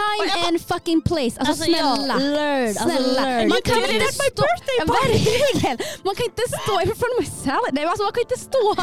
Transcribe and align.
time 0.00 0.46
and 0.48 0.60
fucking 0.60 1.00
place. 1.02 1.34
Alltså, 1.38 1.50
Alltså, 1.50 1.64
snälla. 1.64 2.16
learn, 2.16 2.68
alltså, 2.68 2.84
Snälla. 2.84 3.20
learn. 3.22 3.48
Man 3.48 3.58
kan 3.64 3.76
inte 3.78 4.12
stå... 4.12 4.44
Ja, 4.78 4.84
Verkligen! 4.84 5.78
Man 6.04 6.14
kan 6.14 6.24
inte 6.26 6.42
stå 6.62 6.80
in 6.80 6.86
front 6.86 7.12
of 7.18 7.20
my 7.20 7.26
salad. 7.26 7.70
Nej, 7.72 7.84
alltså, 7.84 8.02
man 8.02 8.12
kan 8.12 8.22
inte 8.22 8.38
stå... 8.40 8.74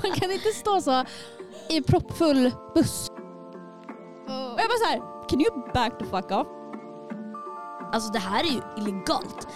man 0.02 0.12
kan 0.20 0.30
inte 0.32 0.48
stå 0.48 0.80
så 0.80 1.04
i 1.68 1.80
proppfull 1.80 2.52
buss. 2.74 3.08
Och 4.28 4.60
jag 4.60 4.68
bara 4.68 4.78
såhär, 4.84 5.28
can 5.28 5.40
you 5.40 5.50
back 5.74 5.98
the 5.98 6.04
fuck 6.04 6.30
off? 6.30 6.46
Alltså 7.92 8.10
det 8.12 8.18
här 8.18 8.40
är 8.44 8.48
ju 8.48 8.60
illegalt. 8.78 9.46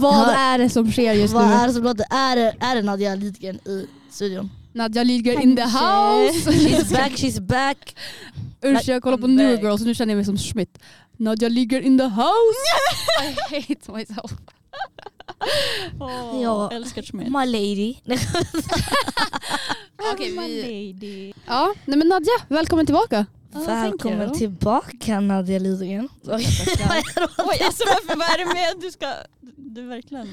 Vad 0.00 0.14
Ja. 0.28 0.32
är 0.36 0.58
det 0.58 0.70
som 0.70 0.92
sker 0.92 1.12
just 1.12 1.34
Vad 1.34 1.48
nu? 1.48 1.52
är 1.54 1.66
det 1.66 1.72
som? 1.72 1.86
Är 2.10 2.36
det, 2.36 2.54
är 2.60 2.74
det 2.74 2.82
Nadia 2.82 3.14
Lidgren 3.14 3.56
i 3.56 3.86
studion? 4.10 4.50
Nadja 4.72 5.02
Lidgren 5.04 5.42
in 5.42 5.56
the 5.56 5.62
house. 5.62 6.50
She's 6.50 6.92
back, 6.92 7.12
she's 7.12 7.40
back. 7.40 7.96
Usch 8.64 8.88
jag 8.88 9.02
kollar 9.02 9.18
på 9.18 9.26
I'm 9.26 9.36
New. 9.36 9.60
Girls 9.60 9.80
och 9.80 9.86
nu 9.86 9.94
känner 9.94 10.12
jag 10.12 10.16
mig 10.16 10.24
som 10.24 10.38
Schmidt. 10.38 10.78
Nadja 11.16 11.48
Lidgren 11.48 11.82
in 11.84 11.98
the 11.98 12.04
house. 12.04 12.64
I 13.50 13.60
hate 13.60 13.92
myself. 13.92 14.32
Oh, 16.00 16.40
Ja. 16.42 16.70
Älskar 16.72 17.02
Schmidt. 17.02 17.28
My 17.28 17.46
lady. 17.46 17.94
Okej, 20.12 20.30
My 20.36 20.48
vi... 20.48 20.92
lady. 20.92 21.32
Ja, 21.46 21.74
nej 21.84 21.98
men 21.98 22.08
Nadja, 22.08 22.32
välkommen 22.48 22.86
tillbaka. 22.86 23.26
Oh, 23.54 23.66
Välkommen 23.66 24.32
tillbaka 24.32 25.20
Nadia 25.20 25.58
Lidgren. 25.58 26.08
Oj, 26.22 26.32
alltså 26.34 27.84
varför, 27.86 28.16
vad 28.18 28.28
är 28.28 28.38
det 28.38 28.54
med 28.54 28.80
du 28.80 28.90
ska... 28.90 29.14
Du 29.56 29.82
verkligen... 29.86 30.28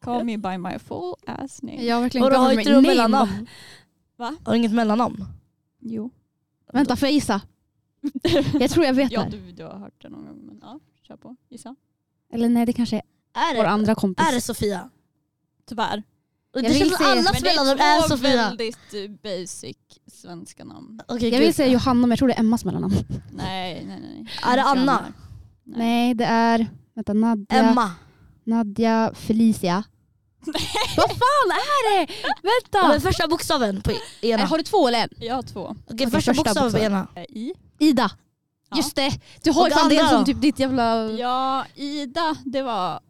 Call 0.00 0.24
me 0.24 0.36
by 0.38 0.58
my 0.58 0.78
full 0.78 1.14
ass 1.26 1.62
name. 1.62 1.84
Jag 1.84 1.96
har 1.96 2.02
verkligen 2.02 2.24
Och 2.24 2.30
du 2.30 2.36
har 2.36 2.52
inte 2.52 2.70
du 2.74 2.80
mellannamn? 2.80 3.46
Va? 4.16 4.36
Har 4.44 4.52
du 4.52 4.58
inget 4.58 4.72
mellannamn? 4.72 5.24
Jo. 5.80 6.10
Vänta, 6.72 6.96
får 6.96 7.06
jag 7.06 7.12
gissa? 7.12 7.40
Jag 8.60 8.70
tror 8.70 8.86
jag 8.86 8.94
vet 8.94 9.12
Ja, 9.12 9.24
det. 9.24 9.30
du, 9.30 9.52
du 9.52 9.64
har 9.64 9.78
hört 9.78 10.02
det 10.02 10.08
någon 10.08 10.24
gång. 10.26 10.38
Men 10.46 10.58
ja, 10.62 10.80
kör 11.08 11.16
på. 11.16 11.36
Gissa. 11.48 11.76
Eller 12.32 12.48
nej, 12.48 12.66
det 12.66 12.72
kanske 12.72 12.96
är 12.96 13.02
Är 13.52 13.56
vår 13.56 13.62
det, 13.62 13.68
andra 13.68 13.94
kompis. 13.94 14.26
är 14.28 14.34
det 14.34 14.40
Sofia? 14.40 14.90
Tyvärr. 15.68 16.02
Det 16.52 16.60
vill 16.62 16.78
känns 16.78 16.88
som 16.90 16.98
säga- 16.98 17.10
allas 17.10 17.32
Men 17.32 17.42
det 17.42 17.48
mellannamn 17.48 17.80
är 17.80 17.96
är 17.96 18.00
två 18.02 18.08
Sofia. 18.08 18.36
väldigt 18.36 18.94
eh, 18.94 19.10
basic 19.40 19.76
svenska 20.12 20.64
namn. 20.64 21.00
Okej, 21.08 21.22
jag 21.28 21.32
gud. 21.32 21.40
vill 21.40 21.54
säga 21.54 21.68
Johanna 21.72 22.00
men 22.00 22.10
jag 22.10 22.18
tror 22.18 22.28
det 22.28 22.34
är 22.34 22.40
Emmas 22.40 22.64
mellannamn. 22.64 22.94
Nej, 23.32 23.84
nej, 23.86 24.00
nej. 24.00 24.26
Är 24.52 24.56
det 24.56 24.62
Anna? 24.62 25.00
Nej. 25.00 25.12
Nej, 25.78 26.14
det 26.14 26.24
är 26.24 26.66
vänta, 26.94 27.12
Nadja, 27.12 27.44
Emma. 27.48 27.90
Nadja 28.44 29.12
Felicia. 29.14 29.84
Vad 30.96 31.08
fan 31.10 31.50
är 31.50 31.98
det? 32.06 32.12
Vänta! 32.42 32.88
Men 32.88 33.00
första 33.00 33.28
bokstaven 33.28 33.80
på 33.82 33.90
ena. 34.22 34.42
Eh, 34.42 34.48
Har 34.48 34.58
du 34.58 34.64
två 34.64 34.88
eller 34.88 34.98
en? 35.02 35.08
Jag 35.16 35.34
har 35.34 35.42
två. 35.42 35.60
Okej, 35.64 35.84
Okej, 35.94 36.10
första, 36.10 36.34
första 36.34 36.44
bokstaven 36.44 36.72
på 36.72 36.78
ena. 36.78 37.06
Eh, 37.14 37.22
I. 37.22 37.52
Ida. 37.78 38.10
Ja. 38.70 38.76
Just 38.76 38.96
det. 38.96 39.10
Du 39.42 39.52
har 39.52 39.62
Och 39.62 39.68
ju 39.68 39.74
fan 39.74 39.88
det 39.88 40.02
det 40.02 40.08
som 40.08 40.24
typ 40.24 40.40
ditt 40.40 40.58
jävla... 40.58 41.10
Ja, 41.12 41.64
Ida, 41.74 42.36
det 42.44 42.62
var... 42.62 43.00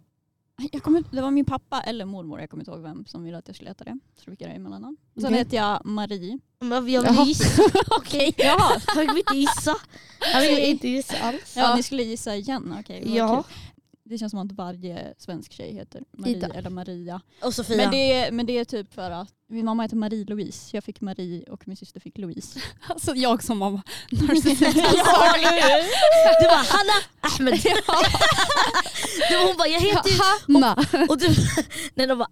Jag 0.72 0.82
kommer, 0.82 1.04
det 1.10 1.20
var 1.22 1.30
min 1.30 1.44
pappa 1.44 1.80
eller 1.80 2.04
mormor, 2.04 2.40
jag 2.40 2.50
kommer 2.50 2.60
inte 2.62 2.70
ihåg 2.70 2.80
vem 2.82 3.06
som 3.06 3.24
ville 3.24 3.38
att 3.38 3.46
jag 3.48 3.56
skulle 3.56 3.70
heta 3.70 3.84
det. 3.84 3.98
Så 4.16 4.22
då 4.24 4.30
fick 4.30 4.40
jag 4.40 4.50
det 4.50 4.54
emellanamn. 4.54 4.96
Sen 5.14 5.24
Okej. 5.26 5.38
heter 5.38 5.56
jag 5.56 5.80
Marie. 5.86 6.38
Men 6.60 6.70
jag 6.88 7.02
vill 7.02 7.26
gissa. 7.28 7.62
Okej. 7.90 8.34
Jaha, 8.38 8.80
Jag 8.96 9.06
vill 9.06 9.18
inte 9.18 9.36
gissa. 9.36 9.76
Jag 10.32 10.40
vill 10.40 10.58
inte 10.58 10.88
gissa 10.88 11.16
alls. 11.22 11.56
ja, 11.56 11.76
ni 11.76 11.82
skulle 11.82 12.02
gissa 12.02 12.36
igen. 12.36 12.76
Okej, 12.80 13.02
vad 13.06 13.14
Ja. 13.16 13.42
kul. 13.42 13.54
Det 14.10 14.18
känns 14.18 14.30
som 14.30 14.40
att 14.40 14.52
varje 14.52 15.14
svensk 15.18 15.52
tjej 15.52 15.72
heter 15.74 16.02
Marie 16.12 16.36
Ida. 16.36 16.46
eller 16.48 16.70
Maria. 16.70 17.20
Och 17.42 17.54
Sofia. 17.54 17.76
Men 17.76 17.90
det, 17.90 18.30
men 18.32 18.46
det 18.46 18.58
är 18.58 18.64
typ 18.64 18.94
för 18.94 19.10
att 19.10 19.28
min 19.48 19.64
mamma 19.64 19.82
heter 19.82 19.96
Marie-Louise, 19.96 20.70
jag 20.76 20.84
fick 20.84 21.00
Marie 21.00 21.44
och 21.50 21.68
min 21.68 21.76
syster 21.76 22.00
fick 22.00 22.18
Louise. 22.18 22.60
Alltså 22.88 23.14
jag 23.14 23.42
som 23.42 23.58
mamma. 23.58 23.82
Narcissist. 24.10 24.62
Hur? 24.76 26.42
Du 26.42 26.46
bara 26.48 26.64
Hanna 26.68 26.92
Ahmed. 27.20 27.60
du, 29.30 29.46
hon 29.46 29.56
bara 29.56 29.68
jag 29.68 29.80
heter 29.80 30.10
ju... 30.10 30.18
Hanna. 30.52 31.06
Och 31.08 31.18
du, 31.18 31.28
nej, 31.94 32.06
de 32.06 32.18
bara, 32.18 32.28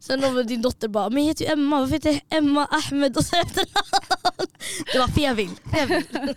sen 0.00 0.20
de, 0.20 0.42
din 0.42 0.62
dotter 0.62 0.88
bara, 0.88 1.10
men 1.10 1.22
jag 1.22 1.28
heter 1.28 1.44
ju 1.44 1.50
Emma, 1.52 1.80
varför 1.80 1.94
heter 1.94 2.10
jag 2.10 2.38
Emma 2.38 2.66
Ahmed 2.66 3.16
och 3.16 3.24
så 3.24 3.36
efternamn? 3.36 4.48
Det 4.92 4.98
var 4.98 5.08
Fevil. 5.08 5.50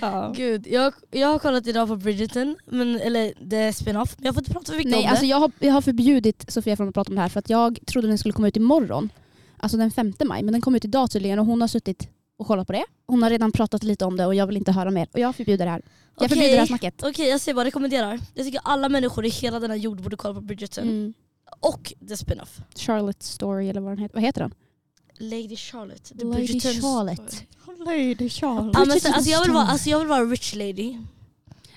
Ja. 0.00 0.32
Gud, 0.36 0.66
jag, 0.66 0.94
jag 1.10 1.28
har 1.28 1.38
kollat 1.38 1.66
idag 1.66 1.88
på 1.88 1.96
Bridgerton, 1.96 2.56
men, 2.66 3.00
eller 3.00 3.32
det 3.40 3.56
är 3.56 3.72
spin-off, 3.72 4.14
men 4.18 4.26
jag 4.26 4.34
får 4.34 4.40
inte 4.40 4.52
prata 4.52 4.72
för 4.72 4.76
mycket 4.76 4.90
Nej, 4.90 5.00
om 5.04 5.10
alltså 5.10 5.22
det. 5.22 5.28
jag 5.28 5.36
har, 5.36 5.52
jag 5.58 5.72
har 5.72 5.80
förbjudit 5.80 6.44
Sofia 6.48 6.76
från 6.76 6.88
att 6.88 6.94
prata 6.94 7.08
om 7.10 7.14
det 7.14 7.20
här 7.20 7.28
för 7.28 7.38
att 7.38 7.50
jag 7.50 7.78
trodde 7.86 8.08
den 8.08 8.18
skulle 8.18 8.32
komma 8.32 8.48
ut 8.48 8.56
imorgon. 8.56 9.10
Alltså 9.56 9.78
den 9.78 9.90
5 9.90 10.12
maj. 10.24 10.42
Men 10.42 10.52
den 10.52 10.60
kom 10.60 10.74
ut 10.74 10.84
idag 10.84 11.10
tydligen 11.10 11.38
och 11.38 11.46
hon 11.46 11.60
har 11.60 11.68
suttit 11.68 12.08
och 12.38 12.46
kollat 12.46 12.66
på 12.66 12.72
det. 12.72 12.84
Hon 13.06 13.22
har 13.22 13.30
redan 13.30 13.52
pratat 13.52 13.82
lite 13.82 14.04
om 14.04 14.16
det 14.16 14.26
och 14.26 14.34
jag 14.34 14.46
vill 14.46 14.56
inte 14.56 14.72
höra 14.72 14.90
mer. 14.90 15.08
Och 15.12 15.18
jag 15.20 15.36
förbjuder 15.36 15.64
det 15.64 15.70
här. 15.70 15.82
Jag 15.84 16.24
Okej. 16.24 16.28
förbjuder 16.28 16.52
det 16.52 16.58
här 16.58 16.66
snacket. 16.66 17.02
Okej 17.02 17.28
jag 17.28 17.40
säger 17.40 17.54
bara 17.54 17.64
rekommenderar. 17.64 18.20
Jag 18.34 18.46
tycker 18.46 18.60
alla 18.64 18.88
människor 18.88 19.26
i 19.26 19.28
hela 19.28 19.60
denna 19.60 19.76
jord 19.76 20.02
borde 20.02 20.16
kolla 20.16 20.34
på 20.34 20.40
Bridgerton. 20.40 20.84
Mm. 20.84 21.14
Och 21.60 21.92
the 22.08 22.16
spin-off. 22.16 22.60
Charlotte 22.74 23.22
story 23.22 23.68
eller 23.68 23.80
vad 23.80 23.92
den 23.92 23.98
heter. 23.98 24.14
Vad 24.14 24.22
heter 24.22 24.40
den? 24.40 24.54
Lady 25.18 25.56
Charlotte. 25.56 26.18
The 26.18 26.24
Lady 26.24 26.36
Bridgerton 26.36 26.82
Charlotte. 26.82 27.32
story. 27.32 27.46
Lady 28.14 28.28
Charlotte. 28.28 28.78
Ja, 28.78 28.84
men, 28.84 29.00
så, 29.00 29.12
alltså, 29.12 29.30
jag, 29.30 29.42
vill 29.42 29.52
vara, 29.52 29.66
alltså, 29.66 29.90
jag 29.90 29.98
vill 29.98 30.08
vara 30.08 30.24
rich 30.24 30.54
lady. 30.54 30.96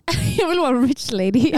jag 0.37 0.49
vill 0.49 0.59
vara 0.59 0.81
rich 0.81 1.11
lady. 1.11 1.51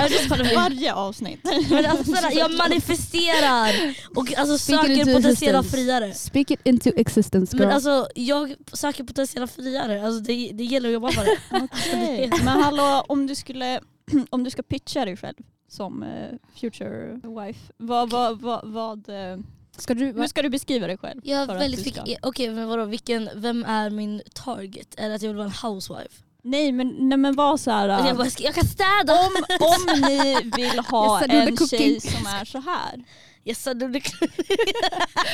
Varje 0.56 0.94
avsnitt. 0.94 1.40
Men 1.70 1.86
alltså, 1.86 2.16
såhär, 2.16 2.38
jag 2.38 2.58
manifesterar 2.58 3.96
och 4.16 4.38
alltså, 4.38 4.58
Speak 4.58 4.88
söker 4.88 5.14
potentiella 5.14 5.64
friare. 5.64 6.14
Speak 6.14 6.52
it 6.52 6.60
into 6.64 6.92
existence 6.96 7.58
girl. 7.58 7.66
Men 7.66 7.76
alltså 7.76 8.08
jag 8.16 8.56
söker 8.74 9.04
potentiella 9.04 9.48
friare, 9.48 10.06
alltså, 10.06 10.24
det, 10.24 10.52
det 10.54 10.64
gäller 10.64 10.90
att 10.90 10.94
jobba 10.94 11.12
för 11.12 11.26
det. 11.26 11.38
Okej. 11.52 12.30
Men 12.44 12.48
hallå, 12.48 13.06
om 13.08 13.28
du, 13.28 13.36
skulle, 13.36 13.82
om 14.30 14.44
du 14.44 14.50
ska 14.50 14.64
pitcha 14.64 15.06
dig 15.06 15.18
själv 15.18 15.36
som 15.72 16.04
eh, 16.04 16.30
future 16.56 17.20
wife, 17.24 17.74
vad, 17.78 18.10
vad, 18.10 18.42
vad, 18.42 18.62
vad, 18.72 19.10
eh, 19.10 19.38
ska 19.78 19.94
du, 19.94 20.06
hur 20.06 20.28
ska 20.28 20.42
du 20.42 20.50
beskriva 20.50 20.88
dig 20.88 20.98
själv? 20.98 21.22
Jag 21.24 21.46
för 21.46 21.54
är 21.54 21.58
att 21.58 21.64
väldigt 21.64 21.84
du 21.84 21.92
ska- 21.92 22.06
fick, 22.06 22.18
Okej 22.22 22.50
men 22.50 22.68
vadå, 22.68 22.86
vilken, 22.86 23.30
vem 23.36 23.64
är 23.66 23.90
min 23.90 24.22
target? 24.34 24.96
Är 24.98 25.10
det 25.10 25.16
att 25.16 25.22
jag 25.22 25.30
vill 25.30 25.38
vara 25.38 25.48
en 25.64 25.70
housewife? 25.72 26.24
Nej 26.44 26.72
men, 26.72 26.96
nej, 27.00 27.18
men 27.18 27.36
var 27.36 27.58
så 27.58 27.72
här. 27.72 27.90
Alltså, 27.90 28.08
jag, 28.08 28.18
bara, 28.18 28.28
jag 28.40 28.56
kan 28.56 28.66
städa! 28.66 29.14
om, 29.14 29.44
om 29.60 30.02
ni 30.10 30.36
vill 30.56 30.80
ha 30.90 31.22
en 31.22 31.58
cooking. 31.58 31.80
tjej 31.80 32.00
som 32.02 32.26
är 32.26 32.46
så 32.46 32.58
här. 32.60 33.04
Yes, 33.44 33.68
I 33.68 33.74
do 33.74 33.92
the 33.92 34.02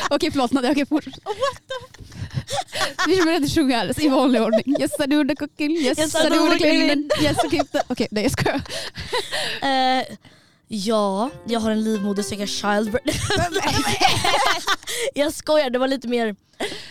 Okej 0.10 0.32
förlåt 0.32 0.52
Nadja, 0.52 0.72
okej 0.72 0.86
fortsätt. 0.86 1.14
Vi 3.08 3.22
att 3.46 3.52
sjunga 3.52 3.78
i 4.00 4.10
vanlig 4.10 4.42
ordning. 4.42 4.76
Yes 4.80 4.92
I 5.00 5.08
do 5.08 5.24
the 5.24 5.36
cooking, 5.36 5.72
yes, 5.72 6.00
Yes, 6.00 6.16
I 6.16 6.30
do 6.30 6.50
the 6.50 6.58
cleaning, 6.58 7.10
yes 7.22 7.38
I 7.46 7.50
keep 7.50 7.72
the... 7.72 7.82
Okej 7.88 8.08
nej 8.12 8.24
jag 8.24 8.32
skojar. 8.32 8.62
Eh, 9.62 10.06
ja, 10.68 11.30
jag 11.48 11.60
har 11.60 11.72
en 11.72 11.84
livmoder 11.84 12.24
jag 12.30 12.38
kan 12.40 12.48
childbirth. 12.48 13.20
jag 15.14 15.34
skojar, 15.34 15.70
det 15.70 15.80
var 15.80 15.88
lite 15.88 16.08
mer 16.08 16.36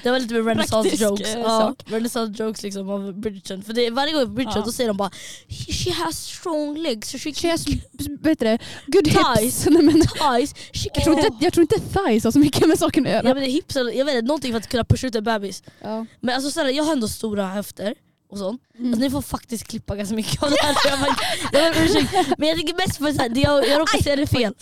det 0.03 0.11
var 0.11 0.19
lite 0.19 0.35
mer 0.35 0.43
renaissance 0.43 0.89
Praktisk, 0.89 1.03
jokes. 1.03 1.35
eh, 1.35 1.41
Ja, 1.41 1.49
sak. 1.61 1.83
renaissance 1.87 2.43
jokes 2.45 2.63
liksom 2.63 2.89
av 2.91 3.21
Bridgerton. 3.21 3.63
För 3.63 3.73
det, 3.73 3.91
varje 3.91 4.13
gång 4.13 4.35
Bridgerton 4.35 4.61
Ja. 4.61 4.67
då 4.67 4.73
säger 4.73 4.89
de 4.89 4.97
bara 4.97 5.11
She 5.49 5.91
has 5.93 6.17
strong 6.27 6.77
legs 6.79 7.13
she 7.13 7.19
She 7.35 7.51
has, 7.51 7.65
det, 8.39 8.59
good 8.87 9.05
Thighs. 9.05 9.41
hips. 9.41 9.67
Nej, 9.71 9.83
men, 9.83 10.01
thighs. 10.01 10.55
She 10.73 10.89
jag, 10.95 11.05
tror 11.05 11.19
inte, 11.19 11.31
jag 11.41 11.53
tror 11.53 11.63
inte 11.63 11.81
thighs 11.81 12.25
har 12.25 12.31
så 12.31 12.39
mycket 12.39 12.69
med 12.69 12.79
saken 12.79 13.07
att 13.07 13.13
göra. 13.13 13.29
Ja 13.29 13.35
men 13.35 13.43
hips, 13.43 13.77
jag 13.77 13.85
vet 14.05 14.15
inte, 14.15 14.23
någonting 14.23 14.53
för 14.53 14.59
att 14.59 14.69
kunna 14.69 14.85
pusha 14.85 15.07
ut 15.07 15.15
en 15.15 15.25
bebis. 15.25 15.63
Ja. 15.83 16.07
Men 16.21 16.35
alltså 16.35 16.51
såhär, 16.51 16.69
jag 16.69 16.85
har 16.85 16.93
ändå 16.93 17.09
stora 17.09 17.47
höfter 17.47 17.95
och 18.31 18.39
sånt. 18.39 18.63
Mm. 18.79 18.87
Alltså, 18.87 19.01
ni 19.01 19.11
får 19.11 19.23
faktiskt 19.23 19.65
klippa 19.69 19.97
ganska 19.97 20.15
mycket 20.15 20.43
av 20.43 20.51
det 20.51 20.57
här. 20.63 20.77
Jag, 20.91 21.01
bara, 21.01 21.17
jag 21.53 21.61
om 21.77 21.85
ursäkt. 21.85 22.39
Men 22.39 22.49
jag 22.49 22.59
tycker 22.59 22.75
mest 22.75 22.97
för 22.97 23.09
att 23.09 23.37
jag, 23.37 23.69
jag 23.69 23.81
råkade 23.81 24.03
säga 24.03 24.17
det 24.17 24.27
fel. 24.27 24.55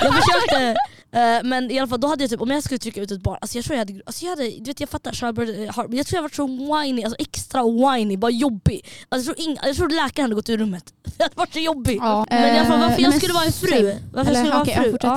Jag 0.00 0.14
försökte, 0.14 0.76
eh, 1.12 1.38
men 1.44 1.70
i 1.70 1.78
alla 1.78 1.88
fall 1.88 2.00
då 2.00 2.08
hade 2.08 2.22
jag 2.24 2.30
typ, 2.30 2.40
om 2.40 2.50
jag 2.50 2.62
skulle 2.62 2.78
trycka 2.78 3.00
ut 3.00 3.10
ett 3.10 3.22
barn, 3.22 3.38
alltså 3.40 3.58
jag 3.58 3.64
tror 3.64 3.74
jag 3.78 3.86
hade, 3.86 4.00
alltså 4.06 4.24
jag 4.24 4.30
hade 4.30 4.50
du 4.50 4.64
vet 4.64 4.80
jag 4.80 4.88
fattar, 4.88 5.12
är 5.12 5.72
hard, 5.72 5.88
men 5.88 5.96
jag 5.98 6.06
tror 6.06 6.16
jag 6.16 6.22
varit 6.22 6.34
så 6.34 6.46
whiny, 6.46 7.04
alltså 7.04 7.16
extra 7.18 7.62
whiny, 7.64 8.16
bara 8.16 8.30
jobbig. 8.30 8.86
Alltså 9.08 9.30
jag, 9.30 9.36
tror 9.36 9.48
ing, 9.48 9.58
jag 9.62 9.76
tror 9.76 9.88
läkaren 9.88 10.24
hade 10.24 10.34
gått 10.34 10.48
ur 10.48 10.58
rummet. 10.58 10.84
Jag 11.18 11.24
hade 11.24 11.36
varit 11.36 11.52
så 11.52 11.58
jobbig. 11.58 11.98
Ja, 12.00 12.26
Men 12.30 12.54
i 12.54 12.58
alla 12.58 12.68
fall 12.68 12.74
eh, 12.78 12.80
varför 12.80 13.02
nej, 13.02 13.10
jag 13.10 13.14
skulle 13.14 13.32
vara 13.34 13.44
en 13.44 13.52
fru. 13.52 13.94
Varför 14.12 14.30
Eller, 14.30 14.40
jag 14.40 14.46
skulle 14.46 14.50
vara 14.52 14.62
okej, 14.62 14.74
en 14.74 14.82
fru. 14.82 14.90
fortsätt. 14.90 15.10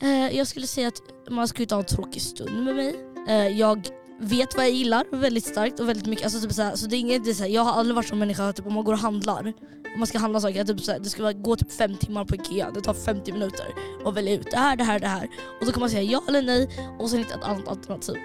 Ja. 0.00 0.06
Eh, 0.08 0.36
jag 0.38 0.46
skulle 0.46 0.66
säga 0.66 0.88
att 0.88 1.00
man 1.30 1.48
inte 1.62 1.74
ha 1.74 1.82
en 1.82 1.86
tråkig 1.86 2.22
stund 2.22 2.64
med 2.64 2.76
mig. 2.76 2.94
Eh, 3.28 3.48
jag 3.48 3.88
vet 4.20 4.56
vad 4.56 4.64
jag 4.64 4.72
gillar 4.72 5.04
väldigt 5.20 5.44
starkt 5.44 5.80
och 5.80 5.88
väldigt 5.88 6.06
mycket. 6.06 6.24
Alltså, 6.24 6.40
typ 6.40 6.52
såhär, 6.52 6.76
så 6.76 6.86
det 6.86 6.96
är 6.96 6.98
inget, 6.98 7.24
det 7.24 7.30
är 7.30 7.34
såhär, 7.34 7.50
jag 7.50 7.62
har 7.62 7.72
aldrig 7.72 7.96
varit 7.96 8.08
som 8.08 8.18
människa, 8.18 8.52
typ, 8.52 8.66
om 8.66 8.74
man 8.74 8.84
går 8.84 8.92
och 8.92 8.98
handlar, 8.98 9.46
om 9.94 9.98
man 9.98 10.06
ska 10.06 10.18
handla 10.18 10.40
saker, 10.40 10.64
typ, 10.64 10.80
såhär, 10.80 10.98
det 10.98 11.08
ska 11.08 11.22
vara- 11.22 11.32
gå 11.32 11.56
typ 11.56 11.72
fem 11.72 11.96
timmar 11.96 12.24
på 12.24 12.34
Ikea, 12.34 12.70
det 12.74 12.80
tar 12.80 12.94
50 12.94 13.32
minuter 13.32 13.66
att 14.04 14.14
välja 14.16 14.34
ut 14.34 14.50
det 14.50 14.56
här, 14.56 14.76
det 14.76 14.84
här, 14.84 15.00
det 15.00 15.06
här. 15.06 15.28
Och 15.60 15.66
så 15.66 15.72
kan 15.72 15.80
man 15.80 15.90
säga 15.90 16.02
ja 16.02 16.22
eller 16.28 16.42
nej 16.42 16.68
och 16.98 17.10
sen 17.10 17.18
hitta 17.18 17.34
ett 17.34 17.44
annat 17.44 17.68
alternativ. 17.68 18.16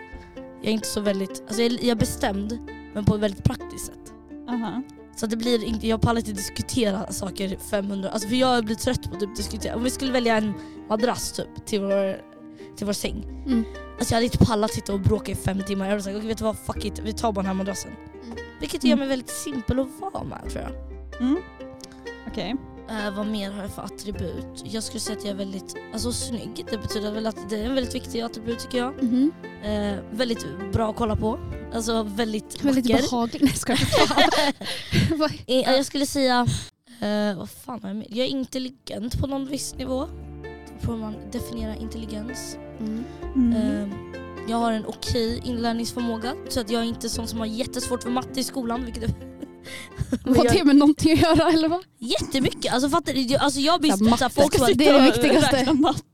Jag 0.61 0.67
är 0.69 0.73
inte 0.73 0.87
så 0.87 1.01
väldigt, 1.01 1.43
alltså 1.47 1.61
jag, 1.61 1.71
jag 1.71 1.83
är 1.83 1.95
bestämd 1.95 2.57
men 2.93 3.05
på 3.05 3.15
ett 3.15 3.21
väldigt 3.21 3.43
praktiskt 3.43 3.85
sätt. 3.85 4.13
Aha. 4.49 4.81
Så 5.15 5.25
att 5.25 5.31
det 5.31 5.37
blir 5.37 5.63
inte, 5.63 5.87
jag 5.87 6.01
pallar 6.01 6.19
inte 6.19 6.31
diskutera 6.31 7.11
saker 7.11 7.57
500, 7.69 8.09
alltså 8.09 8.27
för 8.27 8.35
jag 8.35 8.65
blir 8.65 8.75
trött 8.75 9.03
på 9.09 9.13
att 9.13 9.19
typ 9.19 9.35
diskutera. 9.35 9.75
Om 9.75 9.83
vi 9.83 9.89
skulle 9.89 10.11
välja 10.11 10.37
en 10.37 10.53
madrass 10.89 11.31
typ 11.31 11.65
till 11.65 11.81
vår, 11.81 12.30
till 12.77 12.85
vår 12.85 12.93
säng. 12.93 13.23
Mm. 13.45 13.63
Alltså 13.99 14.13
jag 14.13 14.15
hade 14.17 14.25
inte 14.25 14.37
pallat 14.37 14.71
sitta 14.73 14.93
och 14.93 14.99
bråka 14.99 15.31
i 15.31 15.35
fem 15.35 15.63
timmar. 15.67 15.85
Jag 15.85 15.91
hade 15.91 16.03
sagt 16.03 16.15
okej 16.15 16.27
vet 16.27 16.37
du 16.37 16.43
vad, 16.43 16.57
fuck 16.57 16.85
it, 16.85 16.99
vi 17.03 17.13
tar 17.13 17.31
bara 17.31 17.41
den 17.41 17.45
här 17.45 17.53
madrassen. 17.53 17.91
Mm. 18.25 18.37
Vilket 18.59 18.83
gör 18.83 18.95
mig 18.97 19.07
väldigt 19.07 19.29
simpel 19.29 19.79
att 19.79 19.87
vara 20.13 20.23
med 20.23 20.49
tror 20.49 20.63
jag. 20.63 20.71
Mm. 21.21 21.37
Okej. 22.27 22.55
Eh, 22.89 23.15
vad 23.15 23.27
mer 23.27 23.51
har 23.51 23.61
jag 23.61 23.71
för 23.71 23.81
attribut? 23.81 24.63
Jag 24.63 24.83
skulle 24.83 24.99
säga 24.99 25.17
att 25.17 25.23
jag 25.23 25.31
är 25.31 25.37
väldigt 25.37 25.75
alltså, 25.93 26.11
snygg. 26.11 26.65
Det 26.71 26.77
betyder 26.77 27.11
väl 27.11 27.27
att 27.27 27.49
det 27.49 27.57
är 27.59 27.63
en 27.65 27.75
väldigt 27.75 27.95
viktig 27.95 28.21
attribut 28.21 28.59
tycker 28.59 28.77
jag. 28.77 29.03
Mhm. 29.03 29.31
Eh, 29.63 29.95
väldigt 30.11 30.45
bra 30.73 30.89
att 30.89 30.95
kolla 30.95 31.15
på. 31.15 31.39
Alltså 31.73 32.03
väldigt 32.03 32.63
Väldigt 32.63 32.89
vacker. 32.91 33.03
behaglig. 33.11 33.41
Nej 33.41 33.51
jag 33.51 33.57
skojar. 33.59 34.29
Eh, 35.47 35.75
Jag 35.75 35.85
skulle 35.85 36.05
säga, 36.05 36.45
eh, 37.01 37.37
vad 37.37 37.49
fan 37.49 37.79
har 37.81 37.89
jag 37.89 37.95
med? 37.97 38.07
Jag 38.09 38.25
är 38.27 38.29
intelligent 38.29 39.19
på 39.19 39.27
någon 39.27 39.45
viss 39.47 39.75
nivå. 39.75 40.07
Får 40.85 40.97
man 40.97 41.15
definiera 41.31 41.75
intelligens. 41.75 42.57
Mm. 42.79 43.03
Mm. 43.35 43.53
Eh, 43.55 43.97
jag 44.49 44.57
har 44.57 44.71
en 44.71 44.85
okej 44.85 45.41
inlärningsförmåga 45.45 46.33
så 46.49 46.59
att 46.59 46.69
jag 46.69 46.81
är 46.81 46.85
inte 46.85 47.09
sån 47.09 47.27
som 47.27 47.39
har 47.39 47.45
jättesvårt 47.45 48.03
för 48.03 48.09
matte 48.09 48.39
i 48.39 48.43
skolan. 48.43 48.85
Vilket 48.85 49.03
Vad 50.25 50.37
har 50.37 50.43
det 50.53 50.63
med 50.63 50.75
någonting 50.75 51.13
att 51.13 51.21
göra 51.21 51.51
eller 51.51 51.69
vad? 51.69 51.81
Jättemycket! 51.99 52.73
Alltså 52.73 52.89
fattar 52.89 53.13
du? 53.13 53.21
Jag- 53.21 53.41
Alltså 53.41 53.59
jag 53.59 53.81
blir 53.81 53.91
Så 53.91 53.97
här, 53.97 54.17
så 54.17 54.23
här, 54.23 54.29
matte 54.29 54.35
folk 54.41 54.53
som 54.53 54.61
hade, 54.63 54.73
det 54.73 54.87
är 54.87 54.93
det 54.93 55.05
viktigaste. 55.05 55.57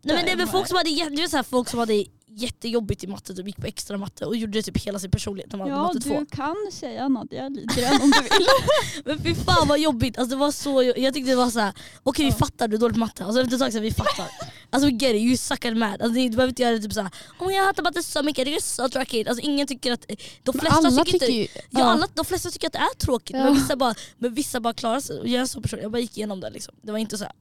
Nej, 0.03 0.15
men 0.25 0.37
det 0.37 0.43
är 0.43 0.47
folk 0.47 0.67
som 0.67 0.77
hade, 0.77 0.89
du 1.09 1.21
vet, 1.21 1.29
så 1.29 1.35
här, 1.37 1.43
folk 1.43 1.69
som 1.69 1.79
hade 1.79 2.05
jättejobbigt 2.41 3.03
i 3.03 3.07
matte, 3.07 3.33
typ 3.35 3.45
gick 3.47 3.57
på 3.57 3.65
extra 3.67 3.97
matte 3.97 4.25
och 4.25 4.35
gjorde 4.35 4.61
typ 4.61 4.77
hela 4.85 4.99
sin 4.99 5.11
personlighet 5.11 5.51
när 5.51 5.59
man 5.59 5.67
Ja, 5.67 5.83
matte 5.83 5.99
2. 5.99 6.19
du 6.19 6.25
kan 6.25 6.55
säga 6.73 7.07
Nadja 7.07 7.49
Lidgren 7.49 8.01
om 8.01 8.11
du 8.11 8.21
vill. 8.21 8.47
Men 9.05 9.19
fy 9.23 9.35
fan 9.35 9.67
vad 9.67 9.79
jobbigt, 9.79 10.17
alltså 10.17 10.35
det 10.35 10.39
var 10.39 10.51
så, 10.51 10.83
jag 10.97 11.13
tyckte 11.13 11.31
det 11.31 11.35
var 11.35 11.49
så 11.49 11.59
här. 11.59 11.73
okej 12.03 12.25
vi 12.25 12.31
Ja. 12.31 12.35
fattar 12.37 12.67
du 12.67 12.75
är 12.75 12.79
dålig 12.79 12.93
på 12.93 12.99
matte, 12.99 13.25
alltså 13.25 13.41
efter 13.41 13.55
ett 13.55 13.61
tag 13.61 13.71
så 13.71 13.77
här, 13.77 13.83
vi 13.83 13.91
fattar. 13.91 14.27
Alltså 14.69 14.89
get 14.89 15.15
it, 15.15 15.21
you 15.21 15.37
suck 15.37 15.65
at 15.65 15.77
math. 15.77 16.03
Alltså, 16.03 16.13
du 16.13 16.29
behöver 16.29 16.47
inte 16.47 16.61
göra 16.61 16.71
det 16.75 16.79
typ 16.81 16.93
såhär, 16.93 17.11
oh 17.39 17.53
jag 17.53 17.65
hatar 17.65 17.83
matte 17.83 18.03
så 18.03 18.23
mycket, 18.23 18.45
det 18.45 18.55
är 18.55 18.61
så 18.61 18.89
tråkigt. 18.89 19.27
Alltså 19.27 19.43
ingen 19.45 19.67
tycker 19.67 19.91
att, 19.91 20.05
de 20.43 20.53
flesta 20.59 20.77
alla 20.77 20.89
tycker, 20.89 21.03
tycker 21.19 21.29
inte, 21.29 21.33
ju... 21.33 21.47
ja, 21.69 21.83
alla, 21.83 22.07
de 22.13 22.25
flesta 22.25 22.49
tycker 22.49 22.67
att 22.67 22.73
det 22.73 22.79
är 22.79 22.95
tråkigt 22.97 23.35
Ja. 23.35 23.43
men, 23.43 23.53
vissa 23.53 23.75
bara, 23.75 23.95
men 24.17 24.33
vissa 24.33 24.59
bara 24.59 24.73
klarar 24.73 24.99
sig. 24.99 25.17
Jag 25.17 25.29
är 25.33 25.39
en 25.39 25.47
sån 25.47 25.61
person, 25.61 25.79
jag 25.81 25.91
bara 25.91 25.99
gick 25.99 26.17
igenom 26.17 26.39
det 26.39 26.49
liksom. 26.49 26.75
Det 26.81 26.91
var 26.91 26.99
inte 26.99 27.17
så 27.17 27.23
här, 27.23 27.33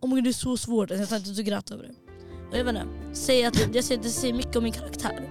oh 0.00 0.08
my 0.08 0.14
god 0.14 0.24
det 0.24 0.30
är 0.30 0.32
så 0.32 0.56
svårt, 0.56 0.90
jag 0.90 1.08
satt 1.08 1.26
inte 1.26 1.40
och 1.40 1.46
grät 1.46 1.70
över 1.70 1.82
det. 1.82 1.94
Jag 2.54 2.64
vet 2.64 2.76
inte, 2.76 2.86
säg 3.12 3.44
att, 3.44 3.74
jag 3.74 3.84
säger, 3.84 4.02
det 4.02 4.08
säger 4.08 4.34
mycket 4.34 4.56
om 4.56 4.64
min 4.64 4.72
karaktär. 4.72 5.30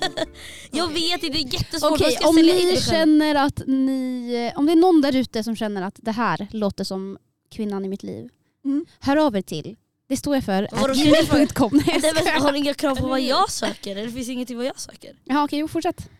jag 0.70 0.88
vet 0.88 1.22
inte, 1.22 1.28
det 1.28 1.38
är 1.38 1.54
jättesvårt. 1.54 1.92
Okej, 1.92 2.18
om 2.24 2.36
ni 2.36 2.80
känner 2.80 3.34
att 3.34 3.62
ni... 3.66 4.52
Om 4.56 4.66
det 4.66 4.72
är 4.72 4.76
någon 4.76 5.00
där 5.00 5.16
ute 5.16 5.44
som 5.44 5.56
känner 5.56 5.82
att 5.82 5.94
det 6.02 6.12
här 6.12 6.46
låter 6.50 6.84
som 6.84 7.18
kvinnan 7.50 7.84
i 7.84 7.88
mitt 7.88 8.02
liv. 8.02 8.28
Mm. 8.64 8.86
Hör 9.00 9.16
av 9.16 9.36
er 9.36 9.42
till. 9.42 9.76
Det 10.08 10.16
står 10.16 10.34
jag 10.34 10.44
för. 10.44 10.68
Gmail.com. 10.94 11.80
Har 12.42 12.52
ni 12.52 12.58
inga 12.58 12.74
krav 12.74 12.96
på 12.96 13.06
vad 13.06 13.20
jag 13.20 13.50
söker? 13.50 13.90
Eller 13.90 14.06
det 14.06 14.12
finns 14.12 14.28
ingenting 14.28 14.56
vad 14.56 14.66
jag 14.66 14.80
söker? 14.80 15.16
Jaha 15.24 15.44
okej, 15.44 15.58
jo, 15.58 15.68
fortsätt. 15.68 16.10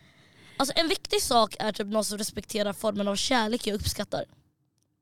Alltså 0.57 0.73
en 0.77 0.89
viktig 0.89 1.23
sak 1.23 1.57
är 1.59 1.73
typ 1.73 1.87
någon 1.87 2.05
som 2.05 2.19
respekterar 2.19 2.73
formen 2.73 3.09
av 3.09 3.17
kärlek 3.17 3.67
jag 3.67 3.75
uppskattar. 3.75 4.25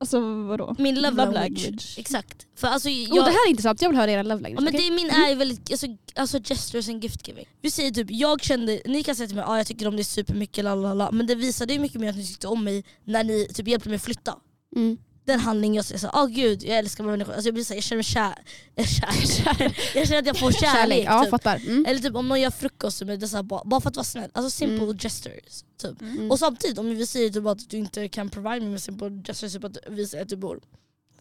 Alltså 0.05 0.21
vadå? 0.45 0.75
Min 0.79 0.95
love, 0.95 1.11
Love 1.11 1.33
language. 1.33 1.63
language. 1.65 1.95
Exakt. 1.99 2.47
För 2.57 2.69
alltså, 2.69 2.89
jag, 2.91 3.13
Oh, 3.19 3.25
det 3.25 3.31
här 3.31 3.47
är 3.47 3.51
intressant, 3.51 3.83
jag 3.83 3.89
vill 3.89 3.99
höra 3.99 4.11
era 4.11 4.23
love 4.23 4.43
language. 4.43 4.61
ja, 4.61 4.61
men 4.65 4.75
okej? 4.75 4.81
det 4.81 4.87
är 4.87 4.97
min 4.97 5.11
är 5.25 5.29
ju 5.29 5.35
väldigt, 5.35 5.71
alltså, 5.71 5.87
alltså 6.15 6.39
gestures 6.45 6.89
and 6.89 7.03
gift 7.03 7.29
giving. 7.29 7.47
Vi 7.61 7.71
säger 7.71 7.91
typ, 7.91 8.07
jag 8.11 8.43
kände, 8.43 8.81
ni 8.87 9.03
kan 9.03 9.15
säga 9.15 9.27
till 9.27 9.37
mig 9.37 9.43
att 9.45 9.51
ah, 9.51 9.57
jag 9.57 9.67
tycker 9.67 9.89
om 9.89 9.97
dig 9.97 10.05
supermycket, 10.05 10.65
lalala, 10.65 11.11
men 11.13 11.27
det 11.27 11.35
visade 11.35 11.73
ju 11.73 11.79
mycket 11.79 12.01
mer 12.01 12.11
att 12.11 12.17
ni 12.17 12.27
tyckte 12.27 12.47
om 12.49 12.65
mig 12.65 12.85
när 13.05 13.25
ni 13.25 13.47
typ 13.55 13.69
hjälpte 13.69 13.89
mig 13.89 13.99
flytta. 13.99 14.35
Mm. 14.77 14.99
Den 15.25 15.41
handling 15.41 15.75
jag 15.75 15.85
säger 15.85 16.11
åh 16.15 16.27
gud 16.27 16.63
jag 16.63 16.79
älskar 16.79 17.05
människor. 17.05 17.33
Alltså 17.33 17.49
jag 17.49 17.55
blir 17.55 17.65
såhär, 17.65 17.77
jag 17.77 17.85
känner 17.85 17.97
mig 17.99 18.05
kär. 18.05 18.35
Jag, 18.75 18.89
kär. 18.89 19.77
jag 19.95 20.07
känner 20.09 20.19
att 20.21 20.27
jag 20.27 20.39
får 20.39 20.53
kärlek. 20.61 21.05
Ja, 21.07 21.21
typ. 21.23 21.31
fattar. 21.31 21.57
Mm. 21.57 21.87
Eller 21.87 22.01
typ 22.01 22.15
om 22.15 22.29
någon 22.29 22.41
gör 22.41 22.51
frukost 22.51 22.99
så 22.99 23.05
här, 23.07 23.43
bara, 23.43 23.63
bara 23.65 23.81
för 23.81 23.89
att 23.89 23.97
vara 23.97 24.05
snäll. 24.05 24.31
Alltså 24.35 24.51
simple 24.51 24.85
Mm. 24.85 24.99
gestures. 24.99 25.65
Typ. 25.83 26.01
Mm. 26.03 26.31
Och 26.31 26.39
samtidigt 26.39 26.79
om 26.79 26.89
vi 26.97 27.07
säger 27.07 27.31
typ 27.31 27.47
att 27.47 27.71
du 27.71 27.77
inte 27.77 28.09
kan 28.09 28.31
provide 28.31 28.61
mig 28.61 28.71
med 28.71 28.83
simple 28.83 29.23
gestures, 29.27 29.53
typ 29.53 29.65
att 29.65 29.77
visa 29.89 30.21
att 30.21 30.29
du 30.29 30.37
bor 30.37 30.61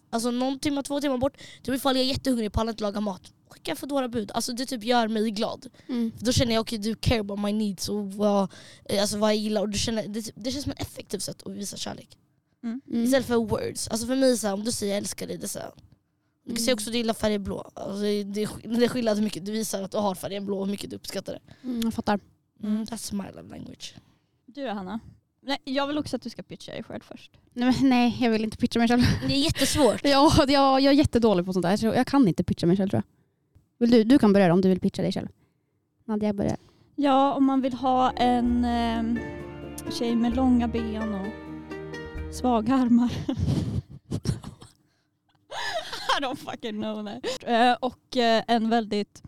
Alltså 0.09 0.31
någon 0.31 0.59
timme, 0.59 0.83
två 0.83 1.01
timmar 1.01 1.17
bort, 1.17 1.37
typ 1.63 1.75
ifall 1.75 1.95
jag 1.95 2.05
är 2.05 2.09
jättehungrig, 2.09 2.53
pallar 2.53 2.71
inte 2.71 2.83
laga 2.83 2.99
mat. 2.99 3.21
Skicka 3.49 3.71
en 3.71 3.77
Foodora-bud. 3.77 4.31
Alltså 4.33 4.53
det 4.53 4.65
typ 4.65 4.83
gör 4.83 5.07
mig 5.07 5.31
glad. 5.31 5.67
Mm. 5.89 6.11
För 6.17 6.25
då 6.25 6.31
känner 6.31 6.53
jag 6.53 6.61
okej 6.61 6.77
du 6.77 6.95
care 6.95 7.19
about 7.19 7.39
my 7.39 7.53
needs 7.53 7.89
och 7.89 8.13
vad, 8.13 8.51
eh, 8.89 9.01
alltså, 9.01 9.17
vad 9.17 9.29
jag 9.29 9.37
gillar. 9.37 9.61
Och 9.61 9.69
du 9.69 9.77
känner, 9.77 10.07
det, 10.07 10.31
det 10.35 10.51
känns 10.51 10.63
som 10.63 10.71
ett 10.71 10.81
effektivt 10.81 11.23
sätt 11.23 11.43
att 11.45 11.51
visa 11.51 11.77
kärlek. 11.77 12.17
Mm. 12.63 12.81
Istället 13.03 13.25
för 13.27 13.35
words. 13.35 13.87
Alltså 13.87 14.07
för 14.07 14.15
mig 14.15 14.37
så 14.37 14.47
här, 14.47 14.53
om 14.53 14.63
du 14.63 14.71
säger 14.71 14.93
jag 14.93 14.97
älskar 14.97 15.27
dig, 15.27 15.37
det 15.37 15.45
är 15.45 15.47
så 15.47 15.59
här, 15.59 15.71
Du 16.45 16.49
kan 16.49 16.51
Mm. 16.51 16.63
säga 16.63 16.73
också 16.73 16.89
att 16.89 16.91
du 16.93 16.97
gillar 16.97 17.13
färgen 17.13 17.43
blå. 17.43 17.71
Alltså, 17.73 18.01
det, 18.01 18.07
är, 18.07 18.77
det 18.77 18.85
är 18.85 18.87
skillnad 18.89 19.17
hur 19.17 19.23
mycket 19.23 19.45
du 19.45 19.51
visar 19.51 19.81
att 19.83 19.91
du 19.91 19.97
har 19.97 20.15
färgen 20.15 20.45
blå 20.45 20.59
och 20.59 20.65
hur 20.65 20.71
mycket 20.71 20.89
du 20.89 20.95
uppskattar 20.95 21.33
det. 21.33 21.67
Mm, 21.67 21.81
jag 21.83 21.93
fattar. 21.93 22.19
Mm, 22.63 22.83
that's 22.83 23.13
my 23.13 23.23
love 23.35 23.49
language. 23.49 23.95
Du 24.45 24.65
då 24.65 24.71
Hanna? 24.73 24.99
Nej, 25.45 25.57
jag 25.63 25.87
vill 25.87 25.97
också 25.97 26.15
att 26.15 26.21
du 26.21 26.29
ska 26.29 26.43
pitcha 26.43 26.71
dig 26.71 26.83
själv 26.83 27.01
först. 27.01 27.31
Nej, 27.53 27.75
men, 27.79 27.89
nej, 27.89 28.17
jag 28.21 28.31
vill 28.31 28.43
inte 28.43 28.57
pitcha 28.57 28.79
mig 28.79 28.87
själv. 28.87 29.01
Det 29.27 29.33
är 29.33 29.43
jättesvårt. 29.43 30.01
Ja, 30.05 30.31
jag, 30.47 30.81
jag 30.81 30.93
är 30.93 30.97
jättedålig 30.97 31.45
på 31.45 31.53
sånt 31.53 31.63
där. 31.63 31.77
Så 31.77 31.85
jag 31.85 32.07
kan 32.07 32.27
inte 32.27 32.43
pitcha 32.43 32.67
mig 32.67 32.77
själv 32.77 32.89
tror 32.89 32.97
jag. 32.97 33.03
Vill 33.79 33.91
du, 33.91 34.03
du 34.03 34.19
kan 34.19 34.33
börja 34.33 34.53
om 34.53 34.61
du 34.61 34.69
vill 34.69 34.79
pitcha 34.79 35.01
dig 35.01 35.11
själv. 35.11 35.27
Nadja 36.05 36.33
börjar. 36.33 36.57
Ja, 36.95 37.33
om 37.33 37.45
man 37.45 37.61
vill 37.61 37.73
ha 37.73 38.11
en 38.11 38.65
eh, 38.65 39.21
tjej 39.91 40.15
med 40.15 40.35
långa 40.35 40.67
ben 40.67 41.13
och 41.13 41.27
svaga 42.33 42.75
armar. 42.75 43.09
I 46.17 46.21
don't 46.21 46.35
fucking 46.35 46.81
know. 46.81 47.07
Eh, 47.47 47.73
och 47.79 48.17
eh, 48.17 48.43
en 48.47 48.69
väldigt 48.69 49.23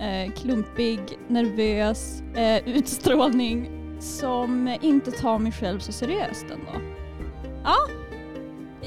eh, 0.00 0.32
klumpig, 0.34 1.00
nervös 1.28 2.22
utstrålning 2.66 3.70
som 4.00 4.76
inte 4.82 5.10
tar 5.10 5.38
mig 5.38 5.52
själv 5.52 5.80
så 5.80 5.92
seriöst 5.92 6.44
ändå. 6.50 6.72
Ja, 7.64 7.76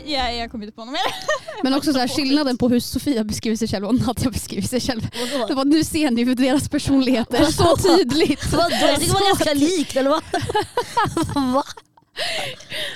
ja 0.05 0.31
jag 0.31 0.51
kommer 0.51 0.65
inte 0.65 0.75
på 0.75 0.85
något 0.85 0.91
mer. 0.91 1.01
Men 1.63 1.73
också 1.73 1.93
så 1.93 1.99
här, 1.99 2.07
skillnaden 2.07 2.57
på 2.57 2.69
hur 2.69 2.79
Sofia 2.79 3.23
beskriver 3.23 3.57
sig 3.57 3.67
själv 3.67 3.85
och 3.85 3.95
Nadja 3.95 4.29
beskriver 4.31 4.67
sig 4.67 4.81
själv. 4.81 5.01
Det 5.47 5.53
var, 5.53 5.65
nu 5.65 5.83
ser 5.83 6.11
ni 6.11 6.23
hur 6.23 6.35
deras 6.35 6.69
personligheter 6.69 7.45
så 7.45 7.77
tydligt. 7.77 8.53
Vadå? 8.53 8.75
Jag 8.81 8.99
tycker 8.99 9.13
det 9.13 9.19
var 9.19 9.27
ganska 9.27 9.53
likt 9.53 9.95
eller 9.95 10.09
vad? 10.09 10.23
Va? 11.53 11.63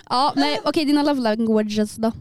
Ja, 0.09 0.33
nej, 0.35 0.59
okej 0.65 0.85
dina 0.85 1.03
love 1.03 1.21
languages 1.21 1.95
då? 1.95 2.11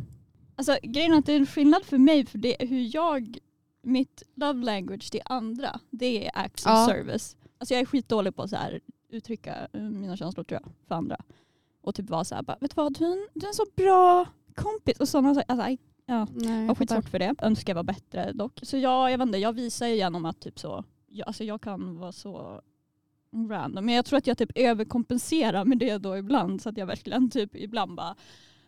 Alltså 0.56 0.76
grejen 0.82 1.12
är 1.12 1.18
att 1.18 1.26
det 1.26 1.32
är 1.32 1.36
en 1.40 1.46
skillnad 1.46 1.84
för 1.84 1.98
mig 1.98 2.26
för 2.26 2.38
det 2.38 2.56
hur 2.60 2.94
jag, 2.94 3.38
mitt 3.82 4.22
love 4.34 4.64
language 4.64 5.10
till 5.10 5.20
andra, 5.24 5.80
det 5.90 6.26
är 6.26 6.30
acts 6.34 6.66
of 6.66 6.70
Ja. 6.70 6.86
service. 6.86 7.36
Alltså 7.58 7.74
jag 7.74 7.80
är 7.80 7.84
skitdålig 7.86 8.36
på 8.36 8.42
att 8.42 8.50
så 8.50 8.56
här, 8.56 8.80
uttrycka 9.10 9.68
eh, 9.72 9.80
mina 9.80 10.16
känslor 10.16 10.44
tror 10.44 10.60
jag, 10.62 10.72
för 10.88 10.94
andra. 10.94 11.16
Och 11.82 11.94
typ 11.94 12.10
vara 12.10 12.24
såhär, 12.24 12.44
vet 12.60 12.70
du 12.70 12.74
vad, 12.82 12.98
du 12.98 13.04
är, 13.04 13.12
en, 13.12 13.28
du 13.34 13.46
är 13.46 13.48
en 13.50 13.54
så 13.54 13.64
bra 13.76 14.26
kompis 14.54 15.00
och 15.00 15.08
sådana 15.08 15.34
saker. 15.34 15.52
Alltså, 15.52 15.68
I- 15.68 15.78
ja, 16.06 16.26
Nej, 16.34 16.60
jag 16.60 16.68
har 16.68 16.74
skitsvårt 16.74 17.08
för 17.08 17.18
det. 17.18 17.34
Önskar 17.42 17.70
jag 17.70 17.74
var 17.76 17.82
bättre 17.82 18.32
dock. 18.32 18.58
Så 18.62 18.76
jag, 18.76 19.10
jag 19.10 19.18
vet 19.18 19.26
inte, 19.26 19.38
jag 19.38 19.52
visar 19.52 19.86
ju 19.86 19.94
genom 19.94 20.24
att 20.24 20.40
typ 20.40 20.58
så, 20.58 20.84
jag, 21.08 21.26
alltså 21.28 21.44
jag 21.44 21.60
kan 21.60 21.98
vara 21.98 22.12
så 22.12 22.60
random. 23.50 23.86
Men 23.86 23.94
jag 23.94 24.04
tror 24.04 24.18
att 24.18 24.26
jag 24.26 24.38
typ 24.38 24.50
överkompenserar 24.54 25.64
med 25.64 25.78
det 25.78 25.98
då 25.98 26.16
ibland 26.16 26.62
så 26.62 26.68
att 26.68 26.76
jag 26.76 26.86
verkligen 26.86 27.30
typ 27.30 27.56
ibland 27.56 27.94
bara 27.94 28.16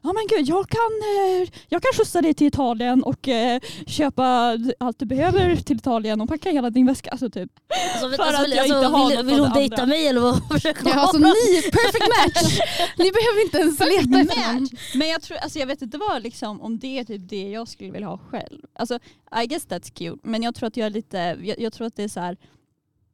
Ja 0.02 0.12
men 0.12 0.26
gud, 0.28 0.48
jag 0.48 0.68
kan, 0.68 0.90
eh, 1.02 1.48
jag 1.68 1.82
kan 1.82 1.92
skjutsa 1.96 2.22
dig 2.22 2.34
till 2.34 2.46
Italien 2.46 3.02
och 3.02 3.28
eh, 3.28 3.60
köpa 3.86 4.58
allt 4.80 4.98
du 4.98 5.06
behöver 5.06 5.56
till 5.56 5.76
Italien 5.76 6.20
och 6.20 6.28
packa 6.28 6.50
hela 6.50 6.70
din 6.70 6.86
väska. 6.86 7.10
Alltså 7.10 7.30
typ. 7.30 7.50
Alltså, 7.92 8.10
För 8.10 8.22
alltså, 8.22 8.42
att 8.42 8.48
vill, 8.48 8.56
jag 8.56 8.66
inte 8.66 8.76
alltså, 8.76 8.92
har 8.92 9.08
vill, 9.08 9.18
något 9.18 9.26
vill 9.26 9.40
hon 9.40 9.52
dejta 9.52 9.86
mig 9.86 10.06
eller 10.06 10.20
vad 10.20 10.48
försöker 10.52 10.82
hon? 10.82 10.92
Ja, 10.92 11.00
alltså 11.00 11.18
ni, 11.18 11.62
perfect 11.62 12.08
match! 12.08 12.58
Ni 12.98 13.10
behöver 13.12 13.44
inte 13.44 13.58
ens 13.58 13.80
leta 13.80 14.20
efter 14.20 14.52
någon. 14.52 14.68
Men 14.94 15.08
jag 15.08 15.22
tror, 15.22 15.38
alltså 15.38 15.58
jag 15.58 15.66
vet 15.66 15.82
inte 15.82 15.98
vad 15.98 16.22
liksom, 16.22 16.60
om 16.60 16.78
det 16.78 16.98
är 16.98 17.04
typ 17.04 17.28
det 17.28 17.48
jag 17.48 17.68
skulle 17.68 17.90
vilja 17.90 18.08
ha 18.08 18.18
själv. 18.18 18.60
Alltså 18.74 18.98
I 19.42 19.46
guess 19.46 19.66
that's 19.66 19.92
cute 19.94 20.28
men 20.28 20.42
jag 20.42 20.54
tror 20.54 20.66
att 20.66 20.76
jag 20.76 20.86
är 20.86 20.90
lite, 20.90 21.36
jag, 21.42 21.60
jag 21.60 21.72
tror 21.72 21.86
att 21.86 21.96
det 21.96 22.02
är 22.02 22.08
så 22.08 22.20
här. 22.20 22.36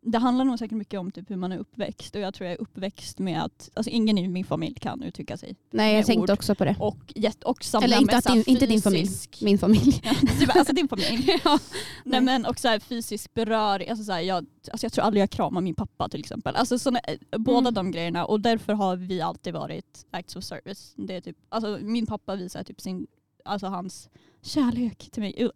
Det 0.08 0.18
handlar 0.18 0.44
nog 0.44 0.58
säkert 0.58 0.76
mycket 0.76 1.00
om 1.00 1.10
typ 1.10 1.30
hur 1.30 1.36
man 1.36 1.52
är 1.52 1.58
uppväxt 1.58 2.14
och 2.14 2.20
jag 2.20 2.34
tror 2.34 2.46
jag 2.46 2.54
är 2.56 2.60
uppväxt 2.60 3.18
med 3.18 3.42
att 3.42 3.70
alltså 3.75 3.90
ingen 3.90 4.18
i 4.18 4.28
min 4.28 4.44
familj 4.44 4.75
kan 4.75 5.02
uttrycka 5.02 5.36
sig. 5.36 5.56
Nej 5.70 5.96
jag 5.96 6.06
tänkte 6.06 6.32
ord. 6.32 6.38
också 6.38 6.54
på 6.54 6.64
det. 6.64 6.76
Och, 6.78 7.14
och 7.44 7.64
samla 7.64 7.84
Eller 7.86 8.00
inte 8.00 8.16
att 8.16 8.25
din- 8.25 8.44
inte 8.46 8.66
din 8.66 8.82
familj. 8.82 9.08
Min 9.40 9.58
familj. 9.58 10.00
Ja, 10.04 10.14
typ, 10.40 10.56
alltså 10.56 10.72
din 10.72 10.88
familj. 10.88 11.40
ja. 11.44 11.58
Nej 12.04 12.20
men 12.20 12.46
och 12.46 12.58
så 12.58 12.68
här 12.68 12.78
fysisk 12.80 13.34
beröring, 13.34 13.88
alltså 13.90 14.04
så 14.04 14.12
här, 14.12 14.20
jag, 14.20 14.46
alltså 14.72 14.84
jag 14.84 14.92
tror 14.92 15.04
aldrig 15.04 15.22
jag 15.22 15.30
kramar 15.30 15.60
min 15.60 15.75
pappa 15.75 16.08
till 16.08 16.20
exempel. 16.20 16.56
Alltså 16.56 16.78
såna, 16.78 16.98
eh, 16.98 17.18
båda 17.38 17.58
Mm. 17.58 17.75
de 17.75 17.90
grejerna 17.90 18.25
och 18.26 18.40
därför 18.40 18.72
har 18.72 18.96
vi 18.96 19.20
alltid 19.20 19.54
varit 19.54 20.06
acts 20.10 20.36
of 20.36 20.44
service. 20.44 20.92
Det 20.96 21.14
är 21.16 21.20
typ, 21.20 21.36
alltså 21.48 21.78
min 21.82 22.06
pappa 22.06 22.34
visar 22.36 22.62
typ 22.64 22.80
sin, 22.80 23.06
alltså 23.44 23.66
hans 23.66 24.08
kärlek 24.42 25.08
till 25.10 25.22
mig 25.22 25.48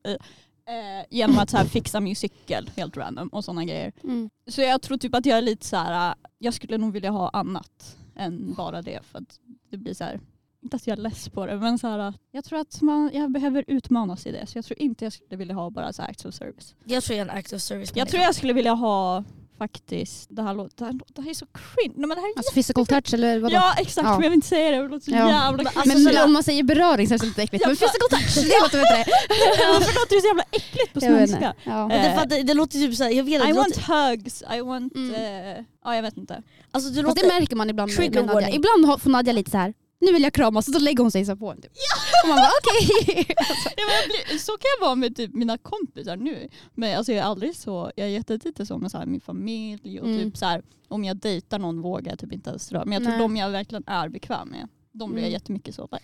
eh, 0.70 1.06
genom 1.10 1.38
att 1.38 1.50
så 1.50 1.56
här, 1.56 1.64
fixa 1.64 2.00
min 2.00 2.16
cykel 2.16 2.70
helt 2.76 2.96
random 2.96 3.28
och 3.28 3.44
sådana 3.44 3.64
grejer. 3.64 3.92
Mm. 4.04 4.30
Så 4.46 4.60
jag 4.60 4.82
tror 4.82 4.96
typ 4.96 5.14
att 5.14 5.26
jag 5.26 5.38
är 5.38 5.42
lite 5.42 5.66
så 5.66 5.76
här, 5.76 6.10
äh, 6.10 6.14
jag 6.38 6.54
skulle 6.54 6.78
nog 6.78 6.92
vilja 6.92 7.10
ha 7.10 7.28
annat 7.28 7.96
än 8.16 8.54
bara 8.54 8.82
det 8.82 9.00
för 9.02 9.18
att 9.18 9.40
det 9.70 9.76
blir 9.76 9.94
så 9.94 10.04
här, 10.04 10.20
inte 10.62 10.76
att 10.76 10.86
jag 10.86 10.98
är 10.98 11.02
less 11.02 11.28
på 11.28 11.46
det, 11.46 11.56
men 11.56 11.78
så 11.78 11.88
här, 11.88 11.98
att 11.98 12.16
jag 12.30 12.44
tror 12.44 12.58
att 12.58 12.82
man, 12.82 13.10
jag 13.14 13.30
behöver 13.30 13.64
utmanas 13.66 14.26
i 14.26 14.32
det. 14.32 14.46
Så 14.46 14.58
jag 14.58 14.64
tror 14.64 14.78
inte 14.78 15.04
jag 15.04 15.12
skulle 15.12 15.36
vilja 15.36 15.54
ha 15.54 15.70
bara 15.70 15.92
så 15.92 16.02
of 16.02 16.34
service. 16.34 16.74
Jag 16.84 17.04
tror 17.04 17.18
jag 17.18 17.26
är 17.26 17.32
en 17.32 17.38
active 17.38 17.60
service 17.60 17.92
Jag 17.94 18.08
tror 18.08 18.22
jag 18.22 18.34
skulle 18.34 18.52
vilja 18.52 18.72
ha 18.72 19.24
faktiskt, 19.64 20.26
det 20.36 20.42
här, 20.42 20.54
låter, 20.54 20.76
det 20.78 20.84
här, 20.84 20.92
låter- 20.92 21.14
det 21.16 21.22
här 21.22 21.30
är 21.30 21.34
så 21.34 21.46
cringe. 21.46 21.94
Nej, 21.96 22.06
men 22.08 22.14
det 22.16 22.20
här 22.24 22.28
är 22.32 22.38
Alltså 22.38 22.52
physical 22.54 22.86
touch 22.86 23.14
eller 23.14 23.38
vadå? 23.40 23.54
Ja 23.54 23.74
exakt, 23.78 24.06
Ja. 24.06 24.12
men 24.14 24.22
jag 24.22 24.30
vill 24.30 24.36
inte 24.42 24.46
säga 24.48 24.70
det. 24.70 24.76
Det 24.82 24.88
låter 24.88 25.04
så 25.04 25.10
Ja. 25.10 25.16
jävla 25.30 25.50
Men 25.62 25.66
cringe. 25.66 25.80
alltså, 25.94 25.98
men 26.14 26.24
om 26.24 26.32
man 26.32 26.42
säger 26.42 26.62
beröring 26.62 27.08
så 27.08 27.14
är 27.14 27.18
det 27.18 27.26
lite 27.26 27.42
äckligt. 27.42 27.66
Men 27.66 27.76
physical 27.76 28.08
touch, 28.10 28.34
det 28.50 28.60
låter 28.62 28.78
bättre. 28.96 29.12
Varför 29.74 29.94
låter 30.00 30.14
det 30.16 30.20
så 30.20 30.26
jävla 30.32 30.44
äckligt 30.60 30.92
på 30.94 31.00
svenska? 31.00 31.36
inte. 31.36 31.52
Ja. 31.64 31.88
Men 31.88 32.02
det, 32.02 32.08
Eh, 32.08 32.22
det, 32.26 32.42
det 32.42 32.54
låter 32.54 32.78
typ 32.78 32.94
såhär, 32.96 33.10
jag 33.10 33.24
vet 33.24 33.42
att 33.42 33.48
I 33.48 33.52
want 33.52 33.76
hugs, 33.76 34.42
I 34.56 34.60
want... 34.60 34.94
Mm. 34.94 35.14
eh, 35.14 35.64
ja 35.84 35.94
jag 35.96 36.02
vet 36.02 36.16
inte. 36.16 36.42
alltså 36.70 36.90
det 36.90 37.02
Fast 37.02 37.06
låter, 37.16 37.22
det 37.28 37.40
märker 37.40 37.56
man 37.56 37.70
ibland 37.70 37.88
med, 37.90 37.96
Trigger 37.96 38.22
med 38.22 38.34
Nadja. 38.34 38.50
Ibland 38.50 39.02
får 39.02 39.10
Nadja 39.10 39.32
lite 39.32 39.50
så 39.50 39.58
här. 39.58 39.74
Nu 40.00 40.12
vill 40.12 40.22
jag 40.22 40.32
kramas 40.32 40.66
och 40.68 40.72
då 40.74 40.78
lägger 40.78 41.02
hon 41.02 41.10
sig 41.10 41.24
så 41.24 41.36
på 41.36 41.50
en. 41.50 41.62
Typ. 41.62 41.72
Och 42.22 42.28
man 42.28 42.36
bara 42.36 42.50
okej. 42.62 43.26
Ja, 43.76 43.82
jag 43.98 44.08
blir, 44.28 44.38
så 44.38 44.52
kan 44.52 44.68
jag 44.78 44.86
vara 44.86 44.94
med 44.94 45.16
typ 45.16 45.34
mina 45.34 45.58
kompisar 45.58 46.16
nu. 46.16 46.48
Men 46.74 46.98
alltså, 46.98 47.12
jag 47.12 47.18
är 47.18 47.24
aldrig 47.24 47.56
så, 47.56 47.90
jag 47.96 48.06
är 48.06 48.10
jättelite 48.10 48.66
så 48.66 48.78
med 48.78 48.90
så 48.90 48.98
här, 48.98 49.06
min 49.06 49.20
familj 49.20 50.00
och 50.00 50.06
Mm. 50.06 50.18
typ 50.30 50.36
så 50.36 50.46
här, 50.46 50.62
om 50.88 51.04
jag 51.04 51.16
dejtar 51.16 51.58
någon 51.58 51.80
vågar 51.82 52.12
jag 52.12 52.18
typ 52.18 52.32
inte 52.32 52.50
ens 52.50 52.72
röra 52.72 52.84
Men 52.84 52.92
jag 52.92 53.02
tror 53.02 53.10
Nej. 53.12 53.20
de 53.20 53.36
jag 53.36 53.50
verkligen 53.50 53.84
är 53.86 54.08
bekväm 54.08 54.48
med, 54.48 54.68
de 54.92 55.10
blir 55.10 55.22
jag 55.22 55.26
Mm. 55.28 55.32
jättemycket 55.32 55.74
så. 55.74 55.86
Bara, 55.86 56.00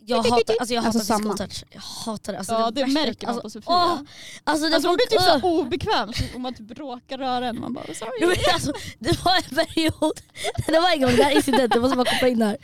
jag 0.00 0.16
hatar, 0.16 0.54
alltså 0.60 0.74
jag 0.74 0.82
hatar 0.82 0.98
Alltså, 0.98 1.14
samma. 1.14 1.36
touch. 1.36 1.64
Jag 1.70 1.80
hatar 1.80 2.32
det. 2.32 2.38
Alltså, 2.38 2.54
ja 2.54 2.70
det 2.70 2.80
värsta- 2.82 2.92
märker 3.06 3.26
man 3.26 3.34
alltså, 3.38 3.42
på 3.42 3.50
Sofia. 3.50 3.74
åh, 3.74 3.98
alltså, 4.44 4.68
det 4.68 4.74
Alltså 4.74 4.88
hon 4.88 4.96
blir 4.96 5.06
typ 5.06 5.42
så 5.42 5.60
obekväm 5.60 6.12
så 6.12 6.24
om 6.36 6.42
man 6.42 6.54
typ 6.54 6.78
råkar 6.78 7.18
röra 7.18 7.46
en. 7.48 7.60
Man 7.60 7.72
bara 7.72 7.84
sorry. 7.94 8.10
Jo, 8.20 8.28
men 8.28 8.36
alltså, 8.54 8.72
det 8.98 9.24
var 9.24 9.34
en 9.36 9.66
period, 9.66 10.20
det 10.66 10.80
var 10.80 10.92
en 10.92 11.00
gång, 11.00 11.16
det 11.16 11.22
här 11.22 11.36
incident, 11.36 11.74
jag 11.74 11.82
måste 11.82 11.96
bara 11.96 12.10
koppla 12.10 12.28
in 12.28 12.38
det 12.38 12.44
här. 12.46 12.56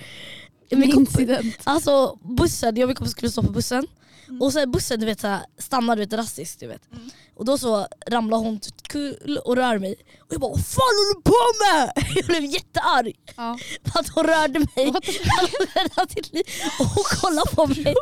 Min 0.71 0.92
kompis-. 0.92 1.59
Alltså 1.64 2.18
bussen, 2.23 2.76
jag 2.76 2.85
och 2.85 2.88
min 2.88 2.97
kompis 2.97 3.12
skulle 3.12 3.30
stå 3.30 3.42
på 3.42 3.50
bussen 3.52 3.87
Mm. 4.28 4.42
och 4.42 4.52
sen 4.52 4.71
bussen 4.71 5.00
du 5.00 5.06
vet, 5.06 5.21
så 5.21 5.26
här, 5.26 5.40
stannar 5.59 5.97
du 5.97 6.02
vet, 6.02 6.11
drastiskt. 6.11 6.61
Du 6.61 6.66
vet. 6.66 6.92
Mm. 6.92 7.11
Och 7.37 7.44
då 7.44 7.59
så 7.59 7.87
ramlar 8.06 8.38
hon 8.38 8.61
kul 8.83 9.38
och 9.44 9.56
rör 9.56 9.78
mig. 9.78 9.94
Och 10.21 10.33
jag 10.33 10.40
bara 10.40 10.50
vad 10.50 10.66
fan 10.66 10.83
håller 10.83 11.14
du 11.14 11.23
på 11.23 11.35
med? 11.64 11.92
Jag 12.16 12.26
blev 12.26 12.44
jättearg 12.44 13.16
Ja. 13.37 13.59
för 13.92 14.00
att 14.00 14.09
hon 14.09 14.25
rörde 14.25 14.59
mig. 14.59 14.87
Liv. 16.33 16.42
Och 16.80 16.87
hon 16.87 17.04
kollar 17.21 17.54
på 17.54 17.66
mig. 17.66 17.94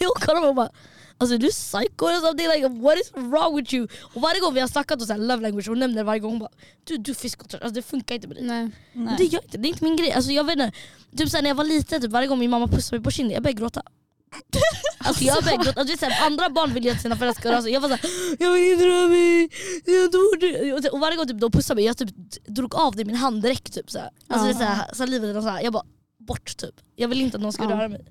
hon 0.00 0.20
kollar 0.20 0.34
på 0.34 0.40
mig 0.40 0.48
och 0.48 0.54
bara 0.54 0.70
Alltså 1.22 1.38
du 1.38 1.46
är 1.46 1.50
psycho 1.50 2.06
eller 2.06 2.20
something, 2.20 2.48
like, 2.48 2.68
what 2.68 2.98
is 2.98 3.12
wrong 3.14 3.56
with 3.56 3.74
you? 3.74 3.88
Och 4.14 4.22
varje 4.22 4.40
gång 4.40 4.54
vi 4.54 4.60
har 4.60 4.68
snackat 4.68 5.00
om 5.00 5.06
så 5.06 5.16
love 5.16 5.42
language, 5.42 5.68
hon 5.68 5.78
nämner 5.78 6.04
varje 6.04 6.20
gång, 6.20 6.30
hon 6.30 6.38
bara 6.38 6.50
du, 6.84 6.96
du 6.96 7.14
touch, 7.14 7.34
alltså 7.52 7.70
det 7.70 7.82
funkar 7.82 8.14
inte 8.14 8.28
med 8.28 8.36
dig. 8.36 8.44
Nej. 8.46 8.70
Men 8.92 9.16
det 9.16 9.24
gör 9.24 9.42
inte, 9.42 9.58
det 9.58 9.68
är 9.68 9.70
inte 9.70 9.84
min 9.84 9.96
grej. 9.96 10.12
Alltså, 10.12 10.30
jag 10.32 10.44
vet 10.44 10.52
inte, 10.52 10.72
typ 11.16 11.28
såhär, 11.30 11.42
när 11.42 11.50
jag 11.50 11.54
var 11.54 11.64
liten, 11.64 12.00
typ, 12.02 12.10
varje 12.10 12.28
gång 12.28 12.38
min 12.38 12.50
mamma 12.50 12.66
pussade 12.68 12.98
mig 12.98 13.04
på 13.04 13.10
kinden, 13.10 13.34
jag 13.34 13.42
började 13.42 13.60
gråta. 13.60 13.82
Alltså 15.04 15.24
jag 15.24 15.44
började 15.44 15.64
gråta, 15.64 15.80
alltså, 15.80 15.96
såhär, 15.98 16.26
andra 16.26 16.50
barn 16.50 16.74
vill 16.74 16.84
ju 16.84 16.90
att 16.90 17.00
sina 17.02 17.16
föräldrar 17.16 17.40
ska 17.40 17.52
röra 17.52 17.62
sig. 17.62 17.72
Jag 17.72 17.80
var 17.80 17.88
såhär, 17.88 18.06
jag 18.38 18.52
vill 18.52 18.72
inte 18.72 18.84
röra 18.86 19.08
mig, 19.08 19.48
jag 19.84 20.12
dör. 20.12 20.72
Och- 20.88 20.94
Och 20.94 21.00
varje 21.00 21.16
gång 21.16 21.26
typ, 21.26 21.40
de 21.40 21.50
pussade 21.50 21.74
mig, 21.78 21.84
jag 21.84 21.96
typ 21.96 22.08
drog 22.46 22.74
av 22.74 22.94
det 22.96 23.02
i 23.02 23.04
min 23.04 23.16
hand 23.16 23.42
direkt. 23.42 23.74
Typ, 23.74 23.90
såhär. 23.90 24.10
Alltså, 24.28 24.46
Ja. 24.48 24.52
det 24.52 24.64
är 24.64 24.68
såhär, 24.68 24.94
salivet 24.94 25.36
och 25.36 25.42
såhär. 25.42 25.60
Jag 25.62 25.72
bara, 25.72 25.84
bort 26.18 26.56
typ. 26.56 26.74
Jag 26.96 27.08
vill 27.08 27.20
inte 27.20 27.36
att 27.36 27.42
någon 27.42 27.52
ska 27.52 27.62
Ja. 27.64 27.70
röra 27.70 27.88
mig. 27.88 28.04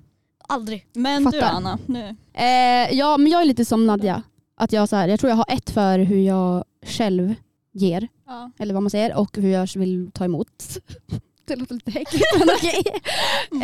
Aldrig. 0.48 0.86
Men 0.92 1.24
du 1.24 1.30
Fattar. 1.32 1.52
Anna, 1.56 1.78
nu. 1.86 2.16
Eh, 2.34 2.94
ja 2.98 3.16
men 3.18 3.32
jag 3.32 3.40
är 3.40 3.44
lite 3.44 3.64
som 3.64 3.86
Nadja. 3.86 4.22
Att 4.56 4.72
jag, 4.72 4.88
så 4.88 4.96
här, 4.96 5.08
jag 5.08 5.20
tror 5.20 5.30
jag 5.30 5.36
har 5.36 5.46
ett 5.48 5.70
för 5.70 5.98
hur 5.98 6.20
jag 6.26 6.64
själv 6.86 7.34
ger, 7.72 8.08
Ja. 8.26 8.50
eller 8.58 8.74
vad 8.74 8.82
man 8.82 8.90
säger, 8.90 9.14
och 9.16 9.36
hur 9.36 9.48
jag 9.52 9.68
vill 9.76 10.10
ta 10.14 10.24
emot. 10.24 10.78
Det 11.44 11.56
låter 11.56 11.74
lite 11.74 11.90
äckligt 12.00 12.24
men 12.38 12.48
okej. 12.56 12.82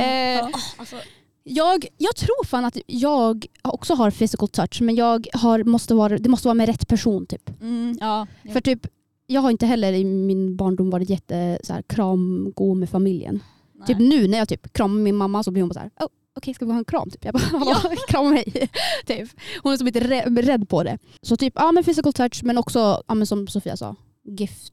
Eh, 0.05 0.45
Ah, 0.45 0.51
alltså, 0.77 0.97
jag, 1.45 1.87
jag 1.99 2.17
tror 2.17 2.45
fan 2.47 2.65
att 2.65 2.79
jag 2.87 3.47
också 3.63 3.95
har 3.95 4.11
physical 4.11 4.49
touch 4.49 4.81
men 4.83 4.95
jag 4.95 5.27
har, 5.33 5.65
måste 5.65 5.95
vara, 5.95 6.19
det 6.19 6.29
måste 6.29 6.49
vara 6.49 6.55
med 6.55 6.67
rätt 6.67 6.89
person 6.89 7.27
typ. 7.27 7.51
Mm, 7.61 7.97
ja. 8.01 8.27
För 8.53 8.61
typ, 8.61 8.87
jag 9.27 9.41
har 9.41 9.51
inte 9.51 9.67
heller 9.67 9.93
i 9.93 10.05
min 10.05 10.57
barndom 10.57 10.91
varit 10.91 11.11
jätte 11.11 11.59
så 11.65 11.73
här, 11.73 11.83
kramgod 11.83 12.77
med 12.77 12.91
familjen. 12.91 13.43
Nej. 13.75 13.87
Typ 13.87 13.99
nu 13.99 14.29
när 14.29 14.39
jag 14.39 14.49
typ 14.49 14.73
kramar 14.73 15.01
min 15.01 15.17
mamma 15.17 15.43
så 15.43 15.51
blir 15.51 15.63
hon 15.63 15.69
bara 15.69 15.75
så 15.75 15.81
här, 15.81 15.91
oh, 16.01 16.09
okej 16.39 16.55
ska 16.55 16.65
vi 16.65 16.73
ha 16.73 16.79
en 16.79 16.85
kram? 16.85 17.11
Typ. 17.11 17.25
Jag 17.25 17.35
bara, 17.35 17.43
ja. 17.53 17.93
krama 18.09 18.31
mig. 18.31 18.45
typ. 19.07 19.29
Hon 19.63 19.73
är 19.73 19.77
så 19.77 19.85
lite 19.85 20.01
rädd, 20.43 20.69
på 20.69 20.83
det. 20.83 20.99
Så 21.23 21.37
typ, 21.37 21.53
ja 21.57 21.73
men 21.73 21.85
physical 21.85 22.13
touch 22.13 22.41
men 22.45 22.59
också, 22.59 23.03
ja, 23.09 23.15
men 23.15 23.27
som 23.27 23.47
Sofia 23.47 23.77
sa, 23.77 23.97
gift. 24.25 24.73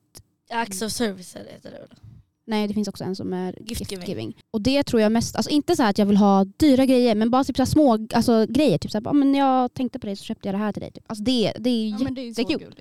acts 0.50 0.82
of 0.82 0.92
service 0.92 1.36
heter 1.36 1.72
det 1.72 1.80
väl? 1.80 1.90
Nej 2.48 2.68
det 2.68 2.74
finns 2.74 2.88
också 2.88 3.04
en 3.04 3.16
som 3.16 3.34
är 3.34 3.56
Gift 3.68 3.80
gift, 3.82 3.92
giving. 3.92 4.08
giving. 4.08 4.38
Och 4.52 4.62
det 4.62 4.84
tror 4.84 5.02
jag 5.02 5.12
mest, 5.12 5.36
alltså 5.36 5.52
inte 5.52 5.76
så 5.76 5.84
att 5.84 5.98
jag 5.98 6.06
vill 6.06 6.18
ha 6.18 6.44
dyra 6.58 6.86
grejer 6.86 7.16
men 7.16 7.30
bara 7.30 7.44
typ 7.44 7.58
så 7.58 7.66
små 7.66 8.08
alltså, 8.14 8.46
grejer. 8.50 8.78
Typ 8.78 8.92
så 8.92 8.98
här, 9.04 9.14
men 9.14 9.36
jag 9.36 9.74
tänkte 9.74 10.00
på 10.00 10.08
det 10.08 10.16
så 10.16 10.24
köpte 10.24 10.48
jag 10.48 10.56
det 10.56 10.60
här 10.60 10.72
till 10.72 10.82
dig. 10.82 10.92
Typ. 10.92 11.04
Alltså 11.08 11.24
det, 11.24 11.54
det 11.60 11.70
är 11.70 11.90
Ja, 11.90 12.22
jättekul. 12.22 12.76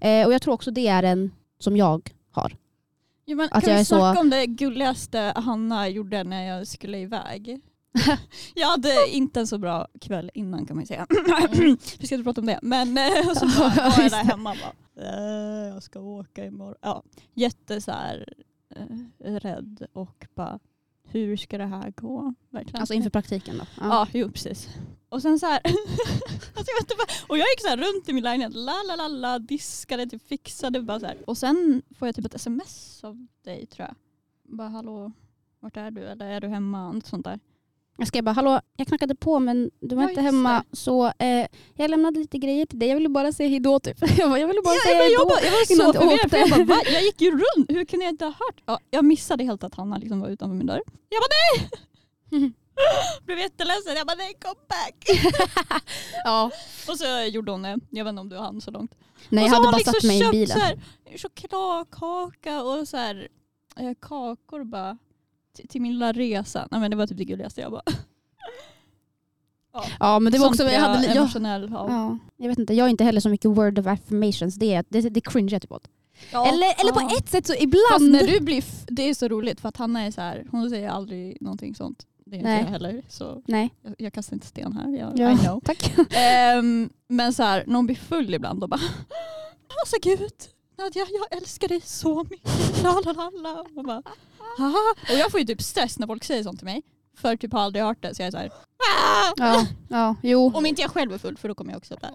eh, 0.00 0.26
och 0.26 0.32
jag 0.34 0.42
tror 0.42 0.54
också 0.54 0.70
det 0.70 0.86
är 0.88 1.02
en 1.02 1.30
som 1.58 1.76
jag 1.76 2.10
har. 2.30 2.56
Ja, 3.24 3.36
men 3.36 3.48
Att 3.52 3.64
kan 3.64 3.70
jag 3.72 3.76
vi 3.76 3.80
är 3.80 3.84
så- 3.84 3.96
snacka 3.96 4.20
om 4.20 4.30
det 4.30 4.46
gulligaste 4.46 5.32
Hanna 5.36 5.88
gjorde 5.88 6.24
när 6.24 6.42
jag 6.58 6.66
skulle 6.66 6.98
iväg? 6.98 7.60
jag 8.54 8.68
hade 8.68 9.08
inte 9.08 9.40
en 9.40 9.46
så 9.46 9.58
bra 9.58 9.88
kväll 10.00 10.30
innan 10.34 10.66
kan 10.66 10.76
man 10.76 10.82
ju 10.82 10.86
säga. 10.86 11.06
vi 11.98 12.06
ska 12.06 12.14
inte 12.14 12.24
prata 12.24 12.40
om 12.40 12.46
det. 12.46 12.58
Men 12.62 12.98
eh, 12.98 13.28
och 13.30 13.36
så 13.36 13.46
bara, 13.46 13.90
var 13.90 14.02
jag 14.02 14.10
där 14.10 14.24
hemma 14.24 14.50
och 14.50 14.56
bara, 14.56 15.06
eh, 15.06 15.68
jag 15.74 15.82
ska 15.82 16.00
åka 16.00 16.44
imorgon. 16.44 16.74
Ja, 16.80 17.02
jätte 17.34 17.80
så 17.80 17.92
här, 17.92 18.34
eh, 18.76 19.34
rädd 19.34 19.86
och 19.92 20.26
bara, 20.34 20.58
hur 21.08 21.36
ska 21.36 21.58
det 21.58 21.66
här 21.66 21.90
gå? 21.90 22.34
Verkligen. 22.50 22.80
Alltså 22.80 22.94
inför 22.94 23.10
praktiken 23.10 23.58
då. 23.58 23.64
Ja, 23.80 24.08
jo 24.12 24.30
precis. 24.30 24.68
Och 25.08 25.22
sen 25.22 25.38
så 25.38 25.46
här, 25.46 25.60
alltså 25.64 26.72
jag 26.72 26.82
vet 26.82 26.90
inte 26.90 27.24
och 27.28 27.38
jag 27.38 27.46
gick 27.48 27.60
så 27.60 27.68
här 27.68 27.76
runt 27.76 28.08
i 28.08 28.12
min 28.12 28.24
lägenhet, 28.24 28.54
la 28.54 28.82
la 28.88 28.96
la 28.96 29.08
la, 29.08 29.38
diskade, 29.38 30.06
typ 30.06 30.28
fixade 30.28 30.82
bara 30.82 31.00
så 31.00 31.06
här. 31.06 31.16
Och 31.26 31.38
sen 31.38 31.82
får 31.98 32.08
jag 32.08 32.14
typ 32.14 32.24
ett 32.24 32.34
sms 32.34 33.04
av 33.04 33.26
dig 33.44 33.66
tror 33.66 33.88
jag. 33.88 33.96
Bara 34.56 34.68
hallå, 34.68 35.12
vart 35.60 35.76
är 35.76 35.90
du? 35.90 36.00
Eller 36.00 36.26
är 36.26 36.40
du 36.40 36.48
hemma? 36.48 36.92
Något 36.92 37.06
sånt 37.06 37.24
där. 37.24 37.40
Jag 37.98 38.08
skrev 38.08 38.24
bara, 38.24 38.32
hallå 38.32 38.60
jag 38.76 38.86
knackade 38.86 39.14
på 39.14 39.38
men 39.38 39.70
du 39.80 39.94
var 39.96 40.02
Ja, 40.02 40.08
inte 40.08 40.20
hemma 40.20 40.64
så 40.72 41.06
eh, 41.06 41.46
jag 41.74 41.90
lämnade 41.90 42.18
lite 42.20 42.38
grejer 42.38 42.66
till 42.66 42.78
dig. 42.78 42.88
Jag 42.88 42.96
ville 42.96 43.08
bara 43.08 43.32
säga 43.32 43.48
hejdå 43.48 43.80
typ. 43.80 43.96
Jag, 44.18 44.28
bara, 44.30 44.38
jag 44.38 44.46
ville 44.48 44.62
bara 44.62 44.74
Ja, 44.74 44.80
säga 44.84 44.96
jag, 44.96 45.02
hejdå. 45.04 45.24
bara, 45.28 45.40
jag 45.40 45.50
var 45.50 45.92
så 45.92 45.92
förvirrad 45.98 46.30
för 46.30 46.58
jag, 46.58 46.66
bara, 46.66 47.00
gick 47.00 47.20
ju 47.20 47.30
runt, 47.30 47.70
hur 47.70 47.84
kunde 47.84 48.04
jag 48.04 48.12
inte 48.12 48.24
ha 48.24 48.32
hört? 48.32 48.62
Ja, 48.66 48.78
jag 48.90 49.04
missade 49.04 49.44
helt 49.44 49.64
att 49.64 49.74
Hanna 49.74 49.98
liksom 49.98 50.20
var 50.20 50.28
utanför 50.28 50.54
min 50.54 50.66
dörr. 50.66 50.82
Jag 51.08 51.20
bara 51.22 51.68
nej! 52.40 52.52
Blev 53.26 53.38
jätteledsen, 53.38 53.96
jag 53.96 54.06
bara 54.06 54.14
nej 54.16 54.34
come 54.40 54.60
back. 54.68 55.04
ja. 56.24 56.50
Och 56.88 56.98
så 56.98 57.04
gjorde 57.30 57.52
hon 57.52 57.62
det, 57.62 57.78
jag 57.90 58.04
vet 58.04 58.10
inte 58.10 58.20
om 58.20 58.28
du 58.28 58.36
hann 58.38 58.60
så 58.60 58.70
långt. 58.70 58.94
Nej 59.28 59.44
jag 59.44 59.50
hade 59.50 59.64
bara 59.64 59.76
liksom 59.76 59.92
satt 59.94 60.04
mig 60.04 60.26
i 60.28 60.30
bilen. 60.30 60.58
Så 60.58 60.64
här, 60.64 60.78
chokladkaka 61.16 62.62
och 62.62 62.88
så 62.88 62.96
här, 62.96 63.28
eh, 63.76 63.92
kakor 64.00 64.64
bara 64.64 64.98
till, 65.68 65.80
min 65.82 65.92
lilla 65.92 66.12
resa. 66.12 66.68
Nej, 66.70 66.80
men 66.80 66.90
det 66.90 66.96
var 66.96 67.06
typ 67.06 67.18
det 67.18 67.24
gulligaste 67.24 67.60
jag 67.60 67.72
bara. 67.72 67.82
Ja 70.00 70.18
men 70.18 70.32
det 70.32 70.38
var 70.38 70.46
också, 70.48 70.62
jag, 70.64 70.80
hade, 70.80 71.06
jag, 71.06 71.16
emotionell 71.16 71.64
av. 71.76 71.90
ja, 71.90 72.18
jag 72.36 72.48
vet 72.48 72.58
inte, 72.58 72.74
jag 72.74 72.84
är 72.86 72.90
inte 72.90 73.04
heller 73.04 73.20
så 73.20 73.28
mycket 73.28 73.50
word 73.50 73.78
of 73.78 73.86
affirmations. 73.86 74.54
Det, 74.54 74.74
är, 74.74 74.84
det, 74.88 75.00
det 75.00 75.20
cringe 75.20 75.52
jag 75.52 75.62
typ 75.62 75.72
åt. 75.72 75.88
Ja. 76.32 76.46
Eller, 76.48 76.80
eller 76.80 76.92
på 76.92 77.00
Ja. 77.00 77.16
ett 77.18 77.28
sätt 77.28 77.46
så 77.46 77.52
Fast 77.52 77.62
ibland. 77.62 78.10
när 78.12 78.26
du 78.26 78.40
blir, 78.40 78.64
det 78.86 79.02
är 79.02 79.14
så 79.14 79.28
roligt 79.28 79.60
för 79.60 79.68
att 79.68 79.76
Hanna 79.76 80.00
är 80.02 80.10
så 80.10 80.20
här, 80.20 80.44
hon 80.50 80.70
säger 80.70 80.88
aldrig 80.88 81.36
någonting 81.40 81.74
sånt. 81.74 82.06
Det 82.26 82.36
är 82.36 82.38
inte 82.38 82.48
Nej. 82.50 82.60
jag 82.62 82.70
heller. 82.70 83.02
Så 83.08 83.42
Nej, 83.46 83.70
jag, 83.82 83.94
jag 83.98 84.12
kastar 84.12 84.34
inte 84.36 84.46
sten 84.46 84.72
här. 84.72 84.98
Jag, 84.98 85.18
Ja. 85.18 85.32
I 85.32 85.36
know. 85.38 85.60
tack. 85.64 85.94
Ehm, 86.16 86.90
men 87.08 87.32
så 87.34 87.42
här, 87.42 87.64
när 87.66 87.76
hon 87.76 87.86
blir 87.86 87.96
full 87.96 88.34
ibland 88.34 88.60
då 88.60 88.66
bara 88.66 88.80
Alltså 89.82 89.96
gud, 90.02 90.32
Nadja 90.78 91.06
jag 91.30 91.38
älskar 91.38 91.68
dig 91.68 91.80
så 91.80 92.24
mycket. 92.30 92.82
La, 92.82 93.00
la, 93.04 93.12
la, 93.12 93.30
la. 93.42 93.64
Och, 93.76 93.84
bara, 93.84 94.02
"Haha." 94.56 94.94
och 95.12 95.18
jag 95.18 95.30
får 95.30 95.40
ju 95.40 95.46
typ 95.46 95.62
stress 95.62 95.98
när 95.98 96.06
folk 96.06 96.24
säger 96.24 96.42
sånt 96.42 96.58
till 96.58 96.64
mig. 96.66 96.82
För 97.16 97.36
typ 97.36 97.52
har 97.52 97.60
aldrig 97.60 97.84
hört 97.84 98.02
det 98.02 98.14
så 98.14 98.22
jag 98.22 98.26
är 98.26 98.30
så 98.30 98.38
här, 98.38 98.46
"Ah!" 98.48 99.32
Ja, 99.36 99.66
ja, 99.88 100.14
jo. 100.22 100.52
Om 100.54 100.66
inte 100.66 100.82
jag 100.82 100.90
själv 100.90 101.12
är 101.12 101.18
full 101.18 101.36
för 101.36 101.48
då 101.48 101.54
kommer 101.54 101.72
jag 101.72 101.78
också 101.78 101.96
bara 102.02 102.14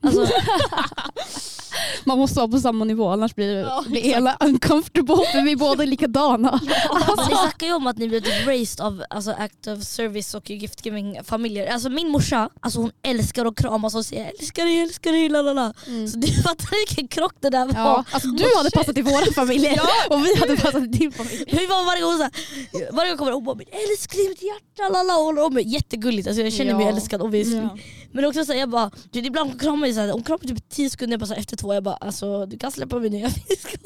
Alltså, 0.00 0.26
Man 2.04 2.18
måste 2.18 2.36
vara 2.36 2.48
på 2.48 2.60
samma 2.60 2.84
nivå 2.84 3.08
annars 3.08 3.34
blir 3.34 3.56
Ja, 3.58 3.84
blir 3.88 4.02
hela 4.02 4.36
uncomfortable 4.40 5.16
för 5.32 5.42
vi 5.44 5.56
båda 5.56 5.82
är 5.82 5.86
likadana. 5.86 6.60
Alltså, 6.90 7.28
ni 7.30 7.36
snackar 7.36 7.66
ju 7.66 7.72
om 7.72 7.86
att 7.86 7.98
ni 7.98 8.08
blev 8.08 8.20
typ 8.20 8.46
raised 8.46 8.80
av 8.86 9.04
alltså, 9.10 9.30
act 9.30 9.66
of 9.66 9.82
service 9.84 10.34
och 10.34 10.50
gift 10.50 10.86
giving 10.86 11.18
familjer. 11.24 11.66
Alltså 11.72 11.88
min 11.88 12.08
morsa, 12.08 12.48
alltså, 12.60 12.80
hon 12.80 12.90
älskar 13.02 13.46
att 13.46 13.56
kramas 13.56 13.94
och 13.94 14.04
säga 14.04 14.30
älskar 14.30 14.64
dig, 14.64 14.80
älskar 14.80 15.12
dig, 15.12 15.28
lalala. 15.28 15.74
Så 16.12 16.18
du 16.18 16.26
fattar 16.42 16.86
vilken 16.86 17.08
krock 17.08 17.34
det 17.40 17.50
där 17.50 17.66
var. 17.66 17.74
Ja, 17.74 18.04
alltså 18.10 18.28
du 18.28 18.44
hade 18.56 18.70
passat 18.70 18.98
i 18.98 19.02
vår 19.02 19.32
familj 19.32 19.68
och 20.10 20.24
vi 20.26 20.36
hade 20.40 20.56
passat 20.56 20.82
i 20.82 20.86
din 20.86 21.12
familj. 21.12 21.44
Vi 21.46 21.66
var 21.66 21.84
varje 21.86 22.02
gång 22.02 22.16
såhär, 22.16 22.92
varje 22.92 23.10
gång 23.10 23.18
kommer 23.18 23.32
hon 23.32 23.44
bara 23.44 23.58
älskling, 23.90 24.28
mitt 24.28 24.42
hjärta, 24.42 24.92
lala. 24.92 25.16
Och 25.16 25.24
håller 25.24 25.42
om 25.44 25.54
mig. 25.54 25.68
Jättegulligt, 25.72 26.28
alltså, 26.28 26.42
jag 26.42 26.52
känner 26.52 26.74
mig 26.74 26.86
Ja. 26.86 26.92
älskad 26.92 27.22
obviously. 27.22 27.56
Ja. 27.56 27.78
Men 28.12 28.24
också 28.24 28.44
såhär, 28.44 28.60
jag 28.60 28.68
bara, 28.70 28.90
du 29.10 29.18
ibland 29.18 29.50
hon 29.50 29.58
kramar 29.58 29.76
mig 29.76 29.94
såhär, 29.94 30.12
hon 30.12 30.22
kramar 30.22 30.38
typ 30.38 30.68
10 30.68 30.90
sekunder, 30.90 31.18
jag 31.18 31.28
bara, 31.28 31.34
efter 31.36 31.56
två 31.56 31.67
två, 31.68 31.74
jag 31.74 31.82
bara 31.82 31.94
alltså 31.94 32.46
du 32.46 32.58
kan 32.58 32.72
släppa 32.72 32.98
min 32.98 33.12
nya 33.12 33.30
fisk. 33.30 33.76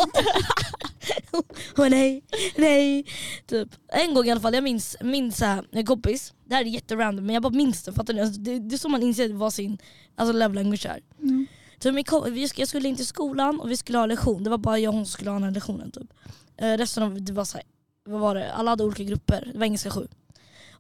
Hon 1.77 1.91
nej, 1.91 2.23
nej. 2.57 3.07
Typ. 3.47 3.69
En 3.89 4.15
gång 4.15 4.27
i 4.27 4.31
alla 4.31 4.41
fall, 4.41 4.55
jag 4.55 4.65
minns, 4.65 4.97
minns 5.01 5.37
såhär, 5.37 5.65
en 5.71 5.87
kompis, 5.87 6.35
det 6.45 6.55
här 6.55 6.63
är 6.63 6.67
jätterandom 6.67 7.27
men 7.27 7.35
jag 7.35 7.43
bara 7.43 7.53
minns 7.53 7.83
det, 7.83 7.93
fattar 7.93 8.15
ni? 8.15 8.21
Alltså, 8.21 8.41
det, 8.41 8.59
det 8.59 8.75
är 8.75 8.79
så 8.79 8.89
man 8.89 9.03
inser 9.03 9.33
vad 9.33 9.53
sin 9.53 9.79
alltså, 10.17 10.33
love 10.33 10.55
language 10.55 10.87
är. 10.87 11.01
Mm. 11.23 11.47
Så 11.83 11.93
min 11.93 12.05
vi, 12.31 12.49
jag 12.57 12.69
skulle 12.69 12.89
in 12.89 12.97
till 12.97 13.07
skolan 13.07 13.61
och 13.61 13.71
vi 13.71 13.77
skulle 13.77 13.99
ha 13.99 14.07
lektion, 14.07 14.45
det 14.45 14.51
var 14.51 14.59
bara 14.59 14.79
jag 14.79 14.89
och 14.91 14.95
hon 14.95 15.07
som 15.07 15.13
skulle 15.13 15.31
ha 15.31 15.37
den 15.37 15.45
här 15.45 15.51
lektionen. 15.51 15.91
Typ. 15.91 16.13
Eh, 16.57 16.77
resten 16.77 17.03
av 17.03 17.23
det 17.23 17.33
var 17.33 17.45
så 17.45 17.57
här, 17.57 17.67
vad 18.05 18.21
var 18.21 18.35
det? 18.35 18.53
alla 18.53 18.71
hade 18.71 18.85
olika 18.85 19.05
grupper, 19.05 19.51
det 19.53 19.59
var 19.59 19.67
engelska 19.67 19.91
7. 19.91 20.09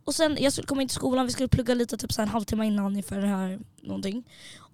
Och 0.05 0.15
sen 0.15 0.37
jag 0.41 0.53
skulle 0.53 0.67
komma 0.67 0.83
in 0.83 0.89
till 0.89 0.95
skolan, 0.95 1.27
vi 1.27 1.33
skulle 1.33 1.49
plugga 1.49 1.75
lite 1.75 1.97
typ 1.97 2.13
så 2.13 2.21
här 2.21 2.27
en 2.27 2.33
halvtimme 2.33 2.67
innan 2.67 2.97
inför 2.97 3.21
det 3.21 3.27
här 3.27 3.61
någonting. 3.83 4.25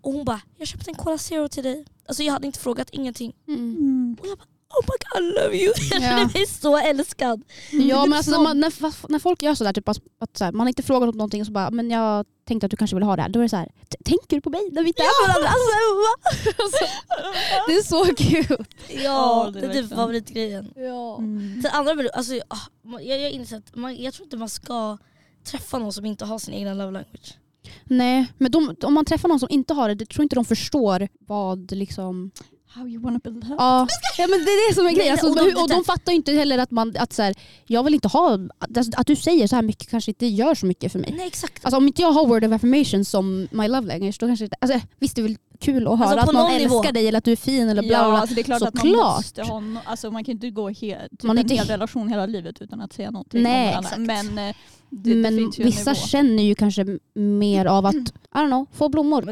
Och 0.03 0.13
hon 0.13 0.25
bara, 0.25 0.41
jag 0.57 0.69
köpte 0.69 0.91
en 0.91 0.95
Cola 0.95 1.19
Zero 1.19 1.49
till 1.49 1.65
dig. 1.65 1.85
Alltså 2.09 2.23
jag 2.23 2.33
hade 2.33 2.47
inte 2.47 2.59
frågat 2.59 2.91
ingenting. 2.93 3.33
Mm. 3.49 3.61
Mm. 3.77 4.17
Och 4.21 4.27
jag 4.27 4.39
bara, 4.39 4.45
oh 4.45 4.85
my 4.85 4.97
god 5.05 5.23
I 5.23 5.41
love 5.41 5.57
you. 5.57 5.73
Jag 5.91 6.03
Ja. 6.03 6.09
kände 6.19 6.39
mig 6.39 6.47
så 6.47 6.79
älskad. 6.79 7.43
Ja 7.71 8.07
men 8.07 8.13
alltså, 8.17 8.31
Så- 8.31 8.37
när, 8.37 8.45
man, 8.45 8.61
när, 8.61 9.11
när 9.13 9.19
folk 9.19 9.43
gör 9.43 9.55
sådär, 9.55 9.73
typ, 9.73 9.89
att, 9.89 9.99
att 10.19 10.37
så 10.37 10.45
här, 10.45 10.53
man 10.53 10.61
har 10.61 10.69
inte 10.69 10.83
frågat 10.83 11.09
om 11.09 11.17
någonting 11.17 11.41
och 11.41 11.47
så 11.47 11.53
bara 11.53 11.71
men 11.71 11.91
jag 11.91 12.27
tänkte 12.49 12.65
att 12.67 12.71
du 12.71 12.77
kanske 12.77 12.97
vill 12.97 13.03
ha 13.05 13.17
det 13.17 13.23
här. 13.23 13.29
Då 13.29 13.39
är 13.39 13.43
det 13.43 13.49
så 13.49 13.57
här, 13.57 13.67
"T- 13.89 13.97
tänker 14.05 14.37
du 14.37 14.41
på 14.41 14.51
mig 14.51 14.69
när 14.73 14.83
vi 14.83 14.89
inte 14.89 15.03
är 15.03 15.27
varandra? 15.29 15.49
Alltså, 15.49 16.85
va? 16.85 17.65
det 17.67 17.75
är 17.75 17.83
så 17.83 18.15
kul. 18.15 18.65
Ja, 18.89 18.97
Ja, 19.03 19.51
det 19.55 19.67
är 19.67 19.73
typ 19.73 19.89
favoritgrejen. 19.91 20.73
Ja. 20.77 21.19
Mm. 21.19 21.63
Sen 21.63 21.71
andra 21.75 22.09
alltså, 22.15 22.33
ah, 22.49 22.57
man- 22.85 23.07
jag, 23.07 23.21
jag 23.21 23.31
inser 23.31 23.57
att 23.57 23.77
man, 23.77 23.97
jag 24.03 24.15
tror 24.15 24.25
inte 24.27 24.37
man 24.37 24.49
ska 24.49 24.99
träffa 25.45 25.79
någon 25.79 25.93
som 25.93 26.05
inte 26.07 26.25
har 26.25 26.39
sin 26.39 26.55
egna 26.55 26.75
love 26.75 26.91
language. 26.93 27.35
Nej, 27.85 28.33
men 28.39 28.51
de, 28.51 28.77
om 28.83 28.95
man 28.95 29.05
träffar 29.05 29.29
någon 29.29 29.41
som 29.41 29.49
inte 29.51 29.75
har 29.75 29.89
det, 29.89 29.95
det 29.95 30.07
tror 30.07 30.23
inte 30.23 30.35
de 30.37 30.45
förstår 30.45 31.09
vad 31.21 31.73
liksom... 31.73 32.31
How 32.71 32.87
you 32.89 33.03
wanna 33.03 33.19
build 33.25 33.37
up. 33.45 33.45
Ja, 33.59 33.87
ja 34.19 34.27
men 34.27 34.39
det 34.45 34.51
är 34.51 34.69
det 34.71 34.75
som 34.75 34.87
är 34.87 34.93
grejen. 34.93 35.13
Alltså, 35.13 35.27
och 35.29 35.37
de- 35.37 35.63
och 35.63 35.69
de 35.69 35.85
fattar 35.85 36.13
inte 36.13 36.33
heller 36.33 36.59
att, 36.59 36.71
man, 36.71 36.95
att 36.99 37.13
så 37.13 37.23
här, 37.23 37.35
jag 37.67 37.83
vill 37.83 37.95
inte 37.95 38.09
ha... 38.09 38.39
Att, 38.59 38.99
att 38.99 39.07
du 39.07 39.17
säger 39.17 39.47
så 39.47 39.55
här 39.57 39.63
mycket 39.63 39.91
kanske 39.91 40.11
inte 40.11 40.27
gör 40.27 40.55
så 40.55 40.67
mycket 40.67 40.93
för 40.93 40.99
mig. 40.99 41.15
Nej 41.17 41.27
exakt. 41.27 41.65
Alltså, 41.65 41.77
om 41.77 41.87
inte 41.87 42.03
jag 42.03 42.13
har 42.13 42.27
word 42.27 42.45
of 42.45 42.53
affirmation 42.53 43.05
som 43.05 43.49
my 43.51 43.69
love 43.69 43.87
language, 43.87 44.17
då 44.21 44.27
kanske 44.27 44.45
inte... 44.45 44.57
Alltså, 44.61 44.81
visst 44.99 45.17
det 45.17 45.21
är 45.21 45.23
väl 45.23 45.37
kul 45.61 45.87
att 45.89 45.99
höra 45.99 46.09
Alltså, 46.09 46.19
att 46.29 46.35
någon 46.35 46.43
någon 46.43 46.53
älskar 46.61 46.93
dig 46.93 47.09
eller 47.09 47.19
att 47.19 47.25
du 47.25 47.33
är 47.33 47.37
fin 47.37 47.69
eller 47.69 47.83
bla 47.83 47.89
bla. 47.89 47.97
Ja, 47.99 48.19
alltså 48.19 48.35
det 48.35 48.41
är 48.41 48.43
klart 48.43 48.63
att 48.63 48.75
man 48.75 48.87
Såklart. 48.87 49.17
måste 49.17 49.43
ha 49.43 49.61
no 49.61 49.79
alltså 49.85 50.11
man 50.11 50.25
kan 50.25 50.33
inte 50.33 50.51
gå 50.51 50.69
he 50.69 51.09
typ 51.11 51.23
Man 51.23 51.39
en 51.39 51.43
inte- 51.45 51.55
hel 51.55 51.67
relation 51.67 52.09
hela 52.09 52.27
livet 52.27 52.63
utan 52.63 52.81
att 52.81 52.93
säga 52.93 53.11
någonting 53.11 53.43
Nej, 53.43 53.77
exakt. 53.81 53.99
Men, 53.99 54.39
eh, 54.39 54.55
det, 54.91 55.11
det 55.11 55.17
men 55.17 55.39
en 55.39 55.51
vissa 55.57 55.95
känner 55.95 56.43
ju 56.43 56.55
kanske 56.55 56.87
mer 57.15 57.67
av 57.67 57.87
att, 57.87 57.95
I 57.95 57.99
don't 58.33 58.47
know, 58.47 58.67
få 58.73 58.89
blommor. 58.89 59.23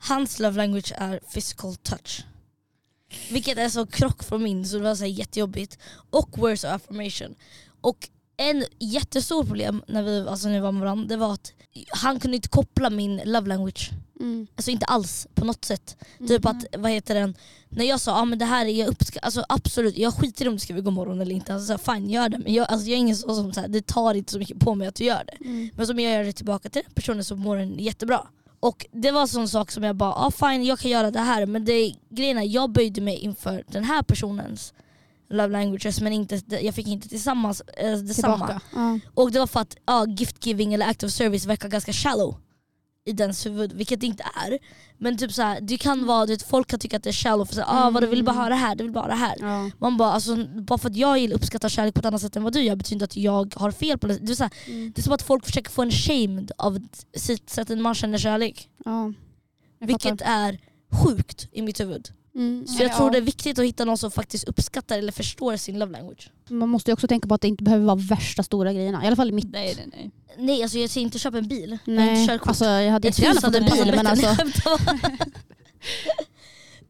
Hans 0.00 0.38
love 0.38 0.56
language 0.56 0.92
är 0.96 1.20
physical 1.34 1.76
touch. 1.76 2.24
Vilket 3.30 3.58
är 3.58 3.68
så 3.68 3.86
krock 3.86 4.24
från 4.24 4.42
min 4.42 4.66
så 4.66 4.76
det 4.76 4.82
var 4.82 4.94
så 4.94 5.06
jättejobbigt. 5.06 5.78
Och 6.10 6.38
words 6.38 6.64
of 6.64 6.70
affirmation. 6.70 7.34
Och 7.80 8.08
en 8.36 8.64
jättestor 8.78 9.44
problem 9.44 9.82
när 9.86 10.02
vi, 10.02 10.28
alltså 10.28 10.48
när 10.48 10.54
vi 10.54 10.60
var 10.60 10.72
med 10.72 10.80
varandra 10.80 11.08
det 11.08 11.16
var 11.16 11.32
att 11.32 11.52
han 11.88 12.20
kunde 12.20 12.36
inte 12.36 12.48
koppla 12.48 12.90
min 12.90 13.20
love 13.24 13.48
language. 13.48 13.90
Mm. 14.20 14.46
Alltså 14.56 14.70
inte 14.70 14.86
alls 14.86 15.26
på 15.34 15.44
något 15.44 15.64
sätt. 15.64 15.96
Typ 16.28 16.46
att, 16.46 16.64
vad 16.78 16.90
heter 16.90 17.14
den, 17.14 17.34
när 17.68 17.84
jag 17.84 18.00
sa 18.00 18.20
ah, 18.20 18.24
men 18.24 18.38
det 18.38 18.44
här 18.44 18.66
är 18.66 18.70
jag 18.70 18.88
uppskattar, 18.88 19.26
alltså 19.26 19.44
absolut 19.48 19.96
jag 19.96 20.14
skiter 20.14 20.44
i 20.44 20.48
om 20.48 20.54
du 20.54 20.60
skriver 20.60 20.80
god 20.80 20.92
morgon 20.92 21.20
eller 21.20 21.34
inte, 21.34 21.54
alltså, 21.54 21.66
så 21.66 21.72
här, 21.72 21.94
fine 21.94 22.10
gör 22.10 22.28
det. 22.28 22.38
Men 22.38 22.54
jag, 22.54 22.70
alltså, 22.70 22.86
jag 22.86 22.94
är 22.94 23.00
ingen 23.00 23.16
så 23.16 23.34
som 23.34 23.52
så 23.52 23.60
här, 23.60 23.68
det 23.68 23.86
tar 23.86 24.14
inte 24.14 24.32
så 24.32 24.38
mycket 24.38 24.58
på 24.58 24.74
mig 24.74 24.88
att 24.88 24.94
du 24.94 25.04
gör 25.04 25.24
det. 25.26 25.44
Mm. 25.44 25.70
Men 25.76 25.86
som 25.86 26.00
jag 26.00 26.12
gör 26.12 26.24
det 26.24 26.32
tillbaka 26.32 26.68
till 26.68 26.82
den 26.84 26.92
personen 26.94 27.24
så 27.24 27.36
mår 27.36 27.56
den 27.56 27.78
jättebra. 27.78 28.26
Och 28.60 28.86
det 28.92 29.10
var 29.10 29.20
en 29.20 29.28
sån 29.28 29.48
sak 29.48 29.70
som 29.70 29.82
jag 29.82 29.96
bara, 29.96 30.12
ah, 30.12 30.30
fine 30.30 30.64
jag 30.64 30.78
kan 30.78 30.90
göra 30.90 31.10
det 31.10 31.20
här 31.20 31.46
men 31.46 31.64
det, 31.64 31.94
grejen 32.10 32.38
är 32.38 32.42
jag 32.42 32.70
böjde 32.70 33.00
mig 33.00 33.16
inför 33.16 33.64
den 33.68 33.84
här 33.84 34.02
personens 34.02 34.74
love 35.30 35.48
languages 35.48 36.00
men 36.00 36.12
inte, 36.12 36.40
jag 36.60 36.74
fick 36.74 36.86
inte 36.86 37.08
tillsammans 37.08 37.60
äh, 37.60 37.92
detsamma. 37.92 38.60
Ja. 38.74 38.98
Och 39.14 39.32
det 39.32 39.38
var 39.38 39.46
för 39.46 39.60
att 39.60 39.76
ja, 39.86 40.06
gift 40.08 40.46
giving 40.46 40.74
eller 40.74 40.86
act 40.88 41.02
of 41.02 41.10
service 41.10 41.46
verkar 41.46 41.68
ganska 41.68 41.92
shallow 41.92 42.36
i 43.04 43.12
dens 43.12 43.46
huvud, 43.46 43.72
vilket 43.72 44.00
det 44.00 44.06
inte 44.06 44.22
är. 44.46 44.58
Men 44.98 45.16
typ 45.16 45.32
så 45.32 45.42
här, 45.42 45.60
det 45.60 45.76
kan 45.78 46.06
vara, 46.06 46.26
du 46.26 46.32
vet, 46.32 46.42
folk 46.42 46.68
kan 46.70 46.78
tycka 46.80 46.96
att 46.96 47.02
det 47.02 47.10
är 47.10 47.12
shallow 47.12 47.44
för 47.44 47.54
så 47.54 47.60
här, 47.60 47.86
ah, 47.86 47.90
vad 47.90 48.02
du 48.02 48.06
vill 48.06 48.24
bara 48.24 48.36
ha 48.36 48.48
det 48.48 48.54
här, 48.54 48.74
du 48.74 48.84
vill 48.84 48.92
bara 48.92 49.00
ha 49.04 49.08
det 49.08 49.14
här. 49.14 49.36
Ja. 49.40 49.70
Man 49.78 49.96
bara, 49.96 50.12
alltså, 50.12 50.36
bara 50.46 50.78
för 50.78 50.88
att 50.90 50.96
jag 50.96 51.18
gillar 51.18 51.36
uppskattar 51.36 51.68
kärlek 51.68 51.94
på 51.94 51.98
ett 52.00 52.06
annat 52.06 52.20
sätt 52.20 52.36
än 52.36 52.42
vad 52.42 52.52
du 52.52 52.62
gör 52.62 52.76
betyder 52.76 52.94
inte 52.96 53.04
att 53.04 53.16
jag 53.16 53.54
har 53.56 53.70
fel 53.70 53.98
på 53.98 54.06
det. 54.06 54.18
Det 54.18 54.32
är, 54.32 54.36
så 54.36 54.42
här, 54.44 54.52
Mm. 54.66 54.92
det 54.94 55.00
är 55.00 55.02
som 55.02 55.12
att 55.12 55.22
folk 55.22 55.46
försöker 55.46 55.70
få 55.70 55.82
en 55.82 55.90
shamed 55.90 56.52
av 56.58 56.78
sitt 57.16 57.50
sätt 57.50 57.78
man 57.78 57.94
känner 57.94 58.18
kärlek. 58.18 58.68
Ja. 58.84 59.12
Vilket 59.80 60.20
är 60.20 60.58
sjukt 61.04 61.48
i 61.52 61.62
mitt 61.62 61.80
huvud. 61.80 62.08
Mm. 62.34 62.66
Så 62.66 62.82
jag 62.82 62.90
Ja. 62.90 62.96
tror 62.96 63.10
det 63.10 63.16
är 63.18 63.22
viktigt 63.22 63.58
att 63.58 63.64
hitta 63.64 63.84
någon 63.84 63.98
som 63.98 64.10
faktiskt 64.10 64.44
uppskattar 64.48 64.98
eller 64.98 65.12
förstår 65.12 65.56
sin 65.56 65.78
love 65.78 65.92
language. 65.92 66.30
Man 66.48 66.68
måste 66.68 66.90
ju 66.90 66.92
också 66.92 67.08
tänka 67.08 67.28
på 67.28 67.34
att 67.34 67.40
det 67.40 67.48
inte 67.48 67.64
behöver 67.64 67.84
vara 67.84 67.96
värsta 67.96 68.42
stora 68.42 68.72
grejerna. 68.72 69.04
I 69.04 69.06
alla 69.06 69.16
fall 69.16 69.28
i 69.28 69.32
mitt. 69.32 69.52
Nej 69.52 69.74
nej 69.76 69.86
nej. 69.92 70.10
Nej 70.38 70.62
alltså 70.62 70.78
jag 70.78 70.90
säger 70.90 71.04
inte 71.04 71.18
köpa 71.18 71.38
en 71.38 71.48
bil, 71.48 71.78
jag 71.84 71.94
Nej, 71.94 72.20
inte 72.20 72.32
körkort. 72.32 72.48
alltså, 72.48 72.64
jag 72.64 72.92
hade 72.92 73.08
Jag 73.08 73.12
jättegärna 73.18 73.40
fått 73.40 73.54
en 73.54 73.64
bil 73.84 73.94
men 73.96 74.06
alltså. 74.06 74.26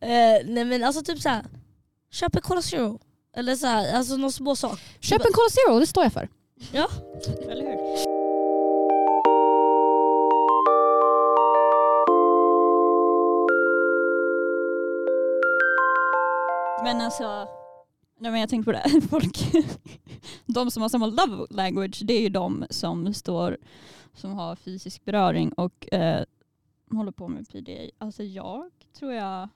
Eh, 0.03 0.47
Nej 0.47 0.65
men 0.65 0.85
alltså 0.85 1.03
typ 1.03 1.21
såhär, 1.21 1.45
köp 2.13 2.37
en 2.37 2.43
Cola 2.43 2.63
Zero. 2.63 2.99
Eller 3.37 3.57
såhär, 3.57 3.93
alltså 3.97 4.17
någon 4.17 4.33
små 4.33 4.57
sak. 4.57 4.79
Köp 5.01 5.21
en 5.27 5.33
Cola 5.33 5.49
Zero, 5.51 5.81
det 5.81 5.87
står 5.87 6.03
jag 6.05 6.13
för. 6.13 6.29
Eller 7.51 7.63
hur? 7.63 8.20
Men 16.85 17.01
alltså, 17.01 17.49
nej 18.19 18.31
men 18.31 18.41
jag 18.41 18.49
tänkte 18.49 18.65
på 18.65 18.73
det. 18.73 19.01
Folk, 19.11 19.39
de 20.47 20.71
som 20.71 20.83
har 20.83 20.89
samma 20.89 21.07
love 21.07 21.47
language 21.51 22.01
det 22.05 22.15
är 22.15 22.21
ju 22.21 22.29
de 22.29 22.65
som 22.71 23.15
står 23.15 23.57
som 24.15 24.33
har 24.33 24.57
fysisk 24.57 25.05
beröring 25.05 25.53
och 25.53 25.93
eh, 25.95 26.25
håller 26.91 27.13
på 27.13 27.29
med 27.29 27.49
PDA. 27.49 27.91
Alltså 27.99 28.23
jag 28.23 28.71
tror 28.99 29.13
jag... 29.13 29.49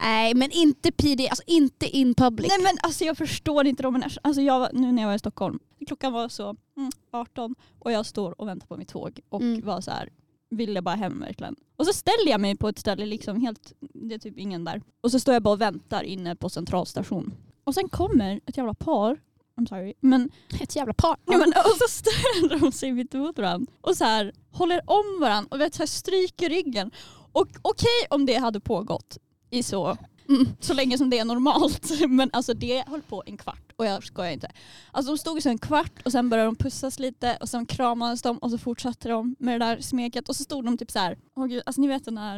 Nej 0.00 0.34
men 0.34 0.50
inte 0.50 0.92
PD, 0.92 1.28
alltså 1.28 1.44
inte 1.46 1.86
in 1.86 2.14
public. 2.14 2.48
Nej 2.48 2.62
men 2.62 2.78
alltså 2.82 3.04
jag 3.04 3.18
förstår 3.18 3.66
inte 3.66 3.82
de 3.82 3.92
människorna. 3.92 4.20
Alltså 4.24 4.42
jag, 4.42 4.68
nu 4.74 4.92
när 4.92 5.02
jag 5.02 5.08
var 5.08 5.14
i 5.14 5.18
Stockholm, 5.18 5.58
klockan 5.86 6.12
var 6.12 6.28
så 6.28 6.56
mm, 6.76 6.90
18 7.10 7.54
och 7.78 7.92
jag 7.92 8.06
står 8.06 8.40
och 8.40 8.48
väntar 8.48 8.66
på 8.66 8.76
mitt 8.76 8.88
tåg 8.88 9.20
och 9.28 9.40
Mm. 9.40 9.60
var 9.66 9.80
så 9.80 9.90
här 9.90 10.08
ville 10.50 10.82
bara 10.82 10.94
hem 10.94 11.20
verkligen. 11.20 11.56
Och 11.76 11.86
så 11.86 11.92
ställer 11.92 12.30
jag 12.30 12.40
mig 12.40 12.56
på 12.56 12.68
ett 12.68 12.78
ställe, 12.78 13.06
liksom 13.06 13.40
helt, 13.40 13.72
det 13.80 14.14
är 14.14 14.18
typ 14.18 14.38
ingen 14.38 14.64
där. 14.64 14.82
Och 15.00 15.10
så 15.10 15.20
står 15.20 15.34
jag 15.34 15.42
bara 15.42 15.54
och 15.54 15.60
väntar 15.60 16.02
inne 16.02 16.36
på 16.36 16.48
centralstation. 16.48 17.34
Och 17.64 17.74
sen 17.74 17.88
kommer 17.88 18.40
ett 18.46 18.56
jävla 18.56 18.74
par, 18.74 19.20
I'm 19.56 19.66
sorry, 19.68 19.94
men, 20.00 20.30
Ett 20.60 20.76
jävla 20.76 20.92
par. 20.94 21.16
ja, 21.26 21.38
men 21.38 21.48
och 21.48 21.76
så 21.78 21.88
ställer 21.88 22.58
de 22.60 22.72
sig 22.72 22.92
mitt 22.92 23.14
emot 23.14 23.38
varandra 23.38 23.72
och 23.80 23.96
så 23.96 24.04
här 24.04 24.32
håller 24.50 24.80
om 24.90 25.20
varandra 25.20 25.48
och 25.50 25.60
vet, 25.60 25.74
så 25.74 25.82
här, 25.82 25.86
stryker 25.86 26.48
ryggen. 26.48 26.90
Och 27.32 27.48
okej 27.62 28.06
om 28.10 28.26
det 28.26 28.34
hade 28.34 28.60
pågått 28.60 29.18
i 29.50 29.62
så 29.62 29.96
Mm. 30.30 30.48
så 30.60 30.74
länge 30.74 30.98
som 30.98 31.10
det 31.10 31.18
är 31.18 31.24
normalt. 31.24 31.90
Men 32.08 32.30
alltså 32.32 32.54
det 32.54 32.84
höll 32.88 33.02
på 33.02 33.22
en 33.26 33.36
kvart 33.36 33.72
och 33.76 33.86
jag 33.86 34.04
skojar 34.04 34.32
inte. 34.32 34.50
Alltså 34.92 35.12
de 35.12 35.18
stod 35.18 35.42
så 35.42 35.48
en 35.48 35.58
kvart 35.58 35.92
och 36.04 36.12
sen 36.12 36.28
började 36.30 36.48
de 36.48 36.56
pussas 36.56 36.98
lite 36.98 37.38
och 37.40 37.48
sen 37.48 37.66
kramades 37.66 38.22
de 38.22 38.38
och 38.38 38.50
så 38.50 38.58
fortsatte 38.58 39.08
de 39.08 39.36
med 39.38 39.60
det 39.60 39.66
där 39.66 39.80
smeket 39.80 40.28
och 40.28 40.36
så 40.36 40.44
stod 40.44 40.64
de 40.64 40.78
typ 40.78 40.90
så 40.90 40.98
här. 40.98 41.18
Åh 41.36 41.46
gud, 41.46 41.62
alltså 41.66 41.80
ni 41.80 41.88
vet 41.88 42.04
den 42.04 42.18
här, 42.18 42.36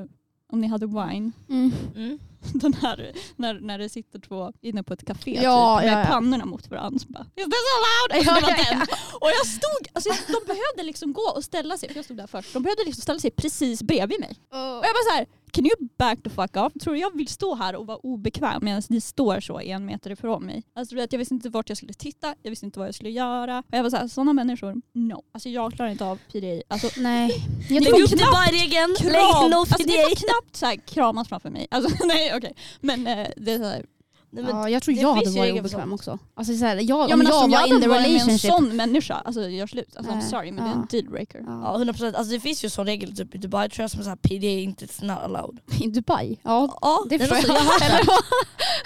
eh, 0.00 0.04
om 0.52 0.60
ni 0.60 0.66
hade 0.68 0.86
wine, 0.86 1.32
Mm. 1.48 1.72
Mm. 1.96 2.18
den 2.52 2.74
här 2.74 3.12
när, 3.36 3.60
när 3.60 3.78
det 3.78 3.88
sitter 3.88 4.18
två 4.18 4.52
inne 4.60 4.82
på 4.82 4.92
ett 4.92 5.06
café 5.06 5.40
Ja, 5.42 5.78
typ, 5.80 5.86
med 5.90 5.94
ja, 5.98 6.00
ja. 6.00 6.06
pannorna 6.06 6.44
mot 6.44 6.70
varandra. 6.70 6.98
Så 6.98 7.06
bara, 7.08 7.26
Is 7.36 7.44
this 7.44 7.54
allowed? 7.76 8.16
Alltså, 8.18 8.30
Ja, 8.30 8.34
det 8.34 8.64
var 8.64 8.70
den. 8.78 8.86
Och 9.20 9.28
jag 9.38 9.46
stod, 9.46 9.88
alltså 9.92 10.10
de 10.26 10.46
behövde 10.46 10.82
liksom 10.82 11.12
gå 11.12 11.22
och 11.36 11.44
ställa 11.44 11.76
sig, 11.76 11.88
för 11.88 11.96
jag 11.96 12.04
stod 12.04 12.16
där 12.16 12.26
först, 12.26 12.52
de 12.52 12.62
behövde 12.62 12.84
liksom 12.84 13.02
ställa 13.02 13.18
sig 13.20 13.30
precis 13.30 13.82
bredvid 13.82 14.20
mig. 14.20 14.36
Och 14.50 14.56
jag 14.58 14.80
bara 14.82 15.06
så 15.10 15.16
här, 15.16 15.26
can 15.52 15.64
you 15.64 15.74
back 15.98 16.22
the 16.22 16.30
fuck 16.30 16.56
off? 16.56 16.72
Tror 16.80 16.94
du 16.94 17.00
jag 17.00 17.16
vill 17.16 17.28
stå 17.28 17.54
här 17.54 17.76
och 17.76 17.86
vara 17.86 17.96
obekväm 17.96 18.64
medan 18.64 18.82
ni 18.88 19.00
står 19.00 19.40
så 19.40 19.60
en 19.60 19.86
meter 19.86 20.10
ifrån 20.10 20.46
mig? 20.46 20.62
Alltså 20.74 20.94
du 20.94 21.00
vet, 21.00 21.12
jag 21.12 21.18
visste 21.18 21.34
inte 21.34 21.48
vart 21.48 21.68
jag 21.68 21.76
skulle 21.78 21.92
titta, 21.92 22.34
jag 22.42 22.50
visste 22.50 22.66
inte 22.66 22.78
vad 22.78 22.88
jag 22.88 22.94
skulle 22.94 23.10
göra. 23.10 23.58
Och 23.58 23.64
jag 23.70 23.82
var 23.82 23.90
så 23.90 23.96
här, 23.96 24.08
sådana 24.08 24.32
människor, 24.32 24.82
no. 24.92 25.22
Alltså 25.32 25.48
jag 25.48 25.72
klarar 25.72 25.90
inte 25.90 26.04
av 26.04 26.18
PDA. 26.32 26.62
Alltså, 26.68 27.00
Nej. 27.00 27.30
Jag 27.68 27.84
tror 27.84 28.02
upp 28.02 28.10
det 28.10 28.52
regeln, 28.52 28.96
lägg 29.12 29.50
no 29.50 29.56
Alltså 29.56 29.76
ni 29.86 29.92
får 29.92 30.08
PDA. 30.08 30.26
knappt 30.26 30.56
så 30.56 30.66
här 30.66 30.76
kramas 30.76 31.28
framför 31.28 31.50
mig. 31.50 31.66
Alltså 31.70 31.90
nej 32.06 32.32
okej. 32.36 32.54
Men 32.80 33.06
eh, 33.06 33.28
det 33.36 33.52
är 33.52 33.58
så 33.58 33.64
här, 33.64 33.86
Nej, 34.30 34.44
men, 34.44 34.56
ja, 34.56 34.68
jag 34.70 34.82
tror 34.82 34.94
det 34.94 35.00
jag 35.00 35.14
hade 35.14 35.30
varit 35.30 35.60
obekväm 35.60 35.92
också. 35.92 36.18
Alltså, 36.34 36.56
så 36.56 36.64
här, 36.64 36.76
jag, 36.76 36.88
Ja, 36.88 37.14
om 37.14 37.18
men 37.18 37.26
jag 37.26 37.34
alltså, 37.36 37.50
jag 37.50 37.60
var 37.60 37.66
in 37.76 37.82
the 37.82 37.88
varit 37.88 38.00
med 38.02 38.10
en 38.10 38.12
relationship. 38.12 38.50
sån 38.52 38.76
människa, 38.76 39.14
alltså 39.24 39.48
gör 39.48 39.66
slut. 39.66 39.96
Alltså, 39.96 40.12
I'm 40.12 40.20
sorry 40.30 40.52
men 40.52 40.64
det 40.64 40.70
är 40.70 40.74
Ja. 40.74 40.80
en 40.80 40.86
dealbreaker. 40.90 41.44
Ja 41.46 41.76
100% 41.78 42.14
alltså 42.16 42.32
det 42.34 42.40
finns 42.40 42.64
ju 42.64 42.70
sån 42.70 42.86
regel 42.86 43.16
typ 43.16 43.34
i 43.34 43.38
Dubai 43.38 43.68
tror 43.68 43.82
jag 43.82 43.90
som 43.90 44.00
är 44.00 44.04
såhär 44.04 44.16
PDA 44.16 44.46
inte 44.46 44.86
it's 44.86 45.04
not 45.04 45.18
allowed. 45.18 45.58
I 45.80 45.86
Dubai? 45.86 46.38
Ja, 46.42 46.78
Ja 46.80 47.04
det 47.10 47.18
förstår 47.18 47.36
alltså, 47.36 47.52
jag. 47.52 47.56
jag. 47.64 47.64
har 47.64 47.70
hört 47.74 48.14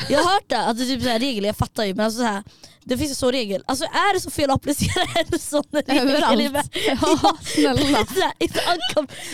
det. 0.08 0.12
Jag 0.12 0.22
har 0.22 0.32
hört 0.32 0.44
det, 0.48 0.58
att 0.66 0.76
det 0.78 0.84
är 0.84 0.86
typ 0.86 1.02
så 1.02 1.08
här 1.08 1.18
regel, 1.18 1.44
jag 1.44 1.56
fattar 1.56 1.84
ju 1.84 1.94
men 1.94 2.04
alltså 2.06 2.20
så 2.20 2.26
här, 2.26 2.42
det 2.84 2.98
finns 2.98 3.10
en 3.10 3.16
sån 3.16 3.32
regel. 3.32 3.62
Alltså 3.66 3.84
är 3.84 4.14
det 4.14 4.20
så 4.20 4.30
fel 4.30 4.50
att 4.50 4.56
applicera 4.56 5.04
en 5.32 5.38
sån 5.38 5.62
regel? 5.72 6.08
Överallt. 6.08 6.70
Ja, 6.86 7.36
snälla. 7.42 7.80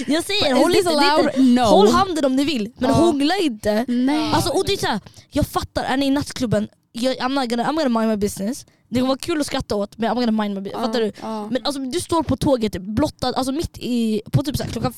Jag 0.06 0.24
säger 0.24 0.54
håll, 0.54 0.76
inte, 0.76 0.90
det 0.90 0.94
är 0.96 1.10
allowed? 1.10 1.34
inte, 1.36 1.40
No. 1.40 1.60
håll 1.66 1.88
handen 1.88 2.24
om 2.24 2.36
ni 2.36 2.44
vill 2.44 2.72
men 2.78 2.90
Ja. 2.90 2.96
hångla 2.96 3.36
inte. 3.36 3.84
Nej. 3.88 4.32
Alltså, 4.32 4.50
och 4.50 4.64
det 4.66 4.72
är 4.72 4.76
så 4.76 4.86
här, 4.86 5.00
jag 5.30 5.46
fattar, 5.46 5.84
i 6.02 6.10
nattklubben, 6.10 6.68
jag, 6.92 7.16
I'm, 7.16 7.34
not 7.40 7.50
gonna, 7.50 7.64
I'm 7.64 7.76
gonna 7.76 8.00
mind 8.00 8.10
my 8.10 8.16
business. 8.16 8.66
Det 8.88 9.00
kommer 9.00 9.08
vara 9.08 9.18
kul 9.18 9.40
att 9.40 9.46
skratta 9.46 9.76
åt 9.76 9.98
men 9.98 10.10
I'm 10.10 10.14
gonna 10.14 10.42
mind 10.42 10.54
my 10.54 10.60
business. 10.60 10.86
Fattar 10.86 11.00
du? 11.00 11.12
Ja. 11.20 11.48
Men 11.50 11.64
alltså, 11.64 11.80
du 11.80 12.00
står 12.00 12.22
på 12.22 12.36
tåget 12.36 12.82
blottad, 12.82 13.34
alltså 13.34 13.52
mitt 13.52 13.78
i, 13.78 14.22
på 14.32 14.42
typ 14.42 14.56
så 14.56 14.62
här, 14.62 14.70
klockan, 14.70 14.94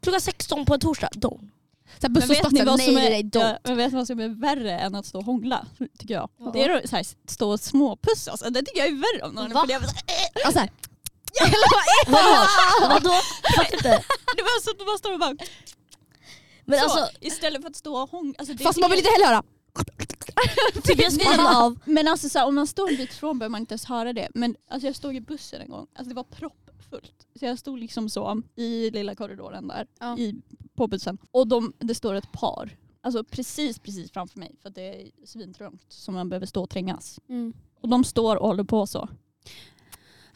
klockan 0.00 0.20
16 0.20 0.64
på 0.64 0.74
en 0.74 0.80
torsdag. 0.80 1.08
Don't. 1.14 1.50
Så 2.00 2.08
Men 2.08 2.28
vet 2.28 2.52
ni 2.52 2.64
vad 2.64 2.78
nej 2.78 2.86
som 2.86 2.94
nej 2.94 3.06
är, 3.06 3.10
nej, 3.10 3.30
ja, 3.32 3.58
men 3.64 3.76
vet 3.76 3.92
ni 3.92 3.98
vad 3.98 4.06
som 4.06 4.20
är 4.20 4.28
värre 4.28 4.78
än 4.78 4.94
att 4.94 5.06
stå 5.06 5.18
och 5.18 5.24
hångla? 5.24 5.66
Tycker 5.98 6.14
jag. 6.14 6.30
Ja. 6.38 6.50
Det 6.52 6.64
är 6.64 6.70
att 6.70 6.90
här, 6.90 7.06
stå 7.28 7.50
och 7.50 7.60
småpussas. 7.60 8.40
Det 8.40 8.62
tycker 8.62 8.78
jag 8.78 8.88
är 8.88 8.92
värre 8.92 9.28
om 9.28 9.34
någon. 9.34 9.52
Va? 9.52 9.60
För 9.60 9.66
det, 9.66 9.74
är 9.74 9.80
så 9.80 9.86
här, 9.86 10.02
Ja, 10.44 10.52
så 10.52 10.58
här. 10.58 10.70
Vadå? 12.06 12.94
Vadå? 12.94 13.20
Fattar 13.56 13.74
inte. 13.74 13.88
det 14.36 14.42
var 14.42 14.62
så 14.62 14.70
att 14.70 14.86
man 14.86 14.98
står 14.98 15.12
och 15.12 15.18
bara 15.18 15.36
Men 16.64 16.78
så, 16.78 16.84
alltså, 16.84 17.10
istället 17.20 17.62
för 17.62 17.68
att 17.68 17.76
stå 17.76 17.96
och 17.96 18.10
hångla. 18.10 18.34
Alltså, 18.38 18.56
Fast 18.56 18.80
man 18.80 18.90
vill 18.90 18.98
inte 18.98 19.10
heller 19.10 19.26
höra. 19.26 19.42
Typ 20.84 21.38
av. 21.56 21.78
Men 21.84 22.08
alltså 22.08 22.28
så 22.28 22.38
här, 22.38 22.46
om 22.46 22.54
man 22.54 22.66
står 22.66 22.90
en 22.90 22.96
bit 22.96 23.10
ifrån 23.10 23.38
behöver 23.38 23.50
man 23.50 23.60
inte 23.60 23.72
ens 23.72 23.84
höra 23.84 24.12
det. 24.12 24.28
Men 24.34 24.56
alltså, 24.68 24.86
jag 24.86 24.96
stod 24.96 25.16
i 25.16 25.20
bussen 25.20 25.60
en 25.60 25.70
gång, 25.70 25.86
alltså, 25.94 26.08
det 26.08 26.14
var 26.14 26.24
proppfullt. 26.24 27.26
Så 27.38 27.44
jag 27.44 27.58
stod 27.58 27.78
liksom 27.78 28.08
så 28.08 28.42
i 28.56 28.90
lilla 28.90 29.14
korridoren 29.14 29.68
där 29.68 29.86
Ja. 30.00 30.18
i, 30.18 30.34
på 30.74 30.86
bussen. 30.86 31.18
Och 31.30 31.48
de, 31.48 31.72
det 31.78 31.94
står 31.94 32.14
ett 32.14 32.32
par, 32.32 32.76
alltså 33.00 33.24
precis 33.24 33.78
precis 33.78 34.10
framför 34.12 34.38
mig 34.38 34.54
för 34.62 34.68
att 34.68 34.74
det 34.74 35.02
är 35.02 35.10
svintrångt 35.26 35.84
som 35.88 36.14
man 36.14 36.28
behöver 36.28 36.46
stå 36.46 36.62
och 36.62 36.70
trängas. 36.70 37.20
Mm. 37.28 37.52
Och 37.80 37.88
de 37.88 38.04
står 38.04 38.36
och 38.36 38.46
håller 38.46 38.64
på 38.64 38.86
så. 38.86 39.08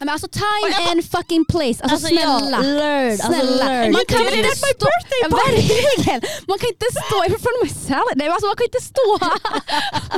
Men 0.05 0.09
alltså 0.09 0.27
time 0.27 0.91
and 0.91 1.05
fucking 1.11 1.45
place, 1.45 1.83
alltså, 1.83 2.07
ja, 2.09 2.39
snälla. 2.39 2.59
learn, 2.59 3.11
alltså 3.11 3.27
Snälla. 3.27 3.65
learn. 3.65 3.91
Man 3.91 4.01
kan 4.07 4.21
Inte 4.21 4.35
inte 4.37 4.47
just- 4.49 4.57
stå... 4.57 4.87
Ja, 5.21 5.27
verkligen. 5.29 6.21
Man 6.47 6.59
kan 6.59 6.69
inte 6.69 6.85
stå 7.07 7.23
in 7.23 7.39
front 7.39 7.57
of 7.61 7.63
my 7.63 7.69
salad. 7.87 8.13
Nej, 8.15 8.27
alltså, 8.27 8.47
man 8.47 8.55
kan 8.55 8.65
inte 8.65 8.81
stå 8.81 9.17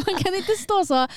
Man 0.12 0.24
kan 0.24 0.36
inte 0.36 0.52
stå 0.54 0.86
så 0.86 1.08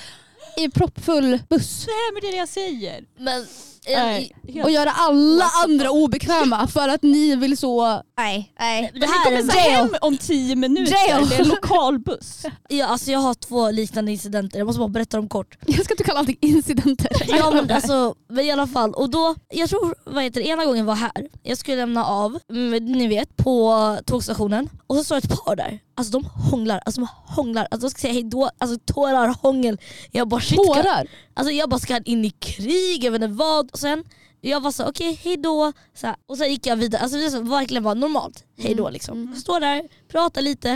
i 0.61 0.69
proppfull 0.69 1.39
buss 1.49 1.85
Nej 1.87 1.95
men 2.13 2.21
det 2.21 2.27
är 2.27 2.31
det 2.31 2.37
jag 2.37 2.49
säger. 2.49 3.03
Men, 3.19 3.47
Nej, 3.95 4.35
helt- 4.47 4.65
och 4.65 4.71
göra 4.71 4.91
alla 4.91 5.45
andra 5.65 5.91
obekväma 5.91 6.67
för 6.67 6.89
att 6.89 7.03
ni 7.03 7.35
vill 7.35 7.57
så... 7.57 8.01
Nej, 8.17 8.53
nej. 8.59 8.91
det 8.93 9.05
här 9.05 9.31
är 9.31 9.37
kommer 9.41 9.55
jail. 9.55 9.71
hem 9.75 9.89
om 10.01 10.17
tio 10.17 10.55
minuter, 10.55 10.93
Jail. 11.09 11.31
är 11.33 11.41
en 11.41 11.47
lokalbuss. 11.47 12.45
Ja, 12.69 12.85
alltså 12.85 13.11
jag 13.11 13.19
har 13.19 13.33
två 13.33 13.71
liknande 13.71 14.11
incidenter, 14.11 14.57
jag 14.59 14.65
måste 14.65 14.79
bara 14.79 14.89
berätta 14.89 15.17
dem 15.17 15.29
kort. 15.29 15.57
Jag 15.65 15.85
ska 15.85 15.93
inte 15.93 16.03
kalla 16.03 16.19
allting 16.19 16.37
incidenter. 16.41 17.09
Ja 17.27 17.51
men 17.51 17.71
alltså, 17.71 18.15
men 18.29 18.45
i 18.45 18.51
alla 18.51 18.67
fall. 18.67 18.93
Och 18.93 19.09
då, 19.09 19.35
jag 19.49 19.69
tror 19.69 19.95
vad 20.05 20.23
heter 20.23 20.41
det, 20.41 20.47
ena 20.47 20.65
gången 20.65 20.85
var 20.85 20.95
här. 20.95 21.27
Jag 21.43 21.57
skulle 21.57 21.77
lämna 21.77 22.05
av, 22.05 22.39
mm, 22.49 22.85
ni 22.85 23.07
vet, 23.07 23.37
på 23.37 23.97
tågstationen. 24.05 24.69
Och 24.87 24.95
så 24.95 25.03
står 25.03 25.17
ett 25.17 25.45
par 25.45 25.55
där. 25.55 25.79
Alltså 25.99 26.19
de 26.19 26.25
hånglar, 26.51 26.81
alltså 26.85 27.01
de 27.01 27.07
hånglar. 27.25 27.67
Alltså 27.71 27.87
de 27.87 27.91
ska 27.91 27.99
säga 28.01 28.13
hejdå, 28.13 28.49
alltså 28.57 28.77
tårar, 28.85 29.35
hångel. 29.41 29.77
Jag 30.11 30.27
bara 30.27 30.41
shit, 30.41 30.57
Tårar. 30.57 31.07
alltså 31.33 31.51
jag 31.51 31.69
bara 31.69 31.79
ska 31.79 31.97
in 31.97 32.25
i 32.25 32.29
krig, 32.29 33.03
jag 33.03 33.11
vet 33.11 33.21
inte 33.21 33.33
vad. 33.35 33.71
Och 33.71 33.79
sen 33.79 34.03
jag 34.41 34.61
var 34.61 34.71
så 34.71 34.83
okej 34.89 35.09
okay, 35.09 35.23
hejdå. 35.23 35.73
Så 35.93 36.07
här, 36.07 36.15
och 36.25 36.37
sen 36.37 36.49
gick 36.51 36.65
jag 36.67 36.75
vidare, 36.75 37.01
alltså 37.01 37.17
det 37.17 37.31
så, 37.31 37.41
verkligen 37.41 37.83
bara 37.83 37.93
normalt. 37.93 38.43
Hejdå 38.57 38.83
Mm. 38.83 38.93
liksom. 38.93 39.21
Mm. 39.21 39.35
Står 39.35 39.59
där, 39.59 39.83
pratar 40.07 40.41
lite. 40.41 40.69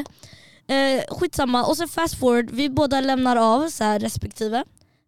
Eh, 0.67 1.15
skitsamma, 1.15 1.65
och 1.65 1.77
sen 1.77 1.87
fast 1.87 2.19
forward, 2.19 2.49
vi 2.51 2.69
båda 2.69 3.01
lämnar 3.01 3.35
av 3.35 3.69
så 3.69 3.83
här, 3.83 3.99
respektive 3.99 4.63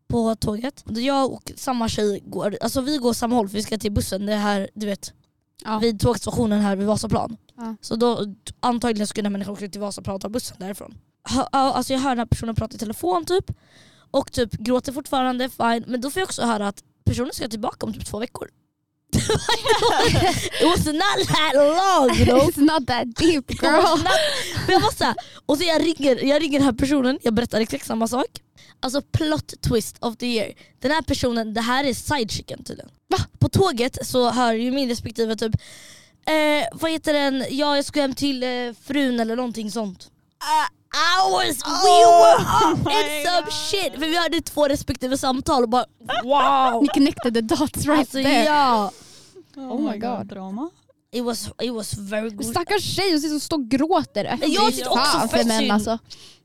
på 0.07 0.35
tåget. 0.35 0.83
Jag 0.87 1.31
och 1.33 1.51
samma 1.55 1.89
tjej 1.89 2.21
går, 2.25 2.57
alltså 2.61 2.81
vi 2.81 2.97
går 2.97 3.13
samma 3.13 3.35
håll 3.35 3.49
för 3.49 3.55
vi 3.55 3.63
ska 3.63 3.77
till 3.77 3.91
bussen, 3.91 4.25
det 4.25 4.33
är 4.33 4.37
här 4.37 4.69
du 4.73 4.85
vet 4.85 5.13
Ja. 5.65 5.79
vid 5.79 5.99
tågstationen 5.99 6.61
här 6.61 6.75
vid 6.75 6.87
Vasaplan. 6.87 7.37
Ja. 7.57 7.75
Så 7.81 7.95
då 7.95 8.25
antagligen 8.59 9.07
skulle 9.07 9.21
den 9.21 9.31
här 9.31 9.31
människan 9.31 9.53
åka 9.53 9.67
till 9.67 9.81
Vasaplan 9.81 10.15
och 10.15 10.21
ta 10.21 10.29
bussen 10.29 10.57
därifrån. 10.59 10.97
Ha, 11.29 11.43
alltså 11.51 11.93
jag 11.93 11.99
hör 11.99 12.09
den 12.09 12.19
här 12.19 12.25
personen 12.25 12.55
prata 12.55 12.75
i 12.75 12.79
telefon 12.79 13.25
typ 13.25 13.51
och 14.11 14.31
typ 14.31 14.51
gråter 14.51 14.93
fortfarande, 14.93 15.49
fine. 15.49 15.83
Men 15.87 16.01
då 16.01 16.11
får 16.11 16.19
jag 16.19 16.27
också 16.27 16.41
höra 16.41 16.67
att 16.67 16.83
personen 17.05 17.33
ska 17.33 17.47
tillbaka 17.47 17.85
om 17.85 17.93
typ 17.93 18.05
två 18.05 18.19
veckor. 18.19 18.49
It 19.15 20.63
was 20.63 20.85
not 20.85 21.27
that 21.27 21.53
long 21.55 22.17
you 22.17 22.25
know. 22.25 22.49
It's 22.49 22.57
not 22.57 22.87
that 22.87 23.15
deep 23.15 23.61
girl. 23.61 24.03
Men 24.67 24.73
jag 24.73 24.79
var 24.79 24.91
så 24.91 25.03
här, 25.03 25.15
och 25.45 25.57
så 25.57 25.63
jag 25.63 25.81
ringer, 25.81 26.25
jag 26.25 26.41
ringer 26.41 26.59
den 26.59 26.65
här 26.65 26.73
personen, 26.73 27.19
jag 27.21 27.33
berättar 27.33 27.59
exakt 27.59 27.85
samma 27.85 28.07
sak. 28.07 28.27
Alltså 28.79 29.01
plot 29.01 29.61
twist 29.61 29.97
of 29.99 30.17
the 30.17 30.25
year. 30.25 30.53
Den 30.79 30.91
här 30.91 31.01
personen, 31.01 31.53
det 31.53 31.61
här 31.61 31.83
är 31.83 31.93
sidechicken 31.93 32.63
tydligen. 32.63 32.91
Va? 33.09 33.17
På 33.39 33.49
tåget 33.49 34.07
så 34.07 34.29
hör 34.29 34.53
ju 34.53 34.71
min 34.71 34.89
respektive 34.89 35.35
typ, 35.35 35.55
eh, 36.25 36.67
vad 36.71 36.91
heter 36.91 37.13
den, 37.13 37.45
ja 37.49 37.75
jag 37.75 37.85
ska 37.85 38.01
hem 38.01 38.15
till 38.15 38.43
eh, 38.43 38.49
frun 38.83 39.19
eller 39.19 39.35
någonting 39.35 39.71
sånt. 39.71 40.11
Uh, 40.43 41.31
was, 41.31 41.57
we 41.65 42.05
were 42.05 42.71
up 42.71 42.79
in 42.79 43.25
some 43.25 43.45
God. 43.45 43.53
shit! 43.53 43.93
För 43.93 44.09
vi 44.09 44.17
hade 44.17 44.41
två 44.41 44.67
respektive 44.67 45.17
samtal 45.17 45.63
och 45.63 45.69
bara 45.69 45.85
wow! 46.23 46.81
Ni 46.81 46.87
connected 46.87 47.33
the 47.33 47.41
dots 47.41 47.85
right 47.85 47.99
alltså 47.99 48.17
there. 48.17 48.43
ja, 48.43 48.91
Oh 49.55 49.91
my 49.91 49.97
God. 49.97 50.27
Drama. 50.27 50.69
it 51.11 51.23
was, 51.23 51.49
it 51.61 51.73
was 51.73 51.93
very 51.93 52.29
good. 52.29 52.45
Stackars 52.45 52.83
tjej 52.95 53.11
som 53.11 53.19
sitter 53.19 53.35
och 53.35 53.41
står 53.41 53.57
och 53.57 53.69
gråter. 53.69 54.39
Jag 54.41 54.67
tyckte 54.67 54.89
också 54.89 55.03
Fan 55.03 55.29
för 55.29 55.37
fett 55.37 55.47
män 55.47 55.71
alltså. 55.71 55.99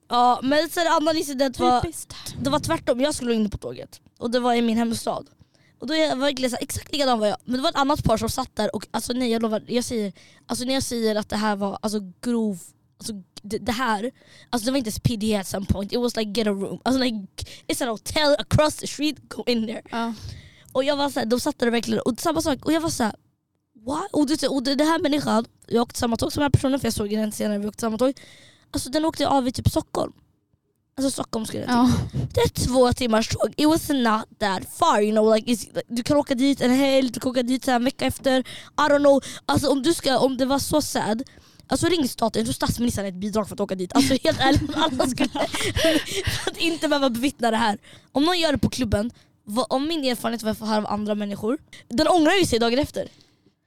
Ja 0.08 0.40
men 0.42 0.68
sen 0.68 0.86
en 0.86 0.92
annan 0.92 1.16
incident 1.16 1.58
var 1.58 1.84
det 2.38 2.50
var 2.50 2.58
tvärtom, 2.58 3.00
jag 3.00 3.14
skulle 3.14 3.34
in 3.34 3.50
på 3.50 3.58
tåget 3.58 4.00
och 4.18 4.30
det 4.30 4.40
var 4.40 4.54
i 4.54 4.62
min 4.62 4.76
hemstad. 4.76 5.26
Och 5.80 5.86
då 5.86 5.94
är 5.94 6.08
jag 6.08 6.16
verkligen 6.16 6.50
så 6.50 6.56
här, 6.56 6.62
exakt 6.62 6.92
likadan 6.92 7.18
var 7.18 7.26
jag. 7.26 7.36
Men 7.44 7.56
det 7.56 7.62
var 7.62 7.70
ett 7.70 7.76
annat 7.76 8.04
par 8.04 8.16
som 8.16 8.28
satt 8.28 8.56
där 8.56 8.76
och 8.76 8.86
alltså 8.90 9.12
nej 9.12 9.30
jag 9.30 9.42
lovar, 9.42 9.62
jag 9.66 9.84
säger, 9.84 10.12
alltså 10.46 10.64
när 10.64 10.74
jag 10.74 10.82
säger 10.82 11.16
att 11.16 11.28
det 11.28 11.36
här 11.36 11.56
var 11.56 11.78
alltså 11.82 12.00
grov, 12.20 12.58
alltså 12.98 13.12
det, 13.42 13.58
det 13.58 13.72
här, 13.72 14.10
alltså 14.50 14.66
det 14.66 14.70
var 14.70 14.78
inte 14.78 14.90
ens 14.90 15.00
PDA 15.00 15.40
at 15.40 15.46
some 15.46 15.66
point, 15.66 15.92
it 15.92 16.00
was 16.00 16.16
like 16.16 16.30
get 16.40 16.46
a 16.46 16.50
room. 16.50 16.80
Alltså 16.82 17.02
like, 17.02 17.26
it's 17.66 17.82
an 17.82 17.88
hotel 17.88 18.36
across 18.38 18.76
the 18.76 18.86
street, 18.86 19.16
go 19.28 19.44
in 19.46 19.66
there. 19.66 19.82
Ja. 19.90 20.14
Och 20.72 20.84
jag 20.84 20.96
var 20.96 21.10
så 21.10 21.20
här, 21.20 21.26
de 21.26 21.40
satt 21.40 21.58
där 21.58 21.70
verkligen 21.70 22.00
och 22.00 22.20
samma 22.20 22.42
sak, 22.42 22.64
och 22.64 22.72
jag 22.72 22.80
var 22.80 22.90
så 22.90 23.04
här, 23.04 23.14
What? 23.86 24.08
Och, 24.12 24.26
det, 24.26 24.48
och 24.48 24.62
det, 24.62 24.74
det 24.74 24.84
här 24.84 24.98
människan, 24.98 25.44
jag 25.66 25.82
åkte 25.82 25.98
samma 25.98 26.16
tåg 26.16 26.32
som 26.32 26.40
den 26.40 26.44
här 26.44 26.50
personen 26.50 26.80
för 26.80 26.86
jag 26.86 26.94
såg 26.94 27.10
den 27.10 27.32
senare, 27.32 27.58
vi 27.58 27.66
åkte 27.66 27.80
samma 27.80 27.98
tåg. 27.98 28.12
Alltså 28.70 28.90
den 28.90 29.04
åkte 29.04 29.28
av 29.28 29.48
i 29.48 29.52
typ 29.52 29.68
Stockholm. 29.68 30.12
Alltså 31.00 31.10
Stockholm 31.10 31.46
skulle 31.46 31.62
jag. 31.62 31.70
Ja. 31.70 31.90
Det 32.34 32.40
är 32.40 32.66
två 32.66 32.92
timmars 32.92 33.28
tåg. 33.28 33.54
It 33.56 33.68
was 33.68 33.88
not 33.88 34.38
that 34.38 34.62
far. 34.78 35.00
You 35.02 35.10
know, 35.10 35.34
like, 35.34 35.56
du 35.88 36.02
kan 36.02 36.16
åka 36.16 36.34
dit 36.34 36.60
en 36.60 36.70
helg, 36.70 37.10
du 37.10 37.20
kan 37.20 37.30
åka 37.30 37.42
dit 37.42 37.66
här 37.66 37.74
en 37.74 37.84
vecka 37.84 38.06
efter. 38.06 38.40
I 38.40 38.44
don't 38.76 38.98
know. 38.98 39.22
Alltså, 39.46 39.68
om, 39.68 39.82
du 39.82 39.94
ska, 39.94 40.18
om 40.18 40.36
det 40.36 40.44
var 40.44 40.58
så 40.58 40.82
sad, 40.82 41.22
alltså 41.66 41.86
ring 41.86 42.08
staten. 42.08 42.40
Jag 42.40 42.46
tror 42.46 42.54
statsministern 42.54 43.04
har 43.04 43.08
ett 43.08 43.14
bidrag 43.14 43.48
för 43.48 43.54
att 43.54 43.60
åka 43.60 43.74
dit. 43.74 43.96
Alltså 43.96 44.16
helt 44.22 44.40
ärligt, 44.40 44.76
alla 44.76 45.06
skulle, 45.06 45.28
för 46.44 46.50
att 46.50 46.56
inte 46.56 46.88
behöva 46.88 47.10
bevittna 47.10 47.50
det 47.50 47.56
här. 47.56 47.78
Om 48.12 48.24
någon 48.24 48.38
gör 48.38 48.52
det 48.52 48.58
på 48.58 48.70
klubben, 48.70 49.10
vad, 49.44 49.66
om 49.68 49.88
min 49.88 50.04
erfarenhet 50.04 50.42
var 50.42 50.66
höra 50.66 50.78
av 50.78 50.86
andra 50.86 51.14
människor, 51.14 51.58
den 51.88 52.08
ångrar 52.08 52.32
ju 52.32 52.46
sig 52.46 52.58
dagen 52.58 52.78
efter. 52.78 53.08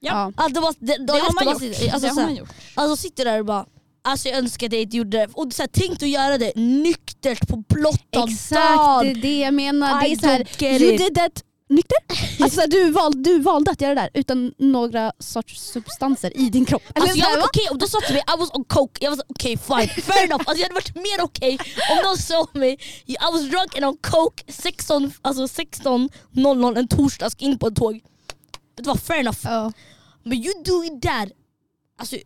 Ja. 0.00 0.32
Alltså, 0.36 0.54
det 0.54 0.60
var, 0.60 0.74
det, 0.78 0.96
Det 1.06 1.12
har 1.12 1.44
man 1.44 1.44
gjort. 1.44 1.62
Alltså, 1.62 1.80
det 1.82 2.08
har 2.08 2.16
här, 2.16 2.24
man 2.24 2.36
gjort. 2.36 2.48
Alltså 2.74 2.96
sitter 2.96 3.24
där 3.24 3.38
och 3.38 3.46
bara 3.46 3.66
Alltså 4.04 4.28
jag 4.28 4.38
önskar 4.38 4.66
att 4.66 4.72
jag 4.72 4.82
inte 4.82 4.96
gjorde 4.96 5.18
det. 5.18 5.28
Och 5.32 5.52
så 5.52 5.62
här, 5.62 5.68
tänk 5.72 6.02
att 6.02 6.08
göra 6.08 6.38
det 6.38 6.52
nyktert 6.56 7.48
på 7.48 7.56
blottad 7.56 8.28
Exakt, 8.30 9.02
det 9.02 9.10
är 9.10 9.14
det 9.22 9.38
jag 9.38 9.54
menar. 9.54 10.00
Det 10.02 10.12
är 10.12 10.16
så 10.16 10.26
här, 10.26 10.80
you 10.80 10.96
did 10.96 11.14
that 11.14 11.42
nykter. 11.68 11.96
Alltså, 12.44 12.60
du, 12.66 12.90
val, 12.90 13.22
du 13.22 13.38
valde 13.38 13.70
att 13.70 13.80
göra 13.80 13.94
det 13.94 14.00
där 14.00 14.10
utan 14.14 14.54
några 14.58 15.12
sorts 15.18 15.60
substanser 15.60 16.36
i 16.36 16.50
din 16.50 16.64
kropp. 16.64 16.82
Eller 16.94 17.02
Alltså 17.02 17.14
så 17.14 17.20
jag 17.20 17.26
här, 17.26 17.36
var 17.36 17.42
va? 17.42 17.48
okej 17.54 17.68
om 17.70 17.78
de 17.78 17.86
sa 17.88 18.00
till 18.00 18.14
mig 18.14 18.22
I 18.34 18.38
was 18.38 18.50
on 18.52 18.64
coke, 18.64 19.04
jag 19.04 19.10
var 19.10 19.16
så 19.16 19.22
okej 19.28 19.56
fine, 19.56 20.02
fair 20.02 20.24
enough. 20.24 20.42
Alltså 20.46 20.62
jag 20.62 20.68
hade 20.68 20.74
varit 20.74 20.94
mer 20.94 21.20
okej 21.22 21.58
om 21.90 21.98
de 22.04 22.22
sa 22.22 22.46
mig 22.52 22.78
I 23.06 23.16
was 23.32 23.42
drunk 23.42 23.76
and 23.76 23.84
on 23.84 23.96
coke 23.96 24.52
16, 24.52 25.12
alltså 25.22 25.42
16.00 25.62 26.78
en 26.78 26.88
torsdag, 26.88 27.30
ska 27.30 27.44
in 27.44 27.58
på 27.58 27.66
ett 27.66 27.76
tåg. 27.76 27.94
Vet 27.94 28.02
du 28.76 28.82
vad, 28.82 29.00
fair 29.02 29.20
enough. 29.20 29.38
Ja. 29.44 29.72
Men 30.22 30.38
you 30.38 30.62
do 30.64 30.84
it 30.84 31.02
där. 31.02 31.30
Alltså, 31.98 32.16